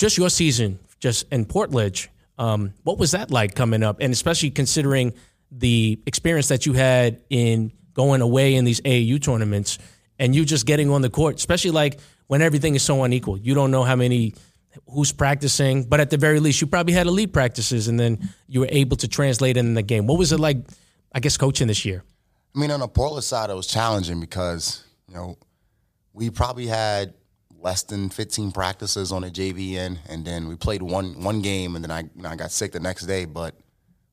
just 0.00 0.16
your 0.16 0.30
season, 0.30 0.78
just 0.98 1.26
in 1.30 1.44
Portledge, 1.44 2.08
um, 2.38 2.72
what 2.84 2.96
was 2.96 3.10
that 3.10 3.30
like 3.30 3.54
coming 3.54 3.82
up? 3.82 3.98
And 4.00 4.14
especially 4.14 4.50
considering 4.50 5.12
the 5.52 6.00
experience 6.06 6.48
that 6.48 6.64
you 6.64 6.72
had 6.72 7.20
in 7.28 7.70
going 7.92 8.22
away 8.22 8.54
in 8.54 8.64
these 8.64 8.80
AAU 8.80 9.22
tournaments 9.22 9.78
and 10.18 10.34
you 10.34 10.46
just 10.46 10.64
getting 10.64 10.88
on 10.88 11.02
the 11.02 11.10
court, 11.10 11.36
especially 11.36 11.72
like 11.72 12.00
when 12.28 12.40
everything 12.40 12.74
is 12.74 12.82
so 12.82 13.04
unequal. 13.04 13.36
You 13.36 13.52
don't 13.54 13.70
know 13.70 13.84
how 13.84 13.94
many 13.94 14.32
who's 14.86 15.12
practicing, 15.12 15.84
but 15.84 16.00
at 16.00 16.08
the 16.08 16.16
very 16.16 16.40
least, 16.40 16.62
you 16.62 16.66
probably 16.66 16.94
had 16.94 17.06
elite 17.06 17.34
practices, 17.34 17.88
and 17.88 18.00
then 18.00 18.30
you 18.46 18.60
were 18.60 18.68
able 18.70 18.96
to 18.98 19.08
translate 19.08 19.58
in 19.58 19.74
the 19.74 19.82
game. 19.82 20.06
What 20.06 20.18
was 20.18 20.32
it 20.32 20.40
like? 20.40 20.58
I 21.12 21.20
guess 21.20 21.36
coaching 21.36 21.66
this 21.66 21.84
year. 21.84 22.04
I 22.54 22.58
mean, 22.58 22.70
on 22.70 22.80
the 22.80 22.88
Portledge 22.88 23.24
side, 23.24 23.50
it 23.50 23.54
was 23.54 23.66
challenging 23.66 24.20
because 24.20 24.82
you 25.08 25.14
know 25.14 25.36
we 26.14 26.30
probably 26.30 26.68
had 26.68 27.14
less 27.62 27.82
than 27.82 28.08
15 28.08 28.52
practices 28.52 29.12
on 29.12 29.24
a 29.24 29.28
JV 29.28 29.74
end, 29.74 30.00
and 30.08 30.24
then 30.24 30.48
we 30.48 30.56
played 30.56 30.82
one 30.82 31.22
one 31.22 31.42
game, 31.42 31.74
and 31.76 31.84
then 31.84 31.90
I 31.90 32.00
you 32.00 32.22
know, 32.22 32.28
I 32.28 32.36
got 32.36 32.50
sick 32.50 32.72
the 32.72 32.80
next 32.80 33.06
day. 33.06 33.24
But 33.24 33.54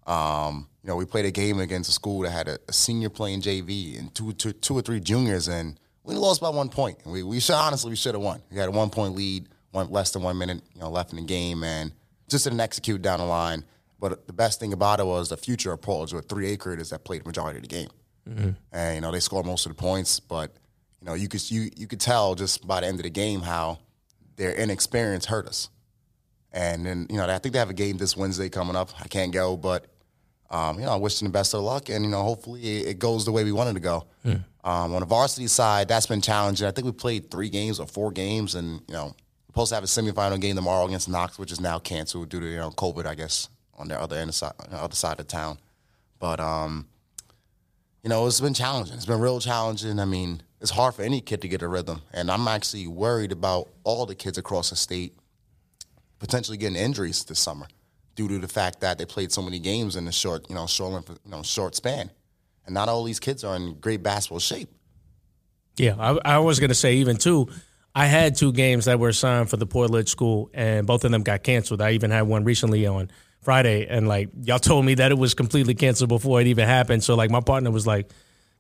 um, 0.06 0.68
you 0.84 0.90
know, 0.90 0.96
we 0.96 1.06
played 1.06 1.26
a 1.26 1.32
game 1.32 1.60
against 1.60 1.90
a 1.90 1.94
school 1.94 2.22
that 2.22 2.32
had 2.32 2.48
a, 2.48 2.60
a 2.68 2.74
senior 2.74 3.10
playing 3.10 3.42
JV 3.42 4.00
and 4.00 4.14
two, 4.14 4.34
two, 4.34 4.54
two 4.54 4.78
or 4.78 4.82
three 4.82 5.00
juniors, 5.00 5.48
and 5.48 5.80
we 6.04 6.16
lost 6.16 6.42
by 6.42 6.50
one 6.50 6.70
point. 6.70 7.00
We 7.06 7.24
we 7.24 7.40
should 7.40 7.56
honestly 7.56 7.90
we 7.90 7.96
should 7.96 8.16
have 8.16 8.24
won. 8.24 8.42
We 8.52 8.58
had 8.58 8.70
a 8.70 8.72
one 8.72 8.90
point 8.90 9.16
lead, 9.16 9.50
one 9.72 9.90
less 9.92 10.12
than 10.12 10.24
one 10.24 10.38
minute 10.38 10.62
you 10.74 10.82
know 10.82 10.90
left 10.90 11.12
in 11.12 11.18
the 11.18 11.26
game, 11.26 11.64
and 11.64 11.92
just 12.30 12.44
didn't 12.44 12.62
execute 12.62 13.02
down 13.02 13.20
the 13.20 13.26
line. 13.26 13.64
But 14.00 14.28
the 14.28 14.34
best 14.34 14.60
thing 14.60 14.74
about 14.74 15.00
it 15.00 15.06
was 15.06 15.30
the 15.30 15.38
future 15.38 15.72
of 15.72 15.82
Portledge 15.82 16.14
with 16.14 16.30
three 16.30 16.48
acres 16.48 16.92
that 16.92 17.04
played 17.04 17.24
the 17.24 17.28
majority 17.28 17.58
of 17.58 17.64
the 17.64 17.68
game. 17.68 17.90
Mm-hmm. 18.30 18.50
And 18.72 18.96
you 18.96 19.02
know 19.02 19.12
they 19.12 19.20
scored 19.20 19.46
most 19.46 19.66
of 19.66 19.76
the 19.76 19.82
points, 19.82 20.20
but 20.20 20.56
you 21.02 21.08
know 21.08 21.14
you 21.14 21.28
could 21.28 21.50
you 21.50 21.70
you 21.76 21.88
could 21.88 22.00
tell 22.00 22.36
just 22.36 22.68
by 22.68 22.82
the 22.82 22.88
end 22.88 23.00
of 23.00 23.04
the 23.04 23.10
game 23.10 23.42
how 23.42 23.80
their 24.36 24.54
inexperience 24.54 25.26
hurt 25.26 25.48
us. 25.48 25.70
And 26.52 26.86
then 26.86 27.08
you 27.10 27.18
know 27.18 27.28
I 27.28 27.38
think 27.40 27.54
they 27.54 27.60
have 27.60 27.70
a 27.70 27.74
game 27.74 27.98
this 27.98 28.16
Wednesday 28.16 28.50
coming 28.50 28.76
up. 28.76 28.90
I 29.00 29.08
can't 29.08 29.32
go, 29.32 29.58
but 29.58 29.86
um, 30.50 30.80
you 30.80 30.86
know 30.86 30.92
I 30.92 30.96
wish 30.96 31.20
them 31.20 31.28
the 31.28 31.32
best 31.32 31.54
of 31.54 31.62
luck, 31.62 31.90
and 31.90 32.06
you 32.06 32.12
know 32.12 32.24
hopefully 32.24 32.62
it 32.62 33.00
goes 33.00 33.26
the 33.26 33.32
way 33.32 33.44
we 33.44 33.52
wanted 33.52 33.74
to 33.74 33.80
go. 33.80 34.06
Mm. 34.26 34.44
Um, 34.64 34.94
on 34.94 35.00
the 35.00 35.06
varsity 35.06 35.48
side, 35.48 35.88
that's 35.88 36.08
been 36.08 36.22
challenging. 36.22 36.68
I 36.68 36.72
think 36.72 36.86
we 36.86 36.92
played 36.92 37.32
three 37.32 37.50
games 37.50 37.80
or 37.80 37.88
four 37.88 38.12
games, 38.12 38.56
and 38.56 38.82
you 38.88 38.94
know 38.94 39.06
we're 39.06 39.64
supposed 39.64 39.70
to 39.70 39.76
have 39.76 39.84
a 39.84 39.88
semifinal 39.88 40.42
game 40.42 40.56
tomorrow 40.56 40.86
against 40.86 41.10
Knox, 41.10 41.38
which 41.38 41.52
is 41.52 41.62
now 41.62 41.80
canceled 41.80 42.30
due 42.30 42.40
to 42.40 42.48
you 42.48 42.58
know 42.58 42.72
COVID, 42.72 43.06
I 43.06 43.16
guess, 43.16 43.50
on 43.78 43.88
the 43.88 44.00
other 44.00 44.16
end 44.16 44.34
side, 44.34 44.54
on 44.60 44.70
the 44.72 44.78
other 44.78 44.96
side 44.96 45.20
of 45.20 45.28
town. 45.28 45.60
But 46.20 46.40
um, 46.40 46.88
you 48.04 48.10
know, 48.10 48.26
it's 48.26 48.40
been 48.40 48.54
challenging. 48.54 48.96
It's 48.96 49.06
been 49.06 49.20
real 49.20 49.40
challenging. 49.40 50.00
I 50.00 50.06
mean, 50.06 50.42
it's 50.62 50.72
hard 50.72 50.96
for 50.96 51.04
any 51.04 51.22
kid 51.22 51.42
to 51.42 51.48
get 51.48 51.62
a 51.62 51.68
rhythm. 51.68 52.02
And 52.14 52.32
I'm 52.32 52.48
actually 52.48 52.88
worried 52.88 53.32
about 53.32 53.70
all 53.84 54.06
the 54.06 54.16
kids 54.16 54.38
across 54.38 54.70
the 54.70 54.76
state 54.76 55.16
potentially 56.20 56.58
getting 56.58 56.78
injuries 56.78 57.24
this 57.26 57.40
summer 57.40 57.68
due 58.16 58.28
to 58.28 58.40
the 58.40 58.48
fact 58.48 58.82
that 58.82 58.98
they 58.98 59.06
played 59.06 59.32
so 59.32 59.42
many 59.42 59.60
games 59.60 59.96
in 59.96 60.08
a 60.08 60.12
short, 60.12 60.50
you 60.50 60.56
know, 60.56 60.66
short, 60.66 61.08
you 61.08 61.32
know, 61.32 61.44
short 61.44 61.76
span. 61.76 62.10
And 62.66 62.74
not 62.74 62.90
all 62.90 63.04
these 63.04 63.20
kids 63.20 63.44
are 63.44 63.56
in 63.56 63.76
great 63.76 64.02
basketball 64.02 64.40
shape. 64.40 64.70
Yeah, 65.78 65.96
I, 66.00 66.18
I 66.26 66.40
was 66.40 66.60
going 66.60 66.70
to 66.70 66.76
say 66.76 66.96
even 66.96 67.18
too. 67.18 67.48
I 67.94 68.08
had 68.08 68.36
two 68.36 68.52
games 68.52 68.86
that 68.86 69.00
were 69.00 69.10
assigned 69.10 69.50
for 69.50 69.58
the 69.58 69.68
Portledge 69.68 70.10
school, 70.10 70.50
and 70.54 70.86
both 70.86 71.04
of 71.04 71.12
them 71.12 71.24
got 71.24 71.44
canceled. 71.44 71.82
I 71.82 71.92
even 71.92 72.12
had 72.12 72.24
one 72.24 72.44
recently 72.44 72.86
on 72.86 73.10
Friday, 73.42 73.88
and 73.88 74.08
like 74.08 74.30
y'all 74.44 74.60
told 74.60 74.86
me 74.86 74.96
that 74.96 75.12
it 75.12 75.18
was 75.18 75.34
completely 75.34 75.76
canceled 75.76 76.10
before 76.10 76.42
it 76.42 76.48
even 76.48 76.68
happened. 76.68 77.04
So 77.04 77.16
like 77.16 77.32
my 77.32 77.42
partner 77.42 77.72
was 77.72 77.88
like, 77.88 78.12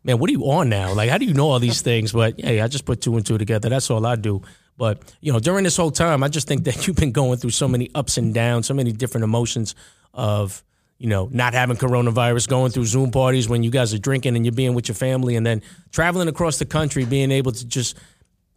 "Man, 0.03 0.19
what 0.19 0.29
are 0.29 0.33
you 0.33 0.43
on 0.43 0.69
now? 0.69 0.93
Like, 0.93 1.09
how 1.09 1.17
do 1.17 1.25
you 1.25 1.33
know 1.33 1.49
all 1.49 1.59
these 1.59 1.81
things?" 1.89 2.11
But 2.11 2.39
hey, 2.39 2.61
I 2.61 2.67
just 2.67 2.85
put 2.85 3.01
two 3.01 3.15
and 3.15 3.25
two 3.25 3.37
together. 3.37 3.69
That's 3.69 3.89
all 3.89 4.05
I 4.05 4.15
do. 4.15 4.41
But 4.77 5.01
you 5.21 5.33
know, 5.33 5.39
during 5.39 5.63
this 5.63 5.77
whole 5.77 5.91
time, 5.91 6.23
I 6.23 6.27
just 6.27 6.47
think 6.47 6.65
that 6.65 6.87
you've 6.87 6.95
been 6.95 7.11
going 7.11 7.37
through 7.37 7.51
so 7.51 7.67
many 7.67 7.89
ups 7.95 8.17
and 8.17 8.33
downs, 8.33 8.67
so 8.67 8.73
many 8.73 8.91
different 8.91 9.23
emotions 9.23 9.75
of 10.13 10.63
you 10.97 11.07
know 11.07 11.29
not 11.31 11.53
having 11.53 11.77
coronavirus, 11.77 12.47
going 12.47 12.71
through 12.71 12.85
Zoom 12.85 13.11
parties 13.11 13.49
when 13.49 13.63
you 13.63 13.71
guys 13.71 13.93
are 13.93 13.99
drinking 13.99 14.35
and 14.35 14.45
you're 14.45 14.53
being 14.53 14.73
with 14.73 14.87
your 14.87 14.95
family, 14.95 15.35
and 15.35 15.45
then 15.45 15.61
traveling 15.91 16.27
across 16.27 16.57
the 16.57 16.65
country, 16.65 17.05
being 17.05 17.31
able 17.31 17.51
to 17.51 17.65
just 17.65 17.97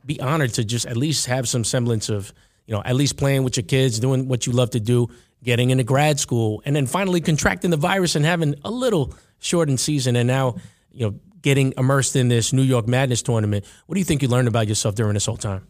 be 0.06 0.20
honored 0.20 0.54
to 0.54 0.64
just 0.64 0.86
at 0.86 0.96
least 0.96 1.26
have 1.26 1.48
some 1.48 1.64
semblance 1.64 2.08
of 2.08 2.32
you 2.66 2.74
know 2.74 2.82
at 2.84 2.96
least 2.96 3.16
playing 3.16 3.44
with 3.44 3.56
your 3.56 3.64
kids, 3.64 3.98
doing 3.98 4.28
what 4.28 4.46
you 4.46 4.52
love 4.52 4.70
to 4.70 4.80
do 4.80 5.08
getting 5.42 5.70
into 5.70 5.84
grad 5.84 6.20
school, 6.20 6.62
and 6.64 6.76
then 6.76 6.86
finally 6.86 7.20
contracting 7.20 7.70
the 7.70 7.76
virus 7.76 8.14
and 8.14 8.24
having 8.24 8.54
a 8.64 8.70
little 8.70 9.14
shortened 9.38 9.80
season, 9.80 10.16
and 10.16 10.26
now 10.26 10.56
you 10.92 11.06
know 11.06 11.14
getting 11.42 11.72
immersed 11.76 12.16
in 12.16 12.28
this 12.28 12.52
New 12.52 12.62
York 12.62 12.86
Madness 12.88 13.22
tournament. 13.22 13.64
What 13.86 13.94
do 13.94 13.98
you 13.98 14.04
think 14.04 14.22
you 14.22 14.28
learned 14.28 14.48
about 14.48 14.68
yourself 14.68 14.94
during 14.94 15.14
this 15.14 15.26
whole 15.26 15.36
time? 15.36 15.66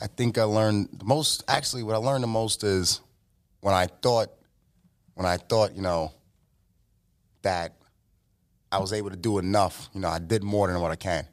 I 0.00 0.06
think 0.06 0.38
I 0.38 0.42
learned 0.42 0.88
the 0.92 1.04
most. 1.04 1.44
Actually, 1.48 1.82
what 1.82 1.94
I 1.94 1.98
learned 1.98 2.22
the 2.22 2.28
most 2.28 2.64
is 2.64 3.00
when 3.60 3.74
I 3.74 3.86
thought, 3.86 4.28
when 5.14 5.26
I 5.26 5.38
thought, 5.38 5.74
you 5.74 5.82
know, 5.82 6.12
that 7.42 7.76
I 8.70 8.78
was 8.78 8.92
able 8.92 9.10
to 9.10 9.16
do 9.16 9.38
enough. 9.38 9.88
You 9.94 10.00
know, 10.00 10.08
I 10.08 10.18
did 10.18 10.42
more 10.42 10.66
than 10.66 10.80
what 10.80 10.90
I 10.90 10.96
can. 10.96 11.26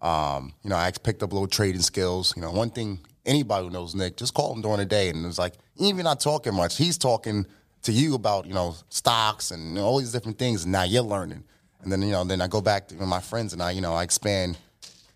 Um, 0.00 0.54
you 0.62 0.70
know, 0.70 0.76
I 0.76 0.90
picked 0.90 1.22
up 1.22 1.32
a 1.32 1.34
little 1.34 1.48
trading 1.48 1.80
skills. 1.80 2.34
You 2.36 2.42
know, 2.42 2.52
one 2.52 2.70
thing 2.70 3.00
anybody 3.24 3.64
who 3.64 3.70
knows 3.70 3.94
Nick, 3.94 4.16
just 4.16 4.34
call 4.34 4.54
him 4.54 4.62
during 4.62 4.78
the 4.78 4.84
day, 4.84 5.08
and 5.08 5.24
it's 5.26 5.38
like 5.38 5.54
even 5.76 6.04
not 6.04 6.20
talking 6.20 6.54
much, 6.54 6.76
he's 6.76 6.98
talking 6.98 7.46
to 7.82 7.92
you 7.92 8.14
about 8.14 8.46
you 8.46 8.54
know 8.54 8.74
stocks 8.88 9.50
and 9.50 9.78
all 9.78 9.98
these 9.98 10.12
different 10.12 10.38
things. 10.38 10.64
And 10.64 10.72
now 10.72 10.84
you're 10.84 11.02
learning, 11.02 11.44
and 11.84 11.92
then 11.92 12.02
you 12.02 12.12
know 12.12 12.24
then 12.24 12.40
I 12.40 12.48
go 12.48 12.60
back 12.60 12.88
to 12.88 12.94
my 12.94 13.20
friends 13.20 13.52
and 13.52 13.62
I 13.62 13.70
you 13.70 13.80
know 13.80 13.94
I 13.94 14.02
expand 14.02 14.58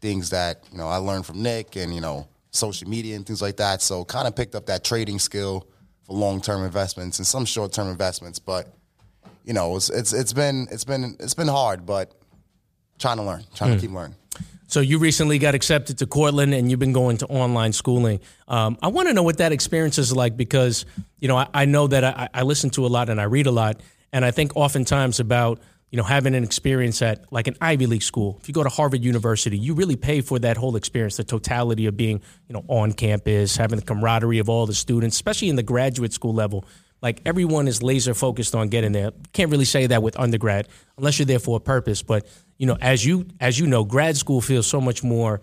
things 0.01 0.31
that 0.31 0.65
you 0.71 0.79
know 0.79 0.89
I 0.89 0.97
learned 0.97 1.27
from 1.27 1.43
Nick 1.43 1.77
and 1.77 1.95
you 1.95 2.01
know 2.01 2.29
social 2.51 2.89
media 2.89 3.17
and 3.17 3.27
things 3.27 3.43
like 3.43 3.57
that. 3.57 3.83
So 3.83 4.05
kind 4.05 4.29
of 4.29 4.35
picked 4.35 4.55
up 4.55 4.67
that 4.67 4.85
trading 4.85 5.19
skill 5.19 5.67
for 6.07 6.15
long 6.15 6.41
term 6.41 6.65
investments 6.65 7.19
and 7.19 7.27
some 7.27 7.45
short 7.45 7.73
term 7.73 7.89
investments, 7.89 8.39
but. 8.39 8.75
You 9.45 9.55
know, 9.55 9.77
it's, 9.77 9.89
it's 9.89 10.13
it's 10.13 10.35
been 10.35 10.69
it's 10.71 10.85
been 10.85 11.17
it's 11.19 11.33
been 11.33 11.49
hard, 11.49 11.87
but 11.87 12.13
trying 12.99 13.17
to 13.17 13.23
learn, 13.23 13.45
trying 13.55 13.71
mm. 13.71 13.75
to 13.75 13.79
hmm. 13.79 13.87
keep 13.87 13.97
learning. 13.97 14.17
So 14.67 14.81
you 14.81 14.99
recently 14.99 15.39
got 15.39 15.55
accepted 15.55 15.99
to 15.99 16.07
Cortland, 16.07 16.53
and 16.53 16.71
you've 16.71 16.79
been 16.79 16.93
going 16.93 17.17
to 17.19 17.27
online 17.27 17.73
schooling. 17.73 18.21
Um, 18.49 18.77
I 18.83 18.89
want 18.89 19.09
to 19.09 19.15
know 19.15 19.23
what 19.23 19.39
that 19.39 19.51
experience 19.51 19.97
is 19.97 20.15
like 20.15 20.37
because 20.37 20.85
you 21.19 21.27
know 21.27 21.39
I, 21.39 21.49
I 21.55 21.65
know 21.65 21.87
that 21.87 22.05
I, 22.05 22.29
I, 22.35 22.43
listen 22.43 22.69
to 22.71 22.85
a 22.85 22.89
lot 22.89 23.09
and 23.09 23.19
I 23.19 23.25
read 23.25 23.47
a 23.47 23.51
lot, 23.51 23.81
and 24.13 24.27
I 24.27 24.31
think 24.31 24.55
oftentimes 24.57 25.21
about 25.21 25.61
you 25.91 25.97
know 25.97 26.03
having 26.03 26.35
an 26.35 26.45
experience 26.45 27.01
at 27.03 27.33
like 27.33 27.47
an 27.47 27.57
Ivy 27.61 27.87
League 27.87 28.03
school. 28.03 28.39
If 28.41 28.49
you 28.49 28.55
go 28.55 28.63
to 28.63 28.69
Harvard 28.69 29.03
University, 29.03 29.59
you 29.59 29.75
really 29.75 29.97
pay 29.97 30.21
for 30.21 30.39
that 30.41 30.57
whole 30.57 30.77
experience, 30.77 31.17
the 31.17 31.25
totality 31.25 31.87
of 31.87 31.97
being 31.97 32.21
you 32.49 32.53
know 32.53 32.65
on 32.69 32.93
campus, 32.93 33.57
having 33.57 33.79
the 33.79 33.85
camaraderie 33.85 34.39
of 34.39 34.49
all 34.49 34.67
the 34.67 34.75
students, 34.75 35.17
especially 35.17 35.49
in 35.49 35.57
the 35.57 35.63
graduate 35.63 36.13
school 36.13 36.35
level. 36.35 36.65
Like 37.01 37.23
everyone 37.25 37.69
is 37.69 37.83
laser 37.83 38.13
focused 38.13 38.55
on 38.57 38.69
getting 38.69 38.93
there. 38.93 39.13
Can't 39.33 39.51
really 39.53 39.65
say 39.65 39.87
that 39.87 40.03
with 40.03 40.19
undergrad 40.19 40.67
unless 40.97 41.19
you're 41.19 41.27
there 41.27 41.39
for 41.39 41.57
a 41.57 41.61
purpose, 41.61 42.03
but 42.03 42.27
you 42.59 42.67
know, 42.67 42.77
as 42.81 43.05
you 43.05 43.27
as 43.41 43.59
you 43.59 43.67
know, 43.67 43.85
grad 43.85 44.17
school 44.17 44.41
feels 44.41 44.67
so 44.67 44.81
much 44.81 45.03
more. 45.03 45.41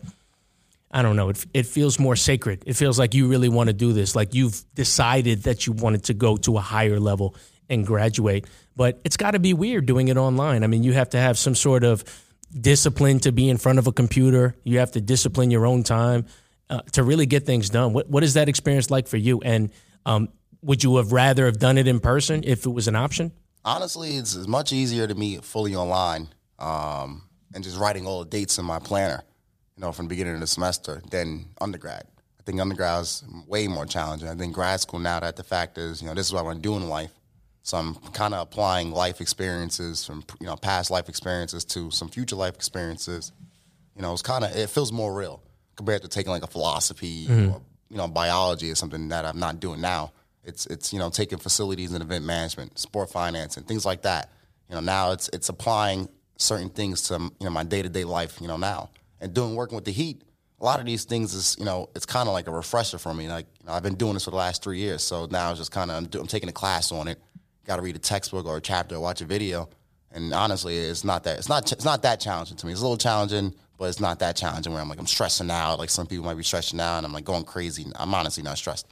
I 0.92 1.02
don't 1.02 1.16
know. 1.18 1.30
It, 1.30 1.46
it 1.54 1.66
feels 1.66 2.00
more 2.00 2.16
sacred. 2.16 2.64
It 2.66 2.74
feels 2.74 2.98
like 2.98 3.14
you 3.14 3.28
really 3.28 3.50
want 3.50 3.68
to 3.68 3.74
do 3.74 3.92
this. 3.92 4.16
Like 4.16 4.34
you've 4.34 4.64
decided 4.76 5.44
that 5.44 5.66
you 5.66 5.74
wanted 5.74 6.06
to 6.06 6.14
go 6.14 6.38
to 6.38 6.58
a 6.58 6.62
higher 6.62 7.00
level 7.00 7.36
and 7.70 7.86
graduate. 7.86 8.46
But 8.76 9.00
it's 9.04 9.18
got 9.18 9.32
to 9.32 9.40
be 9.40 9.54
weird 9.54 9.86
doing 9.86 10.10
it 10.10 10.18
online. 10.18 10.64
I 10.64 10.68
mean, 10.68 10.84
you 10.84 10.94
have 10.94 11.10
to 11.12 11.18
have 11.18 11.38
some 11.38 11.56
sort 11.56 11.84
of 11.84 12.04
discipline 12.54 13.20
to 13.22 13.32
be 13.32 13.50
in 13.50 13.58
front 13.58 13.80
of 13.80 13.88
a 13.88 13.92
computer. 13.92 14.56
You 14.64 14.80
have 14.80 14.92
to 14.92 15.02
discipline 15.02 15.52
your 15.52 15.66
own 15.66 15.84
time 15.84 16.26
uh, 16.70 16.82
to 16.94 17.04
really 17.04 17.26
get 17.26 17.46
things 17.46 17.70
done. 17.70 17.94
What 17.94 18.10
what 18.10 18.24
is 18.24 18.34
that 18.34 18.50
experience 18.50 18.90
like 18.90 19.08
for 19.08 19.18
you? 19.18 19.42
And 19.42 19.72
um, 20.06 20.30
would 20.62 20.84
you 20.84 20.98
have 20.98 21.12
rather 21.12 21.46
have 21.46 21.60
done 21.60 21.78
it 21.78 21.88
in 21.88 22.00
person 22.00 22.44
if 22.44 22.66
it 22.66 22.70
was 22.70 22.88
an 22.88 22.96
option? 22.96 23.32
Honestly, 23.64 24.18
it's 24.18 24.36
much 24.48 24.74
easier 24.74 25.08
to 25.08 25.16
meet 25.16 25.44
fully 25.44 25.76
online 25.76 26.28
um, 26.60 27.24
and 27.54 27.64
just 27.64 27.80
writing 27.80 28.06
all 28.06 28.20
the 28.24 28.30
dates 28.30 28.58
in 28.58 28.66
my 28.66 28.80
planner, 28.80 29.24
you 29.76 29.82
know, 29.82 29.92
from 29.92 30.06
the 30.06 30.10
beginning 30.10 30.36
of 30.36 30.40
the 30.40 30.48
semester 30.48 31.02
than 31.10 31.46
undergrad. 31.62 32.04
I 32.40 32.44
think 32.44 32.62
undergrad 32.62 33.02
is 33.02 33.24
way 33.48 33.68
more 33.68 33.86
challenging. 33.86 34.28
I 34.28 34.36
think 34.36 34.54
grad 34.54 34.80
school 34.82 35.00
now 35.00 35.20
that 35.20 35.36
the 35.36 35.44
fact 35.44 35.78
is, 35.78 36.02
you 36.02 36.08
know, 36.08 36.14
this 36.14 36.28
is 36.28 36.34
what 36.34 36.42
I 36.42 36.44
want 36.44 36.62
to 36.62 36.62
do 36.62 36.76
in 36.76 36.88
life. 36.90 37.12
So 37.66 37.78
I'm 37.78 37.96
kind 38.14 38.36
of 38.36 38.42
applying 38.42 38.92
life 38.92 39.22
experiences 39.22 40.06
from, 40.06 40.24
you 40.40 40.46
know, 40.46 40.56
past 40.56 40.92
life 40.92 41.10
experiences 41.10 41.66
to 41.66 41.90
some 41.90 42.10
future 42.10 42.36
life 42.36 42.54
experiences 42.54 43.32
You 43.96 44.02
know, 44.04 44.14
it's 44.14 44.22
kind 44.22 44.44
of 44.44 44.56
it 44.56 44.70
feels 44.70 44.92
more 44.92 45.12
real 45.14 45.42
compared 45.76 46.02
to 46.04 46.08
taking 46.08 46.32
like 46.32 46.44
a 46.44 46.48
philosophy 46.48 47.26
Mm-hmm. 47.28 47.52
or 47.54 47.62
you 47.90 47.98
know 47.98 48.08
biology 48.08 48.70
or 48.72 48.76
something 48.76 49.10
that 49.10 49.26
I'm 49.26 49.40
not 49.40 49.60
doing 49.60 49.82
now. 49.82 50.12
It's 50.44 50.66
it's 50.68 50.92
you 50.94 51.00
know 51.00 51.10
taking 51.10 51.40
facilities 51.40 51.92
and 51.94 52.02
event 52.04 52.24
management, 52.26 52.78
sport 52.78 53.10
finance, 53.10 53.58
and 53.58 53.68
things 53.68 53.84
like 53.86 54.02
that. 54.04 54.32
You 54.70 54.76
know, 54.76 54.82
now 54.82 55.12
it's 55.12 55.28
it's 55.34 55.50
applying 55.50 56.08
certain 56.38 56.70
things 56.70 57.02
to 57.10 57.14
you 57.40 57.46
know 57.46 57.52
my 57.52 57.64
day 57.64 57.82
to 57.82 57.90
day 57.90 58.04
life. 58.04 58.40
You 58.42 58.48
know 58.48 58.58
now 58.58 58.90
and 59.22 59.34
doing 59.34 59.56
working 59.56 59.76
with 59.76 59.86
the 59.86 59.92
Heat. 59.92 60.22
A 60.62 60.66
lot 60.66 60.80
of 60.80 60.86
these 60.86 61.06
things 61.06 61.34
is 61.34 61.56
you 61.60 61.66
know 61.66 61.90
it's 61.96 62.06
kind 62.06 62.28
of 62.30 62.34
like 62.34 62.48
a 62.48 62.52
refresher 62.52 62.98
for 63.00 63.14
me. 63.14 63.28
Like 63.28 63.48
you 63.60 63.66
know, 63.68 63.74
I've 63.74 63.84
been 63.84 63.96
doing 63.96 64.14
this 64.16 64.26
for 64.26 64.32
the 64.32 64.38
last 64.46 64.62
three 64.64 64.80
years, 64.80 65.02
so 65.04 65.26
now 65.32 65.50
it's 65.52 65.60
just 65.60 65.72
kind 65.72 65.90
of 65.90 65.98
I'm, 65.98 66.10
I'm 66.22 66.28
taking 66.28 66.50
a 66.50 66.54
class 66.54 66.92
on 66.92 67.08
it. 67.08 67.20
Got 67.66 67.78
to 67.78 67.82
read 67.82 67.96
a 67.96 68.00
textbook 68.00 68.46
or 68.46 68.58
a 68.58 68.62
chapter, 68.62 68.96
or 68.96 69.00
watch 69.00 69.22
a 69.22 69.26
video. 69.26 69.70
And 70.12 70.34
honestly, 70.34 70.78
it's 70.78 71.04
not 71.04 71.24
that 71.24 71.40
it's 71.40 71.50
not 71.50 71.72
it's 71.72 71.86
not 71.86 72.04
that 72.04 72.20
challenging 72.20 72.58
to 72.58 72.66
me. 72.66 72.72
It's 72.72 72.82
a 72.82 72.84
little 72.84 72.98
challenging, 72.98 73.54
but 73.78 73.90
it's 73.90 74.00
not 74.00 74.20
that 74.20 74.36
challenging 74.36 74.72
where 74.72 74.82
I'm 74.82 74.88
like 74.88 75.00
I'm 75.00 75.08
stressing 75.08 75.52
out. 75.52 75.80
Like 75.80 75.90
some 75.90 76.08
people 76.08 76.26
might 76.26 76.38
be 76.38 76.44
stressing 76.44 76.80
out, 76.80 76.98
and 76.98 77.06
I'm 77.06 77.14
like 77.14 77.26
going 77.26 77.44
crazy. 77.44 77.86
I'm 77.96 78.14
honestly 78.14 78.44
not 78.44 78.58
stressed. 78.58 78.88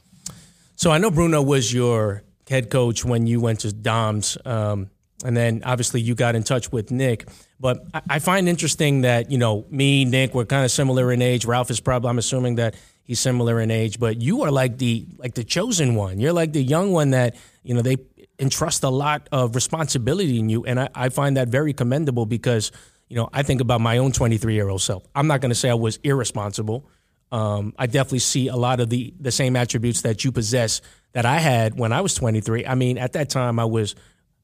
So 0.76 0.90
I 0.90 0.98
know 0.98 1.10
Bruno 1.10 1.40
was 1.40 1.72
your 1.72 2.24
head 2.48 2.70
coach 2.70 3.04
when 3.04 3.26
you 3.26 3.40
went 3.40 3.60
to 3.60 3.72
Dom's, 3.72 4.36
um, 4.44 4.90
and 5.24 5.36
then 5.36 5.62
obviously 5.64 6.00
you 6.00 6.14
got 6.14 6.34
in 6.34 6.42
touch 6.42 6.70
with 6.72 6.90
Nick. 6.90 7.26
But 7.58 7.86
I, 7.94 8.02
I 8.10 8.18
find 8.18 8.48
interesting 8.48 9.02
that 9.02 9.30
you 9.30 9.38
know 9.38 9.64
me, 9.70 10.04
Nick, 10.04 10.34
we're 10.34 10.44
kind 10.44 10.64
of 10.64 10.70
similar 10.70 11.12
in 11.12 11.22
age. 11.22 11.46
Ralph 11.46 11.70
is 11.70 11.80
probably 11.80 12.10
I'm 12.10 12.18
assuming 12.18 12.56
that 12.56 12.74
he's 13.04 13.20
similar 13.20 13.60
in 13.60 13.70
age, 13.70 13.98
but 13.98 14.20
you 14.20 14.42
are 14.42 14.50
like 14.50 14.78
the 14.78 15.06
like 15.16 15.34
the 15.34 15.44
chosen 15.44 15.94
one. 15.94 16.18
You're 16.18 16.32
like 16.32 16.52
the 16.52 16.62
young 16.62 16.92
one 16.92 17.10
that 17.10 17.36
you 17.62 17.74
know 17.74 17.82
they 17.82 17.96
entrust 18.38 18.82
a 18.82 18.88
lot 18.88 19.28
of 19.32 19.54
responsibility 19.54 20.38
in 20.38 20.48
you, 20.48 20.64
and 20.64 20.80
I, 20.80 20.88
I 20.94 21.08
find 21.08 21.36
that 21.36 21.48
very 21.48 21.72
commendable 21.72 22.26
because 22.26 22.72
you 23.08 23.16
know 23.16 23.28
I 23.32 23.42
think 23.42 23.60
about 23.60 23.80
my 23.80 23.98
own 23.98 24.12
23 24.12 24.54
year 24.54 24.68
old 24.68 24.82
self. 24.82 25.04
I'm 25.14 25.26
not 25.26 25.40
going 25.40 25.50
to 25.50 25.54
say 25.54 25.70
I 25.70 25.74
was 25.74 25.98
irresponsible. 26.02 26.88
Um, 27.32 27.74
I 27.78 27.86
definitely 27.86 28.20
see 28.20 28.48
a 28.48 28.56
lot 28.56 28.80
of 28.80 28.90
the 28.90 29.14
the 29.18 29.32
same 29.32 29.56
attributes 29.56 30.02
that 30.02 30.24
you 30.24 30.32
possess 30.32 30.80
that 31.12 31.26
I 31.26 31.38
had 31.38 31.78
when 31.78 31.92
I 31.92 32.00
was 32.00 32.14
23. 32.14 32.66
I 32.66 32.74
mean, 32.74 32.98
at 32.98 33.12
that 33.12 33.30
time, 33.30 33.58
I 33.58 33.64
was 33.64 33.94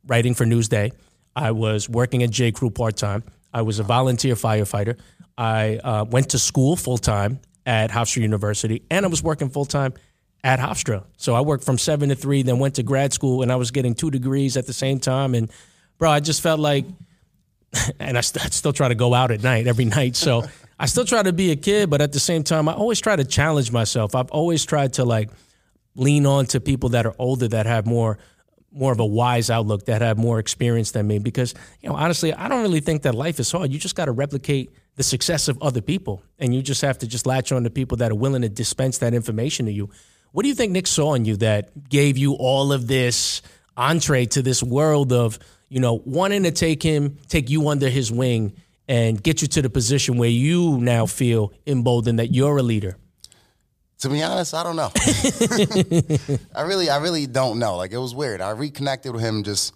writing 0.07 0.35
for 0.35 0.45
Newsday. 0.45 0.93
I 1.35 1.53
was 1.53 1.89
working 1.89 2.23
at 2.23 2.31
J 2.31 2.53
Crew 2.53 2.71
part 2.71 2.97
time. 2.97 3.25
I 3.53 3.63
was 3.63 3.79
a 3.79 3.83
volunteer 3.83 4.35
firefighter. 4.35 4.99
I 5.37 5.77
uh, 5.77 6.05
went 6.05 6.31
to 6.31 6.39
school 6.39 6.77
full 6.77 6.99
time 6.99 7.41
at 7.67 7.91
Hofstra 7.91 8.23
University, 8.23 8.83
and 8.91 9.05
I 9.05 9.09
was 9.09 9.23
working 9.23 9.51
full 9.51 9.65
time 9.65 9.95
at 10.43 10.59
Hofstra. 10.59 11.05
So 11.17 11.35
I 11.35 11.41
worked 11.41 11.65
from 11.65 11.79
seven 11.79 12.09
to 12.09 12.15
three, 12.15 12.43
then 12.43 12.59
went 12.59 12.77
to 12.77 12.83
grad 12.83 13.13
school, 13.13 13.43
and 13.43 13.53
I 13.53 13.57
was 13.57 13.71
getting 13.71 13.95
two 13.95 14.11
degrees 14.11 14.57
at 14.57 14.67
the 14.67 14.73
same 14.73 14.99
time. 14.99 15.35
And 15.35 15.51
bro, 15.99 16.11
I 16.11 16.21
just 16.21 16.41
felt 16.41 16.61
like 16.61 16.87
and 18.01 18.19
I, 18.19 18.21
st- 18.21 18.45
I 18.45 18.49
still 18.49 18.73
try 18.73 18.89
to 18.89 18.95
go 18.95 19.15
out 19.15 19.31
at 19.31 19.43
night 19.43 19.67
every 19.67 19.85
night. 19.85 20.17
So 20.17 20.45
I 20.79 20.87
still 20.87 21.05
try 21.05 21.23
to 21.23 21.33
be 21.33 21.51
a 21.51 21.57
kid, 21.57 21.91
but 21.91 22.01
at 22.01 22.13
the 22.13 22.21
same 22.21 22.43
time, 22.43 22.69
I 22.69 22.73
always 22.73 23.01
try 23.01 23.17
to 23.17 23.25
challenge 23.25 23.71
myself. 23.71 24.15
I've 24.15 24.31
always 24.31 24.65
tried 24.65 24.95
to 24.95 25.05
like 25.05 25.31
lean 25.95 26.27
on 26.27 26.47
to 26.47 26.61
people 26.61 26.91
that 26.91 27.07
are 27.07 27.15
older 27.19 27.49
that 27.49 27.67
have 27.67 27.87
more 27.87 28.19
more 28.73 28.93
of 28.93 29.01
a 29.01 29.07
wise 29.07 29.51
outlook 29.51 29.87
that 29.87 30.01
have 30.01 30.17
more 30.17 30.39
experience 30.39 30.93
than 30.93 31.05
me 31.05 31.19
because 31.19 31.55
you 31.81 31.89
know 31.89 31.97
honestly 31.97 32.33
i 32.35 32.47
don't 32.47 32.63
really 32.63 32.79
think 32.79 33.03
that 33.03 33.17
life 33.17 33.41
is 33.41 33.51
hard 33.51 33.73
you 33.73 33.81
just 33.81 33.97
got 33.97 34.05
to 34.05 34.13
replicate 34.13 34.71
the 34.95 35.03
success 35.03 35.49
of 35.49 35.61
other 35.61 35.81
people 35.81 36.23
and 36.39 36.55
you 36.55 36.63
just 36.63 36.81
have 36.81 36.97
to 36.97 37.09
just 37.09 37.27
latch 37.27 37.51
on 37.51 37.65
to 37.65 37.71
people 37.71 37.97
that 37.97 38.13
are 38.13 38.15
willing 38.15 38.43
to 38.43 38.49
dispense 38.49 38.99
that 38.99 39.13
information 39.13 39.67
to 39.67 39.73
you 39.73 39.91
what 40.33 40.43
do 40.43 40.49
you 40.49 40.55
think 40.55 40.73
nick 40.73 40.87
saw 40.87 41.15
in 41.15 41.25
you 41.25 41.37
that 41.37 41.89
gave 41.89 42.17
you 42.19 42.35
all 42.35 42.73
of 42.73 42.87
this 42.87 43.43
entree 43.77 44.27
to 44.27 44.43
this 44.43 44.63
world 44.63 45.13
of 45.13 45.39
you 45.69 45.81
know 45.81 46.03
wanting 46.05 46.43
to 46.43 46.51
take 46.51 46.83
him 46.83 47.17
take 47.29 47.49
you 47.51 47.69
under 47.69 47.89
his 47.89 48.11
wing 48.13 48.53
and 48.89 49.23
get 49.23 49.41
you 49.43 49.49
to 49.49 49.63
the 49.63 49.71
position 49.71 50.19
where 50.19 50.29
you 50.29 50.79
now 50.79 51.07
feel 51.07 51.53
emboldened 51.67 52.19
that 52.19 52.35
you're 52.35 52.59
a 52.59 52.63
leader 52.63 52.97
To 54.01 54.09
be 54.09 54.23
honest, 54.23 54.55
I 54.55 54.63
don't 54.63 54.77
know. 54.77 54.91
I 56.57 56.63
really, 56.63 56.89
I 56.89 56.97
really 56.99 57.27
don't 57.27 57.59
know. 57.59 57.77
Like 57.77 57.93
it 57.93 57.99
was 57.99 58.15
weird. 58.15 58.41
I 58.41 58.51
reconnected 58.53 59.13
with 59.13 59.21
him 59.23 59.43
just, 59.45 59.75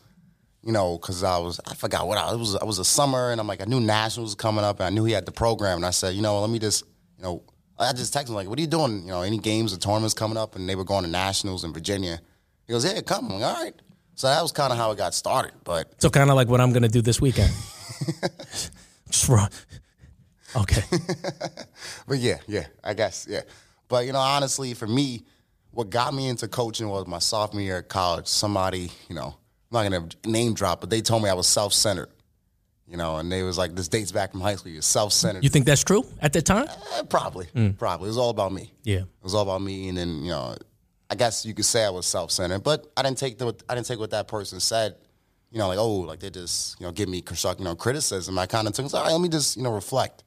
you 0.63 0.73
know, 0.73 0.97
because 0.97 1.23
I 1.23 1.37
was, 1.37 1.61
I 1.71 1.75
forgot 1.75 2.09
what 2.09 2.17
I 2.17 2.33
it 2.33 2.39
was. 2.39 2.57
I 2.57 2.65
was 2.65 2.79
a 2.79 2.85
summer, 2.87 3.31
and 3.31 3.39
I'm 3.39 3.47
like, 3.47 3.61
I 3.61 3.67
knew 3.67 3.81
nationals 3.81 4.29
was 4.31 4.35
coming 4.35 4.65
up, 4.65 4.81
and 4.81 4.87
I 4.87 4.91
knew 4.91 5.05
he 5.05 5.13
had 5.13 5.27
the 5.27 5.33
program, 5.33 5.77
and 5.77 5.85
I 5.85 5.91
said, 5.91 6.15
you 6.15 6.23
know, 6.23 6.41
let 6.41 6.49
me 6.49 6.59
just, 6.59 6.85
you 7.19 7.25
know, 7.25 7.43
I 7.79 7.93
just 7.93 8.15
texted 8.15 8.29
him 8.29 8.35
like, 8.35 8.49
what 8.49 8.59
are 8.59 8.63
you 8.63 8.69
doing? 8.69 9.03
You 9.03 9.09
know, 9.09 9.23
any 9.23 9.39
games 9.39 9.75
or 9.75 9.79
tournaments 9.79 10.15
coming 10.15 10.37
up, 10.37 10.55
and 10.57 10.69
they 10.69 10.77
were 10.77 10.85
going 10.85 11.05
to 11.05 11.11
nationals 11.11 11.65
in 11.65 11.73
Virginia. 11.73 12.21
He 12.67 12.73
goes, 12.73 12.85
yeah, 12.85 13.01
come. 13.01 13.27
I'm 13.27 13.41
like, 13.41 13.45
all 13.45 13.63
right. 13.63 13.75
So 14.15 14.29
that 14.29 14.41
was 14.43 14.53
kind 14.53 14.73
of 14.73 14.79
how 14.79 14.93
it 14.93 14.99
got 14.99 15.13
started. 15.13 15.53
But 15.65 16.01
so 16.01 16.09
kind 16.09 16.31
of 16.31 16.37
like 16.37 16.49
what 16.49 16.61
i'm 16.61 16.71
going 16.71 16.85
to 16.85 16.89
do 16.89 17.03
this 17.03 17.21
weekend 17.21 17.53
just 19.11 19.29
run 19.29 19.51
okay 20.55 20.83
but 22.07 22.19
yeah, 22.19 22.39
yeah, 22.47 22.67
I 22.83 22.95
guess, 22.95 23.27
yeah. 23.29 23.43
But 23.89 24.07
you 24.07 24.13
know, 24.13 24.19
honestly, 24.19 24.75
for 24.75 24.87
me, 24.87 25.25
what 25.71 25.91
got 25.91 26.15
me 26.15 26.29
into 26.29 26.49
coaching 26.49 26.89
was 26.89 27.07
my 27.07 27.19
sophomore 27.19 27.63
year 27.63 27.79
at 27.79 27.89
college. 27.89 28.27
Somebody, 28.27 28.91
you 29.09 29.15
know, 29.15 29.37
I'm 29.73 29.91
not 29.91 29.91
gonna 29.91 30.09
name 30.25 30.55
drop, 30.55 30.81
but 30.81 30.91
they 30.91 31.01
told 31.01 31.23
me 31.23 31.29
I 31.29 31.35
was 31.35 31.47
self 31.47 31.73
centered. 31.73 32.09
You 32.87 32.99
know, 32.99 33.17
and 33.17 33.33
they 33.33 33.43
was 33.43 33.57
like, 33.57 33.75
this 33.75 33.89
dates 33.89 34.13
back 34.13 34.33
from 34.33 34.43
high 34.43 34.57
school. 34.57 34.71
You're 34.71 34.83
self 34.83 35.13
centered. 35.13 35.43
you 35.43 35.49
think 35.49 35.65
that's 35.65 35.83
true 35.83 36.05
at 36.21 36.33
that 36.35 36.45
time 36.45 36.67
eh, 36.69 37.03
probably, 37.09 37.47
hmm. 37.47 37.71
probably. 37.71 38.07
It 38.07 38.11
was 38.11 38.19
all 38.19 38.31
about 38.31 38.53
me. 38.53 38.73
yeah 38.83 38.99
It 38.99 39.07
was 39.23 39.35
all 39.35 39.43
about 39.43 39.63
me, 39.63 39.89
and 39.89 39.97
then 39.97 40.23
you 40.23 40.31
know, 40.31 40.55
I 41.11 41.15
guess 41.15 41.47
you 41.47 41.55
could 41.55 41.65
say 41.65 41.85
I 41.85 41.91
was 41.91 42.07
self 42.07 42.31
centered, 42.31 42.63
but 42.63 42.93
I 42.97 43.03
didn't 43.03 43.19
take 43.19 43.39
the 43.39 43.55
I 43.69 43.75
didn't 43.75 43.87
take 43.87 43.99
what 43.99 44.11
that 44.11 44.29
person 44.29 44.61
said. 44.61 44.97
You 45.51 45.59
know, 45.59 45.69
like 45.69 45.79
oh, 45.79 46.01
like 46.01 46.21
they 46.21 46.31
just 46.31 46.79
you 46.79 46.87
know 46.87 46.93
give 46.93 47.09
me 47.09 47.23
construct 47.23 47.59
you 47.61 47.65
know 47.65 47.75
criticism. 47.75 48.39
I 48.39 48.47
kind 48.47 48.67
of 48.67 48.75
took, 48.75 48.87
it 48.87 48.93
like, 48.93 49.01
all 49.01 49.07
right, 49.07 49.13
let 49.13 49.21
me 49.21 49.29
just 49.29 49.57
you 49.57 49.63
know 49.63 49.73
reflect. 49.73 50.25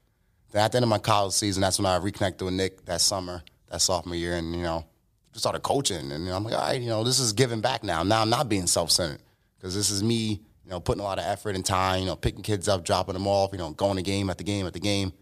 Then 0.51 0.63
at 0.63 0.71
the 0.71 0.77
end 0.77 0.83
of 0.83 0.89
my 0.89 0.99
college 0.99 1.33
season, 1.33 1.61
that's 1.61 1.77
when 1.77 1.85
I 1.85 1.97
reconnected 1.97 2.45
with 2.45 2.53
Nick 2.53 2.85
that 2.85 3.01
summer, 3.01 3.43
that 3.69 3.81
sophomore 3.81 4.15
year, 4.15 4.35
and 4.35 4.55
you 4.55 4.63
know, 4.63 4.85
just 5.33 5.43
started 5.43 5.61
coaching. 5.61 6.11
And 6.11 6.23
you 6.23 6.29
know, 6.29 6.37
I'm 6.37 6.43
like, 6.43 6.53
all 6.53 6.61
right, 6.61 6.81
you 6.81 6.89
know, 6.89 7.03
this 7.03 7.19
is 7.19 7.33
giving 7.33 7.61
back 7.61 7.83
now. 7.83 8.03
Now 8.03 8.21
I'm 8.21 8.29
not 8.29 8.49
being 8.49 8.67
self 8.67 8.89
centered 8.91 9.21
because 9.57 9.75
this 9.75 9.89
is 9.89 10.01
me, 10.01 10.41
you 10.67 10.71
know, 10.71 10.81
putting 10.81 10.99
a 10.99 11.03
lot 11.05 11.17
of 11.17 11.23
effort 11.23 11.55
and 11.55 11.63
time, 11.63 12.01
you 12.01 12.05
know, 12.05 12.17
picking 12.17 12.43
kids 12.43 12.67
up, 12.67 12.83
dropping 12.83 13.13
them 13.13 13.25
off, 13.25 13.53
you 13.53 13.57
know, 13.57 13.71
going 13.71 13.95
to 13.95 14.03
game 14.03 14.29
at 14.29 14.37
the 14.37 14.43
game 14.43 14.67
at 14.67 14.73
the 14.73 14.81
game. 14.81 15.13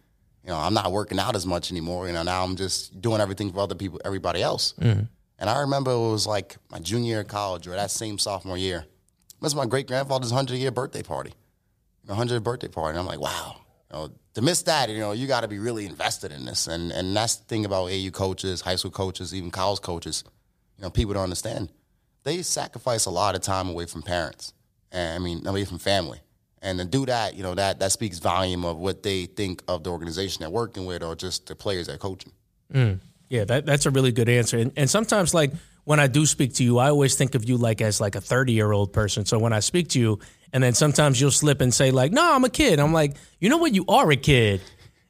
You 0.43 0.49
know, 0.49 0.58
I'm 0.58 0.73
not 0.73 0.91
working 0.91 1.19
out 1.19 1.36
as 1.36 1.45
much 1.45 1.69
anymore. 1.69 2.08
You 2.08 2.13
know, 2.13 2.23
now 2.23 2.43
I'm 2.43 2.55
just 2.55 2.99
doing 2.99 3.21
everything 3.21 3.51
for 3.51 3.60
other 3.60 3.75
people, 3.75 4.01
everybody 4.03 4.41
else. 4.41 4.73
Mm-hmm. 4.81 5.03
And 5.38 5.49
I 5.49 5.60
remember 5.60 5.91
it 5.91 5.99
was 5.99 6.25
like 6.25 6.58
my 6.71 6.79
junior 6.79 7.10
year 7.10 7.19
of 7.19 7.27
college 7.27 7.67
or 7.67 7.71
that 7.71 7.91
same 7.91 8.17
sophomore 8.17 8.58
year. 8.58 8.86
Was 9.39 9.53
my 9.53 9.67
great 9.67 9.86
grandfather's 9.86 10.31
100 10.31 10.55
year 10.55 10.71
birthday 10.71 11.03
party. 11.03 11.34
You 12.03 12.10
know, 12.10 12.19
100th 12.19 12.41
birthday 12.41 12.67
party. 12.67 12.97
And 12.97 12.99
I'm 12.99 13.05
like, 13.05 13.19
wow, 13.19 13.58
you 13.91 13.97
know, 13.97 14.12
to 14.34 14.41
miss 14.41 14.63
that, 14.63 14.89
you 14.89 14.97
know, 14.97 15.12
you 15.12 15.27
got 15.27 15.41
to 15.41 15.47
be 15.47 15.60
really 15.60 15.86
invested 15.86 16.31
in 16.31 16.45
this. 16.45 16.65
And 16.65 16.91
and 16.91 17.15
that's 17.15 17.36
the 17.36 17.45
thing 17.45 17.65
about 17.65 17.91
AU 17.91 18.10
coaches, 18.12 18.62
high 18.62 18.77
school 18.77 18.89
coaches, 18.89 19.36
even 19.36 19.51
college 19.51 19.81
coaches. 19.81 20.23
You 20.79 20.86
know, 20.86 20.89
people 20.89 21.13
don't 21.13 21.23
understand. 21.23 21.69
They 22.23 22.41
sacrifice 22.41 23.05
a 23.05 23.12
lot 23.12 23.36
of 23.36 23.41
time 23.41 23.69
away 23.69 23.86
from 23.86 24.01
parents, 24.01 24.53
and 24.95 25.15
I 25.15 25.19
mean, 25.19 25.45
away 25.45 25.65
from 25.65 25.77
family. 25.77 26.19
And 26.62 26.79
to 26.79 26.86
do 26.86 27.05
that, 27.05 27.36
you 27.36 27.43
know, 27.43 27.53
that 27.53 27.79
that 27.79 27.91
speaks 27.91 28.17
volume 28.17 28.65
of 28.65 28.77
what 28.77 29.03
they 29.03 29.25
think 29.25 29.62
of 29.67 29.84
the 29.84 29.91
organization 29.91 30.41
they're 30.41 30.49
working 30.49 30.86
with, 30.86 31.03
or 31.03 31.15
just 31.15 31.47
the 31.47 31.55
players 31.55 31.86
they're 31.88 31.97
coaching. 31.97 32.31
Mm. 32.73 32.99
Yeah, 33.29 33.43
that, 33.45 33.65
that's 33.65 33.86
a 33.86 33.91
really 33.91 34.12
good 34.12 34.29
answer. 34.29 34.58
And, 34.58 34.71
and 34.75 34.89
sometimes, 34.89 35.34
like 35.34 35.51
when 35.84 35.99
I 35.99 36.08
do 36.08 36.25
speak 36.25 36.53
to 36.55 36.63
you, 36.63 36.79
I 36.79 36.89
always 36.89 37.15
think 37.15 37.36
of 37.36 37.47
you 37.47 37.58
like 37.58 37.81
as 37.81 38.01
like 38.01 38.15
a 38.15 38.21
thirty 38.21 38.53
year 38.53 38.71
old 38.71 38.93
person. 38.93 39.25
So 39.25 39.38
when 39.38 39.53
I 39.53 39.60
speak 39.60 39.89
to 39.89 39.99
you, 39.99 40.19
and 40.53 40.63
then 40.63 40.73
sometimes 40.73 41.19
you'll 41.19 41.31
slip 41.31 41.62
and 41.62 41.73
say 41.73 41.91
like, 41.91 42.12
"No, 42.12 42.34
I'm 42.34 42.43
a 42.43 42.49
kid." 42.49 42.79
I'm 42.79 42.93
like, 42.93 43.15
you 43.39 43.49
know 43.49 43.58
what? 43.58 43.73
You 43.75 43.86
are 43.88 44.10
a 44.12 44.15
kid, 44.15 44.62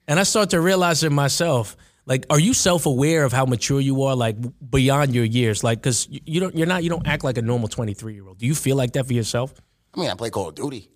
and 0.08 0.20
I 0.20 0.24
start 0.24 0.50
to 0.50 0.60
realize 0.60 1.04
it 1.04 1.12
myself. 1.12 1.78
Like, 2.06 2.26
are 2.30 2.40
you 2.40 2.54
self 2.54 2.86
aware 2.86 3.24
of 3.24 3.34
how 3.34 3.46
mature 3.46 3.80
you 3.80 4.04
are, 4.04 4.16
like 4.16 4.36
beyond 4.70 5.16
your 5.16 5.26
years? 5.26 5.64
Like, 5.64 5.80
because 5.80 6.08
you, 6.10 6.40
don't, 6.40 6.56
you're 6.56 6.68
not, 6.68 6.84
you 6.84 6.90
don't 6.90 7.08
act 7.08 7.24
like 7.24 7.38
a 7.38 7.42
normal 7.42 7.68
twenty 7.68 7.94
three 7.94 8.14
year 8.14 8.28
old. 8.28 8.38
Do 8.38 8.46
you 8.46 8.54
feel 8.54 8.76
like 8.76 8.94
that 8.94 9.08
for 9.08 9.14
yourself? 9.14 9.54
I 9.96 10.00
mean, 10.00 10.10
I 10.10 10.16
play 10.16 10.30
Call 10.30 10.50
of 10.50 10.56
Duty, 10.56 10.90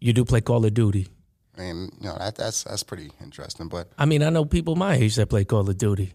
You 0.00 0.12
do 0.12 0.24
play 0.24 0.40
Call 0.40 0.64
of 0.64 0.74
Duty. 0.74 1.08
and 1.56 1.92
you 2.00 2.08
know 2.08 2.16
that 2.18 2.36
that's 2.36 2.64
that's 2.64 2.82
pretty 2.82 3.10
interesting. 3.22 3.68
But 3.68 3.88
I 3.98 4.04
mean, 4.04 4.22
I 4.22 4.30
know 4.30 4.44
people 4.44 4.76
my 4.76 4.94
age 4.94 5.16
that 5.16 5.28
play 5.28 5.44
Call 5.44 5.68
of 5.68 5.78
Duty. 5.78 6.12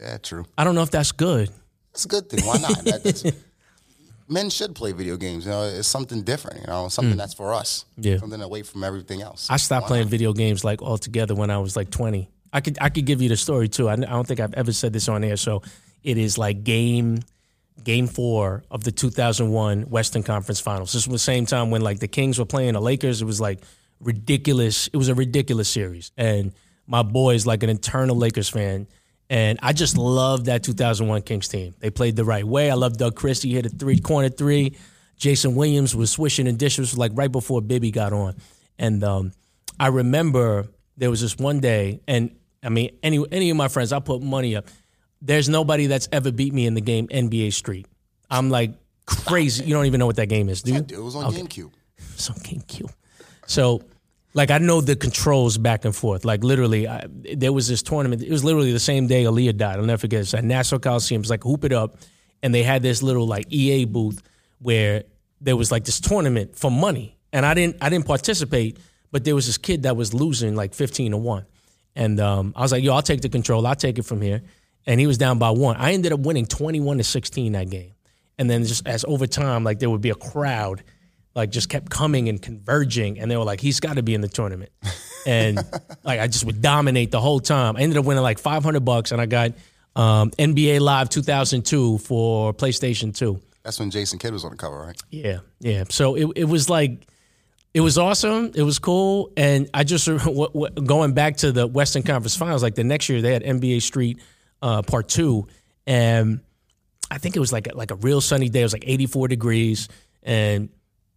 yeah, 0.00 0.18
true. 0.18 0.46
I 0.58 0.64
don't 0.64 0.74
know 0.74 0.82
if 0.82 0.90
that's 0.90 1.12
good. 1.12 1.50
It's 1.92 2.04
a 2.04 2.08
good 2.08 2.28
thing. 2.28 2.44
Why 2.44 2.58
not? 2.58 2.84
That, 2.84 3.34
men 4.28 4.50
should 4.50 4.74
play 4.74 4.92
video 4.92 5.16
games. 5.16 5.44
You 5.44 5.52
know, 5.52 5.62
it's 5.62 5.88
something 5.88 6.22
different. 6.22 6.60
You 6.60 6.66
know, 6.66 6.88
something 6.88 7.12
hmm. 7.12 7.18
that's 7.18 7.34
for 7.34 7.54
us. 7.54 7.84
Yeah. 7.96 8.18
something 8.18 8.42
away 8.42 8.62
from 8.62 8.84
everything 8.84 9.22
else. 9.22 9.48
I 9.50 9.56
stopped 9.56 9.86
playing 9.86 10.08
video 10.08 10.32
games 10.32 10.64
like 10.64 10.82
altogether 10.82 11.34
when 11.34 11.50
I 11.50 11.58
was 11.58 11.76
like 11.76 11.90
20. 11.90 12.28
I 12.52 12.60
could 12.60 12.78
I 12.80 12.88
could 12.88 13.06
give 13.06 13.22
you 13.22 13.28
the 13.28 13.36
story 13.36 13.68
too. 13.68 13.88
I, 13.88 13.94
I 13.94 13.96
don't 13.96 14.26
think 14.26 14.40
I've 14.40 14.54
ever 14.54 14.72
said 14.72 14.92
this 14.92 15.08
on 15.08 15.24
air. 15.24 15.36
So 15.36 15.62
it 16.02 16.18
is 16.18 16.38
like 16.38 16.64
game 16.64 17.20
game 17.82 18.06
four 18.06 18.64
of 18.70 18.84
the 18.84 18.92
2001 18.92 19.82
Western 19.82 20.22
Conference 20.22 20.60
Finals. 20.60 20.92
This 20.92 21.06
was 21.06 21.12
the 21.12 21.24
same 21.24 21.46
time 21.46 21.70
when 21.70 21.82
like 21.82 21.98
the 21.98 22.08
Kings 22.08 22.38
were 22.38 22.44
playing 22.44 22.74
the 22.74 22.80
Lakers. 22.80 23.22
It 23.22 23.24
was 23.24 23.40
like 23.40 23.60
ridiculous. 24.00 24.88
It 24.88 24.96
was 24.96 25.08
a 25.08 25.14
ridiculous 25.14 25.68
series. 25.68 26.12
And 26.16 26.52
my 26.86 27.02
boy 27.02 27.34
is 27.34 27.46
like 27.46 27.62
an 27.62 27.70
eternal 27.70 28.16
Lakers 28.16 28.48
fan. 28.48 28.86
And 29.28 29.58
I 29.62 29.72
just 29.72 29.98
love 29.98 30.44
that 30.44 30.62
2001 30.62 31.22
Kings 31.22 31.48
team. 31.48 31.74
They 31.80 31.90
played 31.90 32.16
the 32.16 32.24
right 32.24 32.44
way. 32.44 32.70
I 32.70 32.74
love 32.74 32.96
Doug 32.96 33.16
Christie 33.16 33.48
He 33.48 33.54
hit 33.54 33.66
a 33.66 33.70
three 33.70 33.98
corner 33.98 34.28
three. 34.28 34.76
Jason 35.16 35.54
Williams 35.54 35.96
was 35.96 36.10
swishing 36.10 36.46
and 36.46 36.58
dishes 36.58 36.96
like 36.96 37.12
right 37.14 37.32
before 37.32 37.60
Bibby 37.62 37.90
got 37.90 38.12
on. 38.12 38.36
And 38.78 39.02
um, 39.02 39.32
I 39.80 39.88
remember 39.88 40.68
there 40.96 41.10
was 41.10 41.20
this 41.20 41.36
one 41.36 41.60
day, 41.60 42.00
and 42.06 42.36
I 42.62 42.68
mean, 42.68 42.96
any 43.02 43.24
any 43.32 43.50
of 43.50 43.56
my 43.56 43.68
friends, 43.68 43.92
I 43.92 44.00
put 44.00 44.22
money 44.22 44.56
up. 44.56 44.66
There's 45.22 45.48
nobody 45.48 45.86
that's 45.86 46.08
ever 46.12 46.30
beat 46.30 46.52
me 46.52 46.66
in 46.66 46.74
the 46.74 46.80
game 46.80 47.08
NBA 47.08 47.52
Street. 47.52 47.86
I'm 48.30 48.50
like 48.50 48.72
crazy. 49.06 49.64
You 49.64 49.74
don't 49.74 49.86
even 49.86 49.98
know 49.98 50.06
what 50.06 50.16
that 50.16 50.28
game 50.28 50.48
is, 50.48 50.62
do 50.62 50.74
you? 50.74 50.86
It 50.88 51.02
was 51.02 51.16
on 51.16 51.32
GameCube. 51.32 51.72
It's 52.14 52.28
on 52.28 52.36
GameCube. 52.36 52.92
So, 53.46 53.82
like, 54.34 54.50
I 54.50 54.58
know 54.58 54.80
the 54.80 54.96
controls 54.96 55.56
back 55.56 55.84
and 55.84 55.94
forth. 55.94 56.24
Like, 56.24 56.44
literally, 56.44 56.88
I, 56.88 57.06
there 57.08 57.52
was 57.52 57.68
this 57.68 57.82
tournament. 57.82 58.22
It 58.22 58.30
was 58.30 58.44
literally 58.44 58.72
the 58.72 58.78
same 58.78 59.06
day 59.06 59.24
Aaliyah 59.24 59.56
died. 59.56 59.78
I'll 59.78 59.84
never 59.84 59.98
forget. 59.98 60.20
It's 60.20 60.34
at 60.34 60.44
Nassau 60.44 60.78
Coliseum. 60.78 61.20
It's 61.22 61.30
like 61.30 61.44
hoop 61.44 61.64
it 61.64 61.72
up, 61.72 61.96
and 62.42 62.54
they 62.54 62.62
had 62.62 62.82
this 62.82 63.02
little 63.02 63.26
like 63.26 63.46
EA 63.50 63.84
booth 63.84 64.22
where 64.58 65.04
there 65.40 65.56
was 65.56 65.70
like 65.70 65.84
this 65.84 66.00
tournament 66.00 66.56
for 66.56 66.70
money, 66.70 67.16
and 67.32 67.46
I 67.46 67.54
didn't 67.54 67.76
I 67.80 67.88
didn't 67.88 68.06
participate, 68.06 68.78
but 69.12 69.24
there 69.24 69.34
was 69.34 69.46
this 69.46 69.58
kid 69.58 69.84
that 69.84 69.96
was 69.96 70.12
losing 70.12 70.54
like 70.56 70.74
fifteen 70.74 71.12
to 71.12 71.16
one, 71.16 71.46
and 71.94 72.18
um, 72.20 72.52
I 72.56 72.62
was 72.62 72.72
like, 72.72 72.82
yo, 72.82 72.94
I'll 72.94 73.02
take 73.02 73.20
the 73.20 73.28
control. 73.28 73.66
I'll 73.66 73.74
take 73.74 73.98
it 73.98 74.04
from 74.04 74.20
here, 74.20 74.42
and 74.86 75.00
he 75.00 75.06
was 75.06 75.18
down 75.18 75.38
by 75.38 75.50
one. 75.50 75.76
I 75.76 75.92
ended 75.92 76.12
up 76.12 76.20
winning 76.20 76.46
twenty 76.46 76.80
one 76.80 76.98
to 76.98 77.04
sixteen 77.04 77.52
that 77.52 77.70
game, 77.70 77.92
and 78.38 78.48
then 78.48 78.64
just 78.64 78.86
as 78.86 79.04
over 79.04 79.26
time, 79.26 79.64
like 79.64 79.78
there 79.78 79.90
would 79.90 80.00
be 80.00 80.10
a 80.10 80.14
crowd 80.14 80.82
like 81.34 81.50
just 81.50 81.68
kept 81.68 81.90
coming 81.90 82.30
and 82.30 82.40
converging 82.40 83.20
and 83.20 83.30
they 83.30 83.36
were 83.36 83.44
like 83.44 83.60
he's 83.60 83.78
got 83.78 83.96
to 83.96 84.02
be 84.02 84.14
in 84.14 84.20
the 84.22 84.28
tournament. 84.28 84.70
And 85.28 85.56
like 86.04 86.20
i 86.20 86.28
just 86.28 86.44
would 86.44 86.62
dominate 86.62 87.10
the 87.10 87.20
whole 87.20 87.40
time. 87.40 87.76
I 87.76 87.80
ended 87.80 87.98
up 87.98 88.04
winning 88.04 88.22
like 88.22 88.38
500 88.38 88.84
bucks 88.84 89.10
and 89.10 89.20
i 89.20 89.26
got 89.26 89.54
um, 89.96 90.30
nba 90.30 90.78
live 90.78 91.08
2002 91.08 91.98
for 91.98 92.54
playstation 92.54 93.12
2 93.12 93.42
That's 93.64 93.80
when 93.80 93.90
Jason 93.90 94.20
Kidd 94.20 94.32
was 94.32 94.44
on 94.44 94.52
the 94.52 94.56
cover, 94.56 94.78
right? 94.78 95.02
yeah 95.10 95.38
yeah. 95.58 95.82
So 95.88 96.14
it, 96.14 96.28
it 96.36 96.44
was 96.44 96.70
like 96.70 97.08
it 97.74 97.80
was 97.80 97.98
awesome 97.98 98.52
it 98.54 98.62
was 98.62 98.78
cool 98.78 99.32
and 99.36 99.68
i 99.74 99.82
just 99.82 100.08
going 100.84 101.12
back 101.12 101.38
to 101.38 101.50
the 101.50 101.66
western 101.66 102.04
conference 102.04 102.36
finals 102.36 102.62
like 102.62 102.76
the 102.76 102.84
next 102.84 103.08
year 103.08 103.20
they 103.20 103.32
had 103.32 103.42
nba 103.42 103.82
street 103.82 104.20
uh, 104.62 104.82
part 104.82 105.08
two 105.08 105.46
and 105.86 106.40
i 107.10 107.18
think 107.18 107.36
it 107.36 107.40
was 107.40 107.52
like 107.52 107.74
like 107.74 107.90
a 107.90 107.96
real 107.96 108.20
sunny 108.20 108.48
day 108.48 108.60
it 108.60 108.64
was 108.64 108.72
like 108.72 108.84
84 108.86 109.28
degrees 109.28 109.88
and 110.22 110.68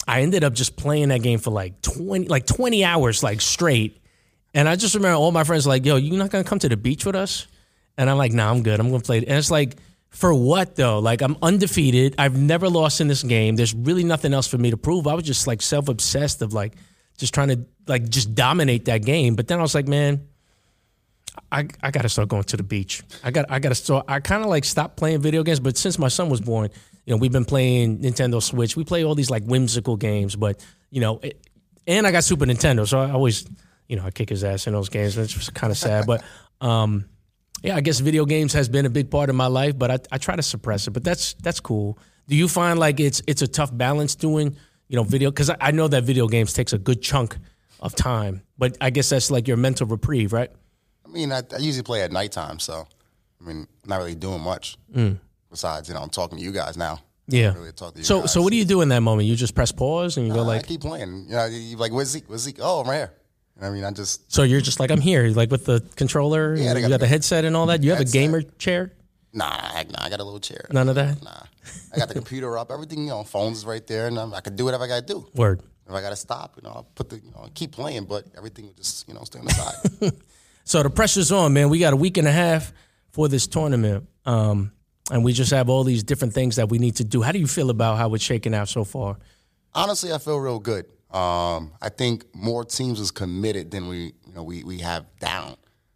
I 0.10 0.22
ended 0.22 0.44
up 0.44 0.54
just 0.54 0.76
playing 0.76 1.10
that 1.10 1.22
game 1.22 1.38
for 1.38 1.52
like 1.52 1.82
20 1.82 2.28
like 2.28 2.48
20 2.48 2.84
hours 2.84 3.22
like 3.22 3.42
straight. 3.42 4.02
And 4.56 4.68
I 4.68 4.76
just 4.76 4.96
remember 4.96 5.16
all 5.16 5.32
my 5.32 5.44
friends 5.44 5.68
like, 5.68 5.86
"Yo, 5.86 5.98
you're 5.98 6.18
not 6.18 6.32
to 6.32 6.44
come 6.44 6.58
to 6.60 6.70
the 6.70 6.78
beach 6.78 7.06
with 7.06 7.16
us?" 7.16 7.46
And 7.96 8.10
I'm 8.10 8.18
like, 8.18 8.32
"Nah, 8.32 8.50
I'm 8.50 8.64
good. 8.64 8.80
I'm 8.80 8.90
to 8.92 9.00
play 9.00 9.20
it." 9.20 9.26
And 9.28 9.38
it's 9.38 9.52
like, 9.52 9.76
"For 10.10 10.34
what 10.34 10.76
though? 10.76 10.98
Like 10.98 11.22
I'm 11.22 11.38
undefeated. 11.44 12.16
I've 12.18 12.36
never 12.36 12.70
lost 12.70 13.02
in 13.02 13.08
this 13.08 13.22
game. 13.22 13.56
There's 13.56 13.76
really 13.76 14.04
nothing 14.04 14.34
else 14.34 14.48
for 14.48 14.58
me 14.58 14.72
to 14.72 14.78
prove." 14.78 15.06
I 15.06 15.14
was 15.14 15.26
just 15.26 15.46
like 15.46 15.62
self-obsessed 15.62 16.42
of 16.42 16.54
like 16.54 16.76
just 17.18 17.34
trying 17.34 17.50
to 17.50 17.66
like 17.86 18.10
just 18.10 18.34
dominate 18.34 18.86
that 18.86 19.04
game. 19.06 19.36
But 19.36 19.48
then 19.48 19.60
I 19.60 19.62
was 19.62 19.76
like, 19.76 19.88
"Man, 19.88 20.28
I, 21.52 21.68
I 21.82 21.92
got 21.92 22.02
to 22.02 22.10
start 22.10 22.30
going 22.30 22.44
to 22.44 22.58
the 22.58 22.64
beach. 22.64 23.04
I 23.24 23.32
got 23.32 23.46
I 23.50 23.60
got 23.60 23.70
to 23.70 23.76
start. 23.76 24.06
I 24.08 24.20
kind 24.20 24.44
of 24.44 24.50
like 24.50 24.66
stopped 24.66 24.98
playing 24.98 25.22
video 25.22 25.44
games, 25.44 25.60
but 25.60 25.78
since 25.78 26.00
my 26.00 26.08
son 26.08 26.30
was 26.30 26.42
born, 26.42 26.70
you 27.06 27.14
know, 27.14 27.18
we've 27.18 27.32
been 27.32 27.46
playing 27.46 28.00
Nintendo 28.00 28.42
Switch. 28.42 28.76
We 28.76 28.84
play 28.84 29.04
all 29.04 29.16
these 29.16 29.30
like 29.30 29.44
whimsical 29.44 29.98
games, 29.98 30.36
but 30.36 30.64
you 30.90 31.02
know, 31.02 31.20
it, 31.20 31.40
and 31.88 32.06
I 32.06 32.12
got 32.12 32.24
Super 32.24 32.46
Nintendo, 32.46 32.88
so 32.88 33.00
I 33.00 33.12
always, 33.12 33.48
you 33.88 33.96
know, 33.96 34.04
I 34.04 34.12
kick 34.12 34.30
his 34.30 34.44
ass 34.44 34.68
in 34.68 34.74
those 34.74 34.90
games. 34.90 35.18
It's 35.18 35.34
just 35.34 35.54
kind 35.54 35.72
of 35.72 35.78
sad, 35.78 36.06
but 36.06 36.24
um, 36.62 37.06
yeah, 37.64 37.76
I 37.76 37.82
guess 37.82 38.00
video 38.00 38.26
games 38.26 38.54
has 38.54 38.70
been 38.70 38.86
a 38.86 38.90
big 38.90 39.10
part 39.10 39.30
of 39.30 39.36
my 39.36 39.48
life, 39.48 39.78
but 39.78 39.92
I, 39.92 39.98
I 40.12 40.18
try 40.18 40.36
to 40.36 40.44
suppress 40.44 40.88
it. 40.88 40.92
But 40.92 41.04
that's 41.04 41.34
that's 41.36 41.60
cool. 41.60 41.98
Do 42.28 42.36
you 42.36 42.48
find 42.48 42.80
like 42.80 43.00
it's 43.00 43.22
it's 43.28 43.42
a 43.42 43.48
tough 43.48 43.76
balance 43.76 44.16
doing 44.16 44.56
you 44.88 44.96
know 44.96 45.04
video? 45.04 45.32
Because 45.32 45.50
I, 45.50 45.58
I 45.60 45.72
know 45.72 45.88
that 45.88 46.04
video 46.04 46.28
games 46.28 46.54
takes 46.54 46.74
a 46.74 46.78
good 46.78 47.02
chunk 47.02 47.38
of 47.80 47.96
time, 47.96 48.44
but 48.58 48.78
I 48.82 48.90
guess 48.90 49.10
that's 49.10 49.32
like 49.32 49.48
your 49.48 49.58
mental 49.58 49.88
reprieve, 49.88 50.32
right? 50.34 50.52
I 51.10 51.12
mean, 51.12 51.32
I, 51.32 51.40
I 51.54 51.58
usually 51.58 51.84
play 51.84 52.02
at 52.04 52.12
nighttime, 52.12 52.60
so 52.60 52.88
I 53.42 53.48
mean, 53.48 53.68
not 53.86 53.98
really 53.98 54.16
doing 54.16 54.42
much. 54.42 54.78
Besides, 55.50 55.88
you 55.88 55.96
know, 55.96 56.02
I'm 56.02 56.10
talking 56.10 56.38
to 56.38 56.44
you 56.44 56.52
guys 56.52 56.78
now. 56.78 56.96
Mm. 56.96 57.00
Yeah. 57.30 57.54
Really 57.56 57.72
talk 57.72 57.94
to 57.94 58.00
you 58.00 58.06
So 58.06 58.22
guys. 58.22 58.34
so 58.34 58.42
what 58.42 58.52
do 58.52 58.58
you 58.58 58.66
do 58.66 58.82
in 58.82 58.90
that 58.90 59.02
moment? 59.02 59.28
You 59.28 59.36
just 59.36 59.56
press 59.56 59.72
pause 59.72 60.18
and 60.18 60.28
you 60.28 60.34
go 60.34 60.42
I 60.42 60.44
like. 60.44 60.68
keep 60.68 60.82
playing. 60.82 61.26
You 61.28 61.36
know, 61.36 61.46
you 61.46 61.78
like, 61.78 61.92
where's 61.92 62.10
Zeek? 62.10 62.26
Where's 62.28 62.42
Zeek? 62.42 62.58
Oh, 62.62 62.82
I'm 62.82 62.88
right 62.90 62.98
here. 62.98 63.14
You 63.56 63.62
know 63.64 63.68
I 63.68 63.72
mean, 63.72 63.84
I 63.84 63.92
just 63.92 64.32
So 64.32 64.44
you're 64.44 64.62
just 64.62 64.80
like 64.80 64.90
I'm 64.92 65.02
here, 65.02 65.28
like 65.30 65.50
with 65.52 65.66
the 65.66 65.84
controller. 65.96 66.56
Yeah, 66.56 66.70
you 66.76 66.82
got 66.82 66.82
got 66.82 66.90
the 66.92 66.98
the 67.00 67.08
headset 67.08 67.46
and 67.46 67.56
all 67.56 67.66
that. 67.68 67.84
You 67.84 67.92
have 67.92 68.00
a 68.00 68.06
gamer 68.06 68.42
chair. 68.42 68.92
nah, 69.34 69.46
I, 69.46 69.86
nah, 69.90 70.04
I 70.06 70.10
got 70.10 70.20
a 70.20 70.24
little 70.24 70.40
chair. 70.40 70.66
None 70.72 70.88
of 70.90 70.96
that. 70.96 71.22
Nah, 71.24 71.42
I 71.94 71.98
got 71.98 72.08
the 72.08 72.14
computer 72.16 72.58
up. 72.58 72.72
Everything, 72.72 73.00
you 73.04 73.10
know, 73.10 73.24
phones 73.24 73.66
right 73.66 73.86
there, 73.86 74.08
and 74.08 74.18
I'm, 74.20 74.34
I 74.34 74.42
can 74.42 74.56
do 74.56 74.66
whatever 74.66 74.86
I 74.86 74.88
got 74.88 75.08
to 75.08 75.14
do. 75.14 75.28
Word. 75.36 75.62
If 75.88 75.94
I 75.94 76.02
got 76.02 76.12
to 76.12 76.16
stop, 76.16 76.54
you 76.56 76.62
know, 76.64 76.70
I'll 76.76 76.88
put 76.96 77.10
the, 77.10 77.16
you 77.18 77.32
know, 77.32 77.48
keep 77.56 77.72
playing, 77.72 78.06
but 78.06 78.26
everything 78.38 78.66
will 78.68 78.74
just, 78.74 79.08
you 79.08 79.14
know, 79.16 79.24
stay 79.24 79.40
on 79.40 79.46
the 79.46 79.52
side. 79.52 80.12
So 80.70 80.84
the 80.84 80.90
pressure's 80.92 81.32
on, 81.32 81.54
man. 81.54 81.70
We 81.70 81.80
got 81.80 81.94
a 81.94 81.96
week 81.96 82.18
and 82.18 82.28
a 82.28 82.32
half 82.32 82.72
for 83.10 83.28
this 83.28 83.48
tournament, 83.48 84.08
um, 84.28 84.72
and 85.10 85.24
we 85.24 85.34
just 85.34 85.50
have 85.50 85.68
all 85.68 85.84
these 85.84 86.04
different 86.04 86.36
things 86.36 86.58
that 86.58 86.70
we 86.70 86.78
need 86.78 86.98
to 86.98 87.04
do. 87.04 87.24
How 87.24 87.32
do 87.32 87.40
you 87.40 87.48
feel 87.48 87.72
about 87.72 87.98
how 87.98 88.14
it's 88.14 88.24
shaking 88.24 88.54
out 88.54 88.70
so 88.70 88.84
far? 88.84 89.18
Honestly, 89.74 90.14
I 90.14 90.20
feel 90.20 90.38
real 90.38 90.60
good. 90.60 90.86
Um, 91.10 91.72
I 91.82 91.90
think 91.90 92.24
more 92.36 92.64
teams 92.64 93.00
is 93.00 93.10
committed 93.10 93.72
than 93.72 93.88
we, 93.88 94.14
you 94.28 94.34
know, 94.36 94.44
we 94.44 94.64
we 94.64 94.78
have 94.78 95.08
down, 95.20 95.56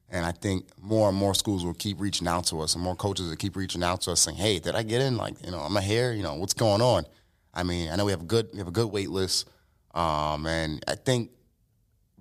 and 0.10 0.26
I 0.26 0.32
think 0.32 0.66
more 0.82 1.08
and 1.08 1.16
more 1.16 1.36
schools 1.36 1.64
will 1.64 1.76
keep 1.76 2.02
reaching 2.02 2.28
out 2.28 2.48
to 2.48 2.60
us, 2.62 2.74
and 2.74 2.84
more 2.84 2.96
coaches 2.96 3.30
will 3.30 3.36
keep 3.36 3.56
reaching 3.56 3.84
out 3.84 4.02
to 4.02 4.14
us, 4.14 4.22
saying, 4.22 4.38
"Hey, 4.38 4.58
did 4.58 4.74
I 4.74 4.82
get 4.82 5.02
in? 5.02 5.18
Like, 5.18 5.36
you 5.46 5.52
know, 5.52 5.60
I'm 5.60 5.78
I 5.78 5.82
here? 5.82 6.14
You 6.14 6.24
know, 6.24 6.34
what's 6.34 6.56
going 6.56 6.82
on?" 6.82 7.06
I 7.54 7.62
mean, 7.62 7.92
I 7.92 7.96
know 7.96 8.06
we 8.06 8.12
have 8.12 8.22
a 8.22 8.26
good 8.26 8.50
we 8.52 8.58
have 8.58 8.68
a 8.68 8.72
good 8.72 8.92
wait 8.92 9.12
list, 9.12 9.48
um, 9.94 10.48
and 10.48 10.84
I 10.88 10.96
think 10.96 11.30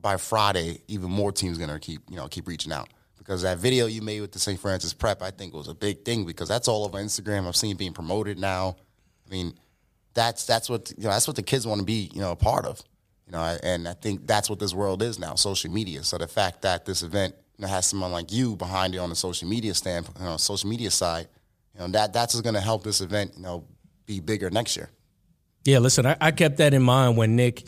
by 0.03 0.17
Friday, 0.17 0.83
even 0.88 1.11
more 1.11 1.33
teams 1.33 1.57
gonna 1.57 1.79
keep 1.79 2.03
you 2.11 2.17
know 2.17 2.29
keep 2.29 2.47
reaching 2.47 2.73
out 2.73 2.88
because 3.17 3.43
that 3.43 3.59
video 3.59 3.87
you 3.87 4.03
made 4.03 4.21
with 4.21 4.33
the 4.33 4.38
St. 4.38 4.59
Francis 4.59 4.93
Prep, 4.93 5.23
I 5.23 5.31
think 5.31 5.55
was 5.55 5.69
a 5.69 5.75
big 5.75 6.05
thing 6.05 6.27
because 6.27 6.49
that's 6.49 6.69
all 6.69 6.85
over 6.85 6.99
Instagram. 6.99 7.47
I've 7.47 7.57
seen 7.57 7.77
being 7.77 7.93
promoted 7.93 8.38
now. 8.38 8.77
I 9.27 9.31
mean, 9.31 9.55
that's 10.12 10.45
that's 10.45 10.69
what 10.69 10.93
you 10.97 11.05
know 11.05 11.11
that's 11.11 11.27
what 11.27 11.37
the 11.37 11.43
kids 11.43 11.67
want 11.67 11.79
to 11.79 11.87
be 11.87 12.11
you 12.12 12.21
know 12.21 12.33
a 12.33 12.37
part 12.37 12.67
of 12.67 12.83
you 13.27 13.33
know 13.33 13.57
and 13.62 13.88
I 13.88 13.95
think 13.95 14.27
that's 14.27 14.51
what 14.51 14.59
this 14.59 14.75
world 14.75 15.03
is 15.03 15.19
now 15.19 15.37
social 15.37 15.71
media 15.71 16.03
so 16.03 16.19
the 16.19 16.29
fact 16.29 16.62
that 16.62 16.85
this 16.85 17.03
event 17.03 17.35
you 17.57 17.62
know, 17.62 17.69
has 17.69 17.87
someone 17.87 18.12
like 18.12 18.31
you 18.31 18.57
behind 18.57 18.95
it 18.95 18.99
on 18.99 19.09
the 19.09 19.17
social 19.17 19.49
media 19.49 19.73
stand 19.73 20.09
you 20.19 20.25
know 20.25 20.37
social 20.37 20.69
media 20.69 20.91
side 20.91 21.29
you 21.75 21.81
know 21.81 21.88
that 21.88 22.12
that's 22.12 22.38
going 22.41 22.55
to 22.55 22.61
help 22.61 22.83
this 22.83 23.01
event 23.01 23.33
you 23.37 23.43
know 23.43 23.65
be 24.05 24.21
bigger 24.21 24.51
next 24.51 24.77
year 24.77 24.91
Yeah, 25.65 25.79
listen, 25.79 26.07
I, 26.07 26.17
I 26.21 26.31
kept 26.33 26.57
that 26.57 26.75
in 26.75 26.83
mind 26.83 27.17
when 27.17 27.37
Nick, 27.37 27.65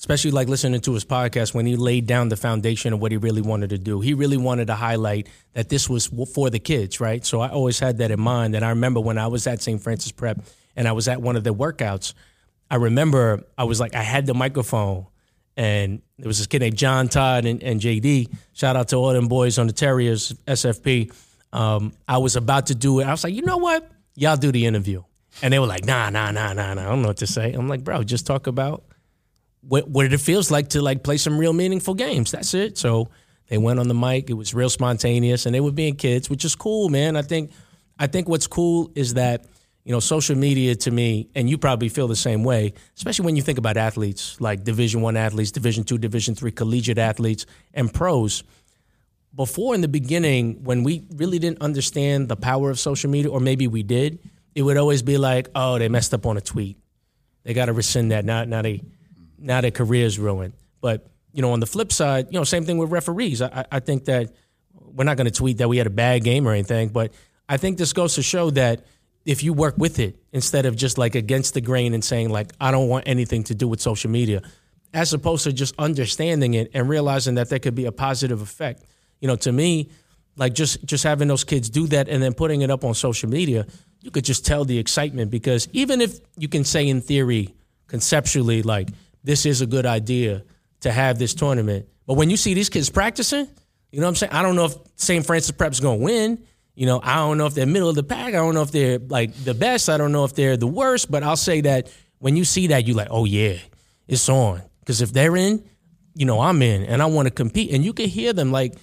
especially 0.00 0.30
like 0.30 0.48
listening 0.48 0.80
to 0.80 0.94
his 0.94 1.04
podcast, 1.04 1.52
when 1.52 1.66
he 1.66 1.76
laid 1.76 2.06
down 2.06 2.30
the 2.30 2.36
foundation 2.36 2.94
of 2.94 3.00
what 3.02 3.12
he 3.12 3.18
really 3.18 3.42
wanted 3.42 3.68
to 3.68 3.76
do. 3.76 4.00
He 4.00 4.14
really 4.14 4.38
wanted 4.38 4.68
to 4.68 4.74
highlight 4.74 5.28
that 5.52 5.68
this 5.68 5.90
was 5.90 6.06
for 6.32 6.48
the 6.48 6.58
kids, 6.58 7.00
right? 7.00 7.22
So 7.22 7.40
I 7.42 7.50
always 7.50 7.78
had 7.78 7.98
that 7.98 8.10
in 8.10 8.18
mind. 8.18 8.54
And 8.54 8.64
I 8.64 8.70
remember 8.70 8.98
when 8.98 9.18
I 9.18 9.26
was 9.26 9.46
at 9.46 9.60
St. 9.60 9.78
Francis 9.82 10.10
Prep 10.10 10.40
and 10.74 10.88
I 10.88 10.92
was 10.92 11.06
at 11.06 11.20
one 11.20 11.36
of 11.36 11.44
the 11.44 11.52
workouts, 11.52 12.14
I 12.70 12.76
remember 12.76 13.44
I 13.58 13.64
was 13.64 13.78
like, 13.78 13.94
I 13.94 14.00
had 14.00 14.24
the 14.24 14.32
microphone 14.32 15.06
and 15.54 16.00
there 16.18 16.28
was 16.28 16.38
this 16.38 16.46
kid 16.46 16.60
named 16.60 16.78
John 16.78 17.10
Todd 17.10 17.44
and, 17.44 17.62
and 17.62 17.78
JD. 17.78 18.34
Shout 18.54 18.76
out 18.76 18.88
to 18.88 18.96
all 18.96 19.12
them 19.12 19.28
boys 19.28 19.58
on 19.58 19.66
the 19.66 19.74
Terriers, 19.74 20.32
SFP. 20.46 21.14
Um, 21.52 21.92
I 22.08 22.16
was 22.16 22.36
about 22.36 22.68
to 22.68 22.74
do 22.74 23.00
it. 23.00 23.04
I 23.04 23.10
was 23.10 23.22
like, 23.22 23.34
you 23.34 23.42
know 23.42 23.58
what? 23.58 23.86
Y'all 24.14 24.36
do 24.36 24.50
the 24.50 24.64
interview. 24.64 25.02
And 25.42 25.52
they 25.52 25.58
were 25.58 25.66
like, 25.66 25.84
nah, 25.84 26.08
nah, 26.08 26.30
nah, 26.30 26.54
nah, 26.54 26.72
nah. 26.72 26.86
I 26.86 26.88
don't 26.88 27.02
know 27.02 27.08
what 27.08 27.18
to 27.18 27.26
say. 27.26 27.52
I'm 27.52 27.68
like, 27.68 27.84
bro, 27.84 28.02
just 28.02 28.26
talk 28.26 28.46
about 28.46 28.84
what, 29.62 29.88
what 29.88 30.12
it 30.12 30.18
feels 30.18 30.50
like 30.50 30.68
to 30.68 30.82
like 30.82 31.02
play 31.02 31.16
some 31.16 31.38
real 31.38 31.52
meaningful 31.52 31.94
games. 31.94 32.30
That's 32.30 32.54
it. 32.54 32.78
So 32.78 33.10
they 33.48 33.58
went 33.58 33.78
on 33.78 33.88
the 33.88 33.94
mic. 33.94 34.30
It 34.30 34.34
was 34.34 34.54
real 34.54 34.70
spontaneous, 34.70 35.44
and 35.46 35.54
they 35.54 35.60
were 35.60 35.72
being 35.72 35.96
kids, 35.96 36.30
which 36.30 36.44
is 36.44 36.54
cool, 36.54 36.88
man. 36.88 37.16
I 37.16 37.22
think 37.22 37.50
I 37.98 38.06
think 38.06 38.28
what's 38.28 38.46
cool 38.46 38.90
is 38.94 39.14
that 39.14 39.44
you 39.84 39.92
know 39.92 40.00
social 40.00 40.36
media 40.36 40.74
to 40.76 40.90
me, 40.90 41.28
and 41.34 41.50
you 41.50 41.58
probably 41.58 41.88
feel 41.88 42.08
the 42.08 42.16
same 42.16 42.44
way, 42.44 42.74
especially 42.96 43.26
when 43.26 43.36
you 43.36 43.42
think 43.42 43.58
about 43.58 43.76
athletes 43.76 44.40
like 44.40 44.64
Division 44.64 45.00
One 45.02 45.16
athletes, 45.16 45.50
Division 45.50 45.84
Two, 45.84 45.98
Division 45.98 46.34
Three 46.34 46.52
collegiate 46.52 46.98
athletes, 46.98 47.44
and 47.74 47.92
pros. 47.92 48.44
Before 49.32 49.76
in 49.76 49.80
the 49.80 49.88
beginning, 49.88 50.64
when 50.64 50.82
we 50.82 51.04
really 51.14 51.38
didn't 51.38 51.62
understand 51.62 52.28
the 52.28 52.34
power 52.36 52.70
of 52.70 52.80
social 52.80 53.10
media, 53.10 53.30
or 53.30 53.38
maybe 53.38 53.68
we 53.68 53.84
did, 53.84 54.18
it 54.56 54.62
would 54.62 54.76
always 54.76 55.02
be 55.02 55.18
like, 55.18 55.48
"Oh, 55.54 55.78
they 55.78 55.88
messed 55.88 56.14
up 56.14 56.24
on 56.24 56.36
a 56.36 56.40
tweet. 56.40 56.78
They 57.42 57.54
got 57.54 57.66
to 57.66 57.72
rescind 57.72 58.12
that. 58.12 58.24
Now, 58.24 58.44
now 58.44 58.62
they, 58.62 58.82
now 59.40 59.60
their 59.60 59.70
career's 59.70 60.18
ruined." 60.18 60.52
But 60.80 61.06
you 61.32 61.42
know, 61.42 61.52
on 61.52 61.60
the 61.60 61.66
flip 61.66 61.92
side, 61.92 62.26
you 62.30 62.38
know, 62.38 62.44
same 62.44 62.64
thing 62.64 62.78
with 62.78 62.90
referees. 62.90 63.40
I, 63.42 63.46
I- 63.46 63.76
I 63.76 63.80
think 63.80 64.04
that 64.06 64.32
we're 64.74 65.04
not 65.04 65.16
going 65.16 65.26
to 65.26 65.30
tweet 65.32 65.58
that 65.58 65.68
we 65.68 65.76
had 65.76 65.86
a 65.86 65.90
bad 65.90 66.24
game 66.24 66.46
or 66.48 66.52
anything, 66.52 66.88
but 66.88 67.12
I 67.48 67.56
think 67.56 67.78
this 67.78 67.92
goes 67.92 68.14
to 68.16 68.22
show 68.22 68.50
that 68.50 68.84
if 69.24 69.42
you 69.42 69.52
work 69.52 69.76
with 69.78 69.98
it 69.98 70.16
instead 70.32 70.66
of 70.66 70.74
just 70.76 70.98
like 70.98 71.14
against 71.14 71.54
the 71.54 71.60
grain 71.60 71.94
and 71.94 72.02
saying 72.04 72.30
like 72.30 72.52
I 72.60 72.70
don't 72.70 72.88
want 72.88 73.06
anything 73.06 73.44
to 73.44 73.54
do 73.54 73.68
with 73.68 73.80
social 73.80 74.10
media, 74.10 74.42
as 74.92 75.12
opposed 75.12 75.44
to 75.44 75.52
just 75.52 75.74
understanding 75.78 76.54
it 76.54 76.70
and 76.74 76.88
realizing 76.88 77.34
that 77.36 77.48
there 77.48 77.58
could 77.60 77.74
be 77.74 77.84
a 77.84 77.92
positive 77.92 78.40
effect. 78.40 78.82
You 79.20 79.28
know, 79.28 79.36
to 79.36 79.52
me, 79.52 79.90
like 80.36 80.54
just 80.54 80.84
just 80.84 81.04
having 81.04 81.28
those 81.28 81.44
kids 81.44 81.70
do 81.70 81.86
that 81.88 82.08
and 82.08 82.20
then 82.22 82.32
putting 82.34 82.62
it 82.62 82.70
up 82.70 82.84
on 82.84 82.94
social 82.94 83.28
media, 83.28 83.66
you 84.00 84.10
could 84.10 84.24
just 84.24 84.44
tell 84.46 84.64
the 84.64 84.78
excitement 84.78 85.30
because 85.30 85.68
even 85.72 86.00
if 86.00 86.18
you 86.36 86.48
can 86.48 86.64
say 86.64 86.88
in 86.88 87.00
theory, 87.02 87.54
conceptually, 87.86 88.62
like 88.62 88.88
this 89.22 89.46
is 89.46 89.60
a 89.60 89.66
good 89.66 89.86
idea 89.86 90.44
to 90.80 90.92
have 90.92 91.18
this 91.18 91.34
tournament. 91.34 91.88
But 92.06 92.14
when 92.14 92.30
you 92.30 92.36
see 92.36 92.54
these 92.54 92.68
kids 92.68 92.90
practicing, 92.90 93.48
you 93.92 94.00
know 94.00 94.06
what 94.06 94.10
I'm 94.10 94.16
saying? 94.16 94.32
I 94.32 94.42
don't 94.42 94.56
know 94.56 94.66
if 94.66 94.74
St. 94.96 95.24
Francis 95.24 95.50
Prep's 95.50 95.80
going 95.80 95.98
to 95.98 96.04
win. 96.04 96.44
You 96.74 96.86
know, 96.86 97.00
I 97.02 97.16
don't 97.16 97.38
know 97.38 97.46
if 97.46 97.54
they're 97.54 97.66
middle 97.66 97.88
of 97.88 97.96
the 97.96 98.02
pack. 98.02 98.28
I 98.28 98.38
don't 98.38 98.54
know 98.54 98.62
if 98.62 98.70
they're 98.70 98.98
like 98.98 99.34
the 99.44 99.54
best. 99.54 99.88
I 99.88 99.98
don't 99.98 100.12
know 100.12 100.24
if 100.24 100.34
they're 100.34 100.56
the 100.56 100.66
worst. 100.66 101.10
But 101.10 101.22
I'll 101.22 101.36
say 101.36 101.60
that 101.62 101.92
when 102.18 102.36
you 102.36 102.44
see 102.44 102.68
that, 102.68 102.86
you're 102.86 102.96
like, 102.96 103.08
oh 103.10 103.24
yeah, 103.24 103.56
it's 104.08 104.28
on. 104.28 104.62
Because 104.80 105.02
if 105.02 105.12
they're 105.12 105.36
in, 105.36 105.68
you 106.14 106.26
know, 106.26 106.40
I'm 106.40 106.62
in, 106.62 106.84
and 106.84 107.02
I 107.02 107.06
want 107.06 107.26
to 107.26 107.30
compete. 107.30 107.72
And 107.72 107.84
you 107.84 107.92
can 107.92 108.08
hear 108.08 108.32
them 108.32 108.50
like, 108.50 108.74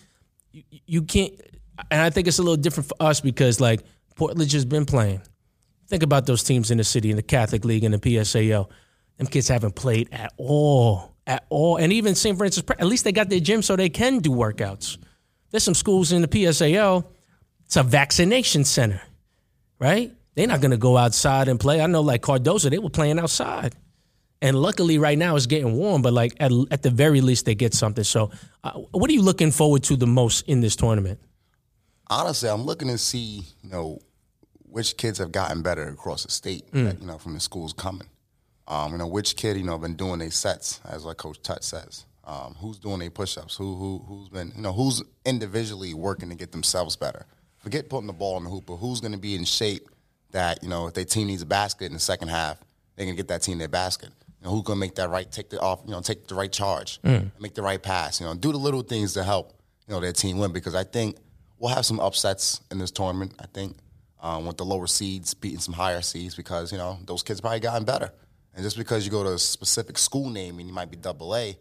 you, 0.51 0.63
you 0.85 1.01
can't. 1.01 1.33
And 1.91 2.01
I 2.01 2.09
think 2.09 2.27
it's 2.27 2.39
a 2.39 2.43
little 2.43 2.57
different 2.57 2.89
for 2.89 2.95
us 2.99 3.21
because 3.21 3.59
like 3.59 3.81
Portledge 4.15 4.49
just 4.49 4.69
been 4.69 4.85
playing. 4.85 5.21
Think 5.87 6.03
about 6.03 6.25
those 6.25 6.43
teams 6.43 6.71
in 6.71 6.77
the 6.77 6.83
city 6.83 7.11
in 7.11 7.15
the 7.15 7.23
Catholic 7.23 7.63
League 7.63 7.83
and 7.83 7.93
the 7.93 7.99
PSAL. 7.99 8.69
Them 9.17 9.27
kids 9.27 9.47
haven't 9.47 9.75
played 9.75 10.09
at 10.11 10.33
all, 10.37 11.15
at 11.25 11.45
all. 11.49 11.77
And 11.77 11.91
even 11.91 12.15
St. 12.15 12.37
Francis, 12.37 12.63
at 12.69 12.85
least 12.85 13.03
they 13.03 13.11
got 13.11 13.29
their 13.29 13.39
gym 13.39 13.61
so 13.61 13.75
they 13.75 13.89
can 13.89 14.19
do 14.19 14.29
workouts. 14.29 14.97
There's 15.49 15.63
some 15.63 15.73
schools 15.73 16.11
in 16.11 16.21
the 16.21 16.27
PSAL. 16.27 17.05
It's 17.65 17.75
a 17.75 17.83
vaccination 17.83 18.63
center, 18.63 19.01
right? 19.79 20.11
They're 20.35 20.47
not 20.47 20.61
going 20.61 20.71
to 20.71 20.77
go 20.77 20.97
outside 20.97 21.47
and 21.47 21.59
play. 21.59 21.81
I 21.81 21.87
know, 21.87 22.01
like 22.01 22.21
Cardozo, 22.21 22.69
they 22.69 22.77
were 22.77 22.89
playing 22.89 23.17
outside. 23.17 23.75
And 24.41 24.55
luckily, 24.55 24.99
right 24.99 25.17
now 25.17 25.35
it's 25.35 25.47
getting 25.47 25.73
warm, 25.73 26.03
but 26.03 26.13
like 26.13 26.35
at, 26.39 26.51
at 26.69 26.83
the 26.83 26.91
very 26.91 27.21
least, 27.21 27.45
they 27.45 27.55
get 27.55 27.73
something. 27.73 28.03
So, 28.03 28.29
uh, 28.63 28.71
what 28.91 29.09
are 29.09 29.13
you 29.13 29.23
looking 29.23 29.51
forward 29.51 29.83
to 29.85 29.95
the 29.95 30.05
most 30.05 30.47
in 30.47 30.61
this 30.61 30.75
tournament? 30.75 31.19
Honestly, 32.07 32.49
I'm 32.49 32.61
looking 32.61 32.87
to 32.89 32.99
see, 32.99 33.43
you 33.63 33.69
know, 33.69 33.99
which 34.69 34.95
kids 34.95 35.17
have 35.17 35.31
gotten 35.31 35.63
better 35.63 35.87
across 35.87 36.23
the 36.23 36.31
state, 36.31 36.71
mm. 36.71 36.99
you 37.01 37.07
know, 37.07 37.17
from 37.17 37.33
the 37.33 37.39
schools 37.39 37.73
coming. 37.73 38.07
Um, 38.67 38.91
you 38.91 38.97
know, 38.97 39.07
which 39.07 39.35
kid, 39.35 39.57
you 39.57 39.63
know, 39.63 39.77
been 39.77 39.95
doing 39.95 40.19
their 40.19 40.31
sets, 40.31 40.81
as 40.85 41.05
like 41.05 41.17
Coach 41.17 41.41
Tut 41.41 41.63
says. 41.63 42.05
Um, 42.25 42.55
who's 42.59 42.77
doing 42.77 42.99
their 42.99 43.09
push-ups? 43.09 43.55
Who 43.55 43.75
who 43.75 44.03
who's 44.05 44.27
been, 44.27 44.51
you 44.55 44.61
know, 44.61 44.73
who's 44.73 45.01
individually 45.25 45.93
working 45.93 46.29
to 46.29 46.35
get 46.35 46.51
themselves 46.51 46.97
better? 46.97 47.25
Forget 47.59 47.89
putting 47.89 48.07
the 48.07 48.13
ball 48.13 48.37
in 48.37 48.43
the 48.43 48.49
hoop, 48.49 48.65
but 48.65 48.75
who's 48.75 48.99
going 48.99 49.13
to 49.13 49.17
be 49.17 49.35
in 49.35 49.45
shape 49.45 49.87
that 50.31 50.61
you 50.61 50.67
know 50.69 50.87
if 50.87 50.93
their 50.93 51.05
team 51.05 51.27
needs 51.27 51.41
a 51.41 51.45
basket 51.45 51.85
in 51.85 51.93
the 51.93 51.99
second 51.99 52.27
half, 52.27 52.57
they 52.97 53.05
can 53.05 53.15
get 53.15 53.29
that 53.29 53.43
team 53.43 53.57
their 53.57 53.69
basket. 53.69 54.09
You 54.41 54.45
know, 54.45 54.51
who's 54.51 54.63
going 54.63 54.75
to 54.75 54.79
make 54.81 54.95
that 54.95 55.09
right, 55.09 55.31
take 55.31 55.49
the 55.49 55.59
off, 55.59 55.81
you 55.85 55.91
know, 55.91 56.01
take 56.01 56.27
the 56.27 56.35
right 56.35 56.51
charge, 56.51 57.01
mm. 57.01 57.31
make 57.39 57.55
the 57.55 57.61
right 57.61 57.81
pass. 57.81 58.19
You 58.19 58.27
know, 58.27 58.35
do 58.35 58.51
the 58.51 58.57
little 58.57 58.81
things 58.81 59.13
to 59.13 59.23
help 59.23 59.53
you 59.87 59.93
know 59.93 60.01
their 60.01 60.11
team 60.11 60.37
win. 60.37 60.51
Because 60.51 60.75
I 60.75 60.83
think 60.83 61.17
we'll 61.59 61.73
have 61.73 61.85
some 61.85 61.99
upsets 61.99 62.61
in 62.71 62.77
this 62.77 62.91
tournament. 62.91 63.33
I 63.39 63.45
think 63.53 63.77
um, 64.21 64.45
with 64.45 64.57
the 64.57 64.65
lower 64.65 64.87
seeds 64.87 65.33
beating 65.33 65.59
some 65.59 65.73
higher 65.73 66.01
seeds 66.01 66.35
because 66.35 66.71
you 66.71 66.77
know 66.77 66.99
those 67.05 67.23
kids 67.23 67.41
probably 67.41 67.59
gotten 67.59 67.85
better. 67.85 68.11
And 68.57 68.63
just 68.63 68.75
because 68.75 69.05
you 69.05 69.11
go 69.11 69.23
to 69.23 69.33
a 69.33 69.37
specific 69.37 69.99
school 69.99 70.31
name 70.31 70.57
and 70.57 70.67
you 70.67 70.73
might 70.73 70.89
be 70.89 70.97
double 70.97 71.35
A, 71.35 71.55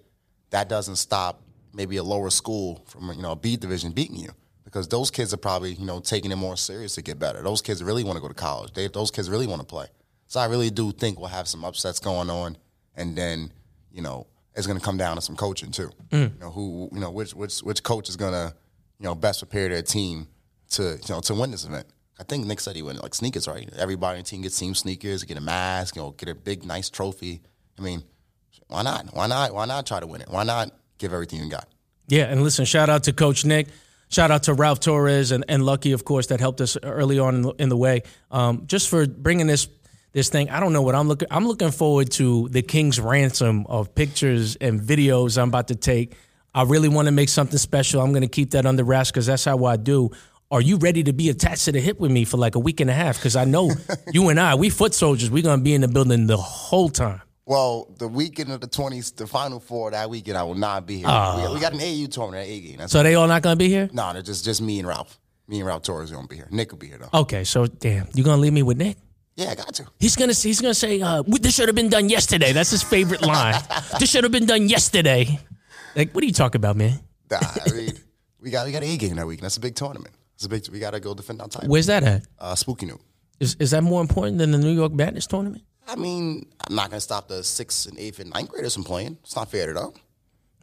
that 0.49 0.71
doesn't 0.71 0.97
stop 0.97 1.43
maybe 1.75 1.99
a 1.99 2.03
lower 2.03 2.31
school 2.31 2.83
from 2.87 3.13
you 3.13 3.21
know 3.21 3.33
a 3.33 3.37
B 3.37 3.59
division 3.59 3.93
beating 3.93 4.17
you 4.17 4.31
because 4.65 4.89
those 4.89 5.11
kids 5.11 5.35
are 5.35 5.37
probably 5.37 5.75
you 5.75 5.85
know 5.85 6.01
taking 6.01 6.33
it 6.33 6.37
more 6.37 6.57
serious 6.57 6.95
to 6.95 7.03
get 7.03 7.19
better. 7.19 7.43
Those 7.43 7.61
kids 7.61 7.83
really 7.83 8.03
want 8.03 8.17
to 8.17 8.23
go 8.23 8.29
to 8.29 8.35
college. 8.35 8.73
They, 8.73 8.89
those 8.89 9.11
kids 9.11 9.29
really 9.29 9.47
want 9.47 9.61
to 9.61 9.67
play. 9.67 9.89
So 10.27 10.41
I 10.41 10.47
really 10.47 10.71
do 10.71 10.91
think 10.91 11.19
we'll 11.19 11.29
have 11.29 11.47
some 11.47 11.67
upsets 11.67 12.01
going 12.01 12.31
on, 12.31 12.57
and 12.97 13.15
then 13.15 13.53
you 13.93 14.01
know 14.01 14.27
it's 14.55 14.67
going 14.67 14.79
to 14.79 14.85
come 14.85 14.97
down 14.97 15.17
to 15.17 15.23
some 15.23 15.37
coaching 15.37 15.73
too. 15.73 15.91
Mm. 16.09 16.33
You 16.33 16.41
know 16.41 16.51
who 16.51 16.89
you 16.95 17.01
know 17.01 17.11
which 17.11 17.35
which 17.35 17.59
which 17.59 17.83
coach 17.83 18.09
is 18.09 18.17
going 18.17 18.33
to 18.33 18.55
you 18.99 19.05
know 19.05 19.15
best 19.15 19.41
prepare 19.41 19.69
their 19.69 19.83
team 19.83 20.29
to 20.71 20.83
you 20.83 21.15
know 21.15 21.21
to 21.21 21.35
win 21.35 21.51
this 21.51 21.67
event. 21.67 21.89
I 22.19 22.25
think 22.25 22.47
Nick 22.47 22.61
said 22.61 22.77
he 22.77 22.83
went 22.83 23.03
like 23.03 23.15
sneakers, 23.15 23.47
right? 23.47 23.69
Everybody 23.77 24.19
in 24.19 24.25
the 24.25 24.31
team 24.31 24.43
gets 24.43 24.59
team 24.59 24.75
sneakers, 24.75 25.23
get 25.25 25.37
a 25.37 25.41
mask, 25.41 25.97
you 25.97 26.03
know, 26.03 26.11
get 26.13 26.29
a 26.29 26.35
big 26.35 26.65
nice 26.65 26.89
trophy. 26.89 27.43
I 27.79 27.83
mean, 27.83 28.03
why 28.69 28.83
not? 28.83 29.15
Why 29.15 29.27
not? 29.27 29.55
Why 29.55 29.67
not 29.67 29.87
try 29.87 30.01
to 30.01 30.07
win 30.07 30.23
it? 30.23 30.29
Why 30.31 30.45
not 30.45 30.71
give 30.99 31.13
everything 31.13 31.41
you 31.41 31.51
got? 31.51 31.69
Yeah, 32.09 32.25
and 32.25 32.43
listen, 32.43 32.65
shout 32.65 32.89
out 32.89 33.05
to 33.05 33.13
Coach 33.13 33.45
Nick. 33.45 33.69
Shout 34.09 34.31
out 34.31 34.45
to 34.45 34.55
Ralph 34.55 34.81
Torres 34.81 35.33
and, 35.33 35.45
and 35.49 35.65
Lucky, 35.65 35.93
of 35.93 36.05
course, 36.05 36.29
that 36.29 36.39
helped 36.39 36.61
us 36.61 36.77
early 36.83 37.19
on 37.19 37.35
in 37.35 37.43
the, 37.43 37.51
in 37.59 37.69
the 37.69 37.77
way. 37.77 38.03
Um, 38.31 38.65
just 38.67 38.89
for 38.89 39.07
bringing 39.07 39.47
this 39.47 39.69
this 40.13 40.31
thing, 40.31 40.49
I 40.49 40.61
don't 40.61 40.73
know 40.73 40.81
what 40.81 40.95
I'm 40.95 41.09
looking. 41.09 41.29
I'm 41.31 41.47
looking 41.47 41.71
forward 41.71 42.11
to 42.13 42.49
the 42.49 42.63
King's 42.63 42.99
ransom 42.99 43.67
of 43.69 43.95
pictures 43.95 44.57
and 44.57 44.81
videos 44.81 45.37
I'm 45.37 45.49
about 45.49 45.69
to 45.69 45.75
take. 45.75 46.15
I 46.55 46.63
really 46.63 46.89
want 46.89 47.05
to 47.07 47.13
make 47.13 47.29
something 47.29 47.59
special. 47.59 48.01
I'm 48.01 48.13
going 48.13 48.23
to 48.23 48.29
keep 48.29 48.53
that 48.53 48.65
under 48.65 48.83
wraps 48.83 49.11
because 49.11 49.27
that's 49.27 49.45
how 49.45 49.63
I 49.67 49.77
do. 49.77 50.11
Are 50.49 50.61
you 50.61 50.77
ready 50.77 51.03
to 51.03 51.13
be 51.13 51.29
attached 51.29 51.65
to 51.65 51.73
the 51.73 51.81
hip 51.81 51.99
with 51.99 52.13
me 52.13 52.25
for 52.25 52.37
like 52.37 52.55
a 52.55 52.61
week 52.61 52.81
and 52.81 52.89
a 52.89 52.93
half? 52.93 53.17
Because 53.17 53.35
I 53.35 53.45
know 53.45 53.73
you 54.13 54.29
and 54.29 54.39
I, 54.39 54.55
we 54.55 54.71
foot 54.71 54.95
soldiers. 54.95 55.29
We're 55.29 55.43
going 55.43 55.59
to 55.59 55.65
be 55.65 55.75
in 55.75 55.81
the 55.81 55.89
building 55.89 56.29
the 56.29 56.37
whole 56.37 56.89
time. 56.89 57.21
Well, 57.47 57.93
the 57.99 58.07
weekend 58.07 58.53
of 58.53 58.61
the 58.61 58.67
twenties, 58.67 59.11
the 59.13 59.27
final 59.27 59.61
four 59.61 59.91
that 59.93 60.09
weekend, 60.11 60.37
I 60.37 60.43
will 60.45 60.55
not 60.55 60.87
be 60.87 60.99
here. 60.99 61.07
Uh, 61.09 61.37
we, 61.37 61.43
got, 61.43 61.55
we, 61.55 61.61
got, 61.61 61.73
an 61.75 61.79
AAU 61.79 62.11
tournament 62.11 62.45
at 62.45 62.53
A 62.53 62.61
game. 62.61 62.89
So 62.89 63.03
they 63.05 63.15
all 63.15 63.29
not 63.29 63.43
gonna 63.43 63.55
be 63.55 63.69
here? 63.69 63.89
No, 63.93 64.13
they're 64.13 64.23
just 64.23 64.45
just 64.45 64.61
me 64.61 64.81
and 64.81 64.89
Ralph. 64.89 65.21
Me 65.47 65.59
and 65.59 65.67
Ralph 65.67 65.83
Torres 65.83 66.11
gonna 66.11 66.27
be 66.27 66.35
here. 66.35 66.49
Nick 66.51 66.73
will 66.73 66.79
be 66.79 66.89
here 66.89 66.99
though. 66.99 67.21
Okay, 67.21 67.45
so 67.45 67.67
damn, 67.67 68.09
you 68.15 68.25
gonna 68.25 68.43
leave 68.43 68.53
me 68.53 68.65
with 68.65 68.79
Nick? 68.79 68.97
Yeah, 69.37 69.51
I 69.51 69.55
got 69.55 69.73
to. 69.75 69.87
He's 70.01 70.17
gonna 70.17 70.33
he's 70.33 70.61
gonna 70.61 70.75
say, 70.75 71.01
uh, 71.01 71.23
"This 71.25 71.55
should 71.55 71.69
have 71.69 71.77
been 71.77 71.89
done 71.89 72.09
yesterday." 72.09 72.53
That's 72.53 72.71
his 72.71 72.83
favorite 72.83 73.23
line. 73.23 73.63
this 74.01 74.11
should 74.11 74.25
have 74.25 74.33
been 74.33 74.47
done 74.47 74.69
yesterday. 74.69 75.39
Like, 75.95 76.13
what 76.17 76.25
are 76.25 76.27
you 76.27 76.33
talking 76.33 76.59
about, 76.59 76.75
man? 76.75 76.99
Nah, 77.31 77.39
I 77.41 77.71
mean, 77.73 77.93
we 78.41 78.51
got 78.51 78.67
we 78.67 78.73
got 78.73 78.83
A 78.83 78.97
game 78.97 79.15
that 79.17 79.27
week. 79.27 79.41
That's 79.41 79.57
a 79.57 79.61
big 79.61 79.77
tournament. 79.77 80.15
It's 80.37 80.45
a 80.45 80.49
big. 80.49 80.69
We 80.69 80.79
got 80.79 80.93
to 80.93 81.01
go 81.01 81.15
defend 81.15 81.41
our 81.41 81.49
title. 81.49 81.69
Where's 81.69 81.87
that 81.87 82.05
at? 82.05 82.27
Uh, 82.39 82.55
Spooky 82.55 82.87
Nook. 82.87 83.01
Is 83.41 83.57
is 83.59 83.71
that 83.73 83.83
more 83.83 84.01
important 84.01 84.39
than 84.39 84.51
the 84.51 84.59
New 84.59 84.73
York 84.73 84.93
Madness 84.93 85.27
tournament? 85.27 85.65
I 85.89 85.97
mean, 85.97 86.47
I'm 86.67 86.75
not 86.75 86.91
going 86.91 86.99
to 86.99 87.03
stop 87.03 87.29
the 87.29 87.43
sixth 87.43 87.87
and 87.89 87.99
eighth 87.99 88.19
and 88.19 88.31
ninth 88.31 88.51
graders 88.51 88.75
from 88.75 88.85
playing. 88.85 89.19
It's 89.23 89.37
not 89.37 89.51
fair 89.51 89.67
to 89.69 89.73
them. 89.73 89.93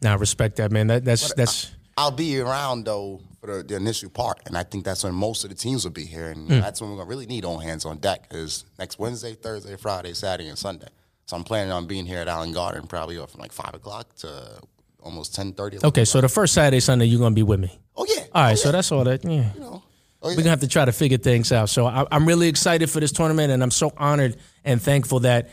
Now, 0.01 0.17
respect 0.17 0.57
that, 0.57 0.71
man. 0.71 0.87
That, 0.87 1.05
that's 1.05 1.29
but 1.29 1.37
that's. 1.37 1.71
I, 1.97 2.05
will 2.05 2.11
be 2.11 2.39
around 2.39 2.85
though 2.85 3.21
for 3.39 3.57
the, 3.57 3.63
the, 3.63 3.75
initial 3.75 4.09
part, 4.09 4.41
and 4.45 4.57
I 4.57 4.63
think 4.63 4.83
that's 4.83 5.03
when 5.03 5.13
most 5.13 5.43
of 5.43 5.49
the 5.49 5.55
teams 5.55 5.85
will 5.85 5.91
be 5.91 6.05
here, 6.05 6.29
and 6.29 6.49
mm. 6.49 6.61
that's 6.61 6.81
when 6.81 6.91
we're 6.91 6.97
gonna 6.97 7.09
really 7.09 7.25
need 7.25 7.45
all 7.45 7.57
hands 7.57 7.85
on 7.85 7.97
deck. 7.97 8.27
Is 8.31 8.65
next 8.77 8.99
Wednesday, 8.99 9.33
Thursday, 9.33 9.75
Friday, 9.75 10.13
Saturday, 10.13 10.49
and 10.49 10.57
Sunday. 10.57 10.89
So 11.25 11.37
I'm 11.37 11.43
planning 11.43 11.71
on 11.71 11.87
being 11.87 12.05
here 12.05 12.19
at 12.19 12.27
Island 12.27 12.53
Garden 12.53 12.85
probably 12.85 13.15
from 13.15 13.39
like 13.39 13.53
five 13.53 13.73
o'clock 13.73 14.13
to 14.17 14.59
almost 15.03 15.35
ten 15.35 15.53
thirty. 15.53 15.77
Okay, 15.83 16.05
so 16.05 16.21
the 16.21 16.29
first 16.29 16.53
Saturday, 16.53 16.79
Sunday, 16.79 17.05
you're 17.05 17.19
gonna 17.19 17.35
be 17.35 17.43
with 17.43 17.59
me. 17.59 17.77
Oh 17.95 18.05
yeah. 18.07 18.23
All 18.33 18.43
right, 18.43 18.53
oh, 18.53 18.55
so 18.55 18.71
that's 18.71 18.91
all 18.91 19.03
that. 19.03 19.23
Yeah. 19.23 19.53
You 19.53 19.59
know, 19.59 19.83
Oh, 20.23 20.29
yeah. 20.29 20.37
We're 20.37 20.43
gonna 20.43 20.51
have 20.51 20.61
to 20.61 20.69
try 20.69 20.85
to 20.85 20.93
figure 20.93 21.17
things 21.17 21.51
out. 21.51 21.67
So 21.69 21.85
I, 21.85 22.07
am 22.09 22.25
really 22.25 22.47
excited 22.47 22.89
for 22.89 23.01
this 23.01 23.11
tournament, 23.11 23.51
and 23.51 23.61
I'm 23.61 23.71
so 23.71 23.91
honored 23.97 24.37
and 24.63 24.81
thankful 24.81 25.19
that 25.21 25.49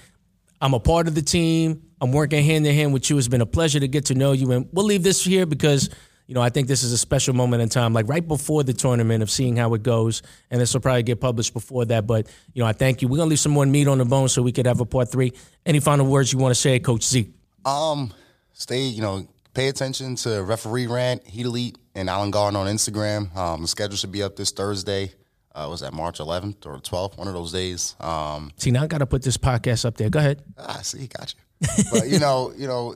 I'm 0.61 0.75
a 0.75 0.81
part 0.81 1.09
of 1.09 1.15
the 1.15 1.23
team. 1.23 1.83
I'm 2.01 2.13
working 2.13 2.45
hand 2.45 2.67
in 2.67 2.75
hand 2.75 2.93
with 2.93 3.11
you. 3.11 3.19
It's 3.19 3.29
been 3.29 3.41
a 3.41 3.47
pleasure 3.47 3.81
to 3.81 3.89
get 3.89 4.07
to 4.07 4.15
know 4.15 4.33
you. 4.33 4.53
And 4.53 4.69
we'll 4.73 4.87
leave 4.87 5.03
this 5.03 5.25
here 5.25 5.45
because, 5.45 5.91
you 6.27 6.35
know, 6.35 6.41
I 6.41 6.51
think 6.51 6.69
this 6.69 6.83
is 6.83 6.93
a 6.93 6.99
special 6.99 7.35
moment 7.35 7.63
in 7.63 7.69
time, 7.69 7.93
like 7.93 8.09
right 8.09 8.27
before 8.27 8.63
the 8.63 8.73
tournament 8.73 9.23
of 9.23 9.31
seeing 9.31 9.57
how 9.57 9.75
it 9.75 9.83
goes. 9.83 10.23
And 10.51 10.61
this 10.61 10.73
will 10.73 10.81
probably 10.81 11.03
get 11.03 11.21
published 11.21 11.53
before 11.53 11.85
that. 11.87 12.07
But, 12.07 12.29
you 12.55 12.63
know, 12.63 12.67
I 12.67 12.73
thank 12.73 13.03
you. 13.03 13.09
We're 13.09 13.19
going 13.19 13.27
to 13.27 13.31
leave 13.31 13.41
some 13.41 13.53
more 13.53 13.67
meat 13.67 13.89
on 13.89 13.99
the 13.99 14.05
bone 14.05 14.29
so 14.29 14.41
we 14.43 14.53
could 14.53 14.67
have 14.67 14.81
a 14.81 14.87
part 14.87 15.11
three. 15.11 15.33
Any 15.67 15.81
final 15.81 16.07
words 16.07 16.33
you 16.33 16.39
want 16.39 16.55
to 16.55 16.61
say, 16.61 16.79
Coach 16.79 17.05
Z? 17.05 17.33
Um, 17.65 18.15
stay, 18.53 18.83
you 18.85 19.03
know, 19.03 19.27
pay 19.55 19.69
attention 19.69 20.17
to 20.17 20.43
referee 20.43 20.87
rant, 20.87 21.27
Heat 21.27 21.47
Elite, 21.47 21.79
and 21.95 22.09
Island 22.09 22.33
Garden 22.33 22.57
on 22.57 22.67
Instagram. 22.67 23.35
Um, 23.37 23.63
the 23.63 23.69
schedule 23.69 23.97
should 23.97 24.13
be 24.13 24.23
up 24.23 24.37
this 24.37 24.51
Thursday 24.51 25.13
uh, 25.55 25.67
was 25.69 25.81
that 25.81 25.93
March 25.93 26.19
11th 26.19 26.67
or 26.67 26.79
12th, 26.79 27.19
one 27.19 27.29
of 27.29 27.35
those 27.35 27.53
days. 27.53 27.97
Um, 28.01 28.51
see, 28.57 28.71
now 28.71 28.85
I 28.85 28.87
got 28.87 28.99
to 28.99 29.07
put 29.07 29.23
this 29.23 29.37
podcast 29.37 29.85
up 29.85 29.97
there. 29.97 30.11
Go 30.11 30.19
ahead. 30.19 30.43
Ah, 30.57 30.81
see, 30.83 31.07
got 31.07 31.35
you. 31.35 31.85
but 31.93 32.09
you 32.09 32.19
know, 32.19 32.53
you 32.57 32.67
know, 32.67 32.95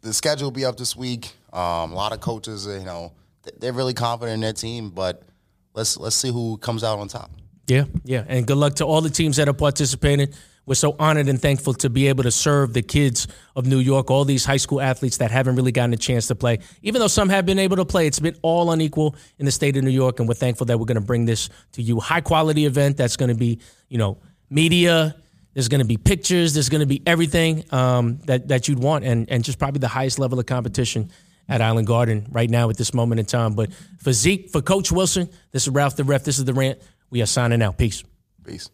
the 0.00 0.12
schedule 0.12 0.46
will 0.46 0.52
be 0.52 0.64
up 0.64 0.76
this 0.76 0.96
week. 0.96 1.32
Um, 1.52 1.92
a 1.92 1.94
lot 1.94 2.12
of 2.12 2.20
coaches, 2.20 2.66
you 2.66 2.84
know, 2.84 3.12
they're 3.58 3.72
really 3.72 3.94
confident 3.94 4.34
in 4.34 4.40
their 4.40 4.52
team, 4.52 4.90
but 4.90 5.22
let's 5.74 5.96
let's 5.96 6.16
see 6.16 6.30
who 6.30 6.58
comes 6.58 6.84
out 6.84 6.98
on 6.98 7.08
top. 7.08 7.30
Yeah, 7.66 7.84
yeah, 8.04 8.24
and 8.26 8.46
good 8.46 8.56
luck 8.56 8.74
to 8.76 8.84
all 8.84 9.00
the 9.00 9.10
teams 9.10 9.36
that 9.36 9.48
are 9.48 9.54
participating. 9.54 10.32
We're 10.70 10.76
so 10.76 10.94
honored 11.00 11.28
and 11.28 11.42
thankful 11.42 11.74
to 11.74 11.90
be 11.90 12.06
able 12.06 12.22
to 12.22 12.30
serve 12.30 12.74
the 12.74 12.82
kids 12.82 13.26
of 13.56 13.66
New 13.66 13.80
York, 13.80 14.08
all 14.08 14.24
these 14.24 14.44
high 14.44 14.56
school 14.56 14.80
athletes 14.80 15.16
that 15.16 15.32
haven't 15.32 15.56
really 15.56 15.72
gotten 15.72 15.92
a 15.92 15.96
chance 15.96 16.28
to 16.28 16.36
play. 16.36 16.60
Even 16.82 17.00
though 17.00 17.08
some 17.08 17.28
have 17.28 17.44
been 17.44 17.58
able 17.58 17.78
to 17.78 17.84
play, 17.84 18.06
it's 18.06 18.20
been 18.20 18.36
all 18.42 18.70
unequal 18.70 19.16
in 19.40 19.46
the 19.46 19.50
state 19.50 19.76
of 19.76 19.82
New 19.82 19.90
York, 19.90 20.20
and 20.20 20.28
we're 20.28 20.34
thankful 20.34 20.66
that 20.66 20.78
we're 20.78 20.86
going 20.86 20.94
to 20.94 21.00
bring 21.00 21.24
this 21.24 21.48
to 21.72 21.82
you. 21.82 21.98
High 21.98 22.20
quality 22.20 22.66
event 22.66 22.96
that's 22.96 23.16
going 23.16 23.30
to 23.30 23.34
be, 23.34 23.58
you 23.88 23.98
know, 23.98 24.18
media. 24.48 25.16
There's 25.54 25.66
going 25.66 25.80
to 25.80 25.84
be 25.84 25.96
pictures. 25.96 26.54
There's 26.54 26.68
going 26.68 26.82
to 26.82 26.86
be 26.86 27.02
everything 27.04 27.64
um, 27.72 28.20
that 28.26 28.46
that 28.46 28.68
you'd 28.68 28.78
want, 28.78 29.04
and 29.04 29.28
and 29.28 29.42
just 29.42 29.58
probably 29.58 29.80
the 29.80 29.88
highest 29.88 30.20
level 30.20 30.38
of 30.38 30.46
competition 30.46 31.10
at 31.48 31.60
Island 31.62 31.88
Garden 31.88 32.28
right 32.30 32.48
now 32.48 32.70
at 32.70 32.76
this 32.76 32.94
moment 32.94 33.18
in 33.18 33.26
time. 33.26 33.54
But 33.54 33.72
for 33.98 34.12
Zeek, 34.12 34.50
for 34.50 34.62
Coach 34.62 34.92
Wilson, 34.92 35.30
this 35.50 35.64
is 35.64 35.70
Ralph 35.70 35.96
the 35.96 36.04
Ref. 36.04 36.22
This 36.22 36.38
is 36.38 36.44
the 36.44 36.54
rant. 36.54 36.80
We 37.10 37.22
are 37.22 37.26
signing 37.26 37.60
out. 37.60 37.76
Peace. 37.76 38.04
Peace. 38.44 38.70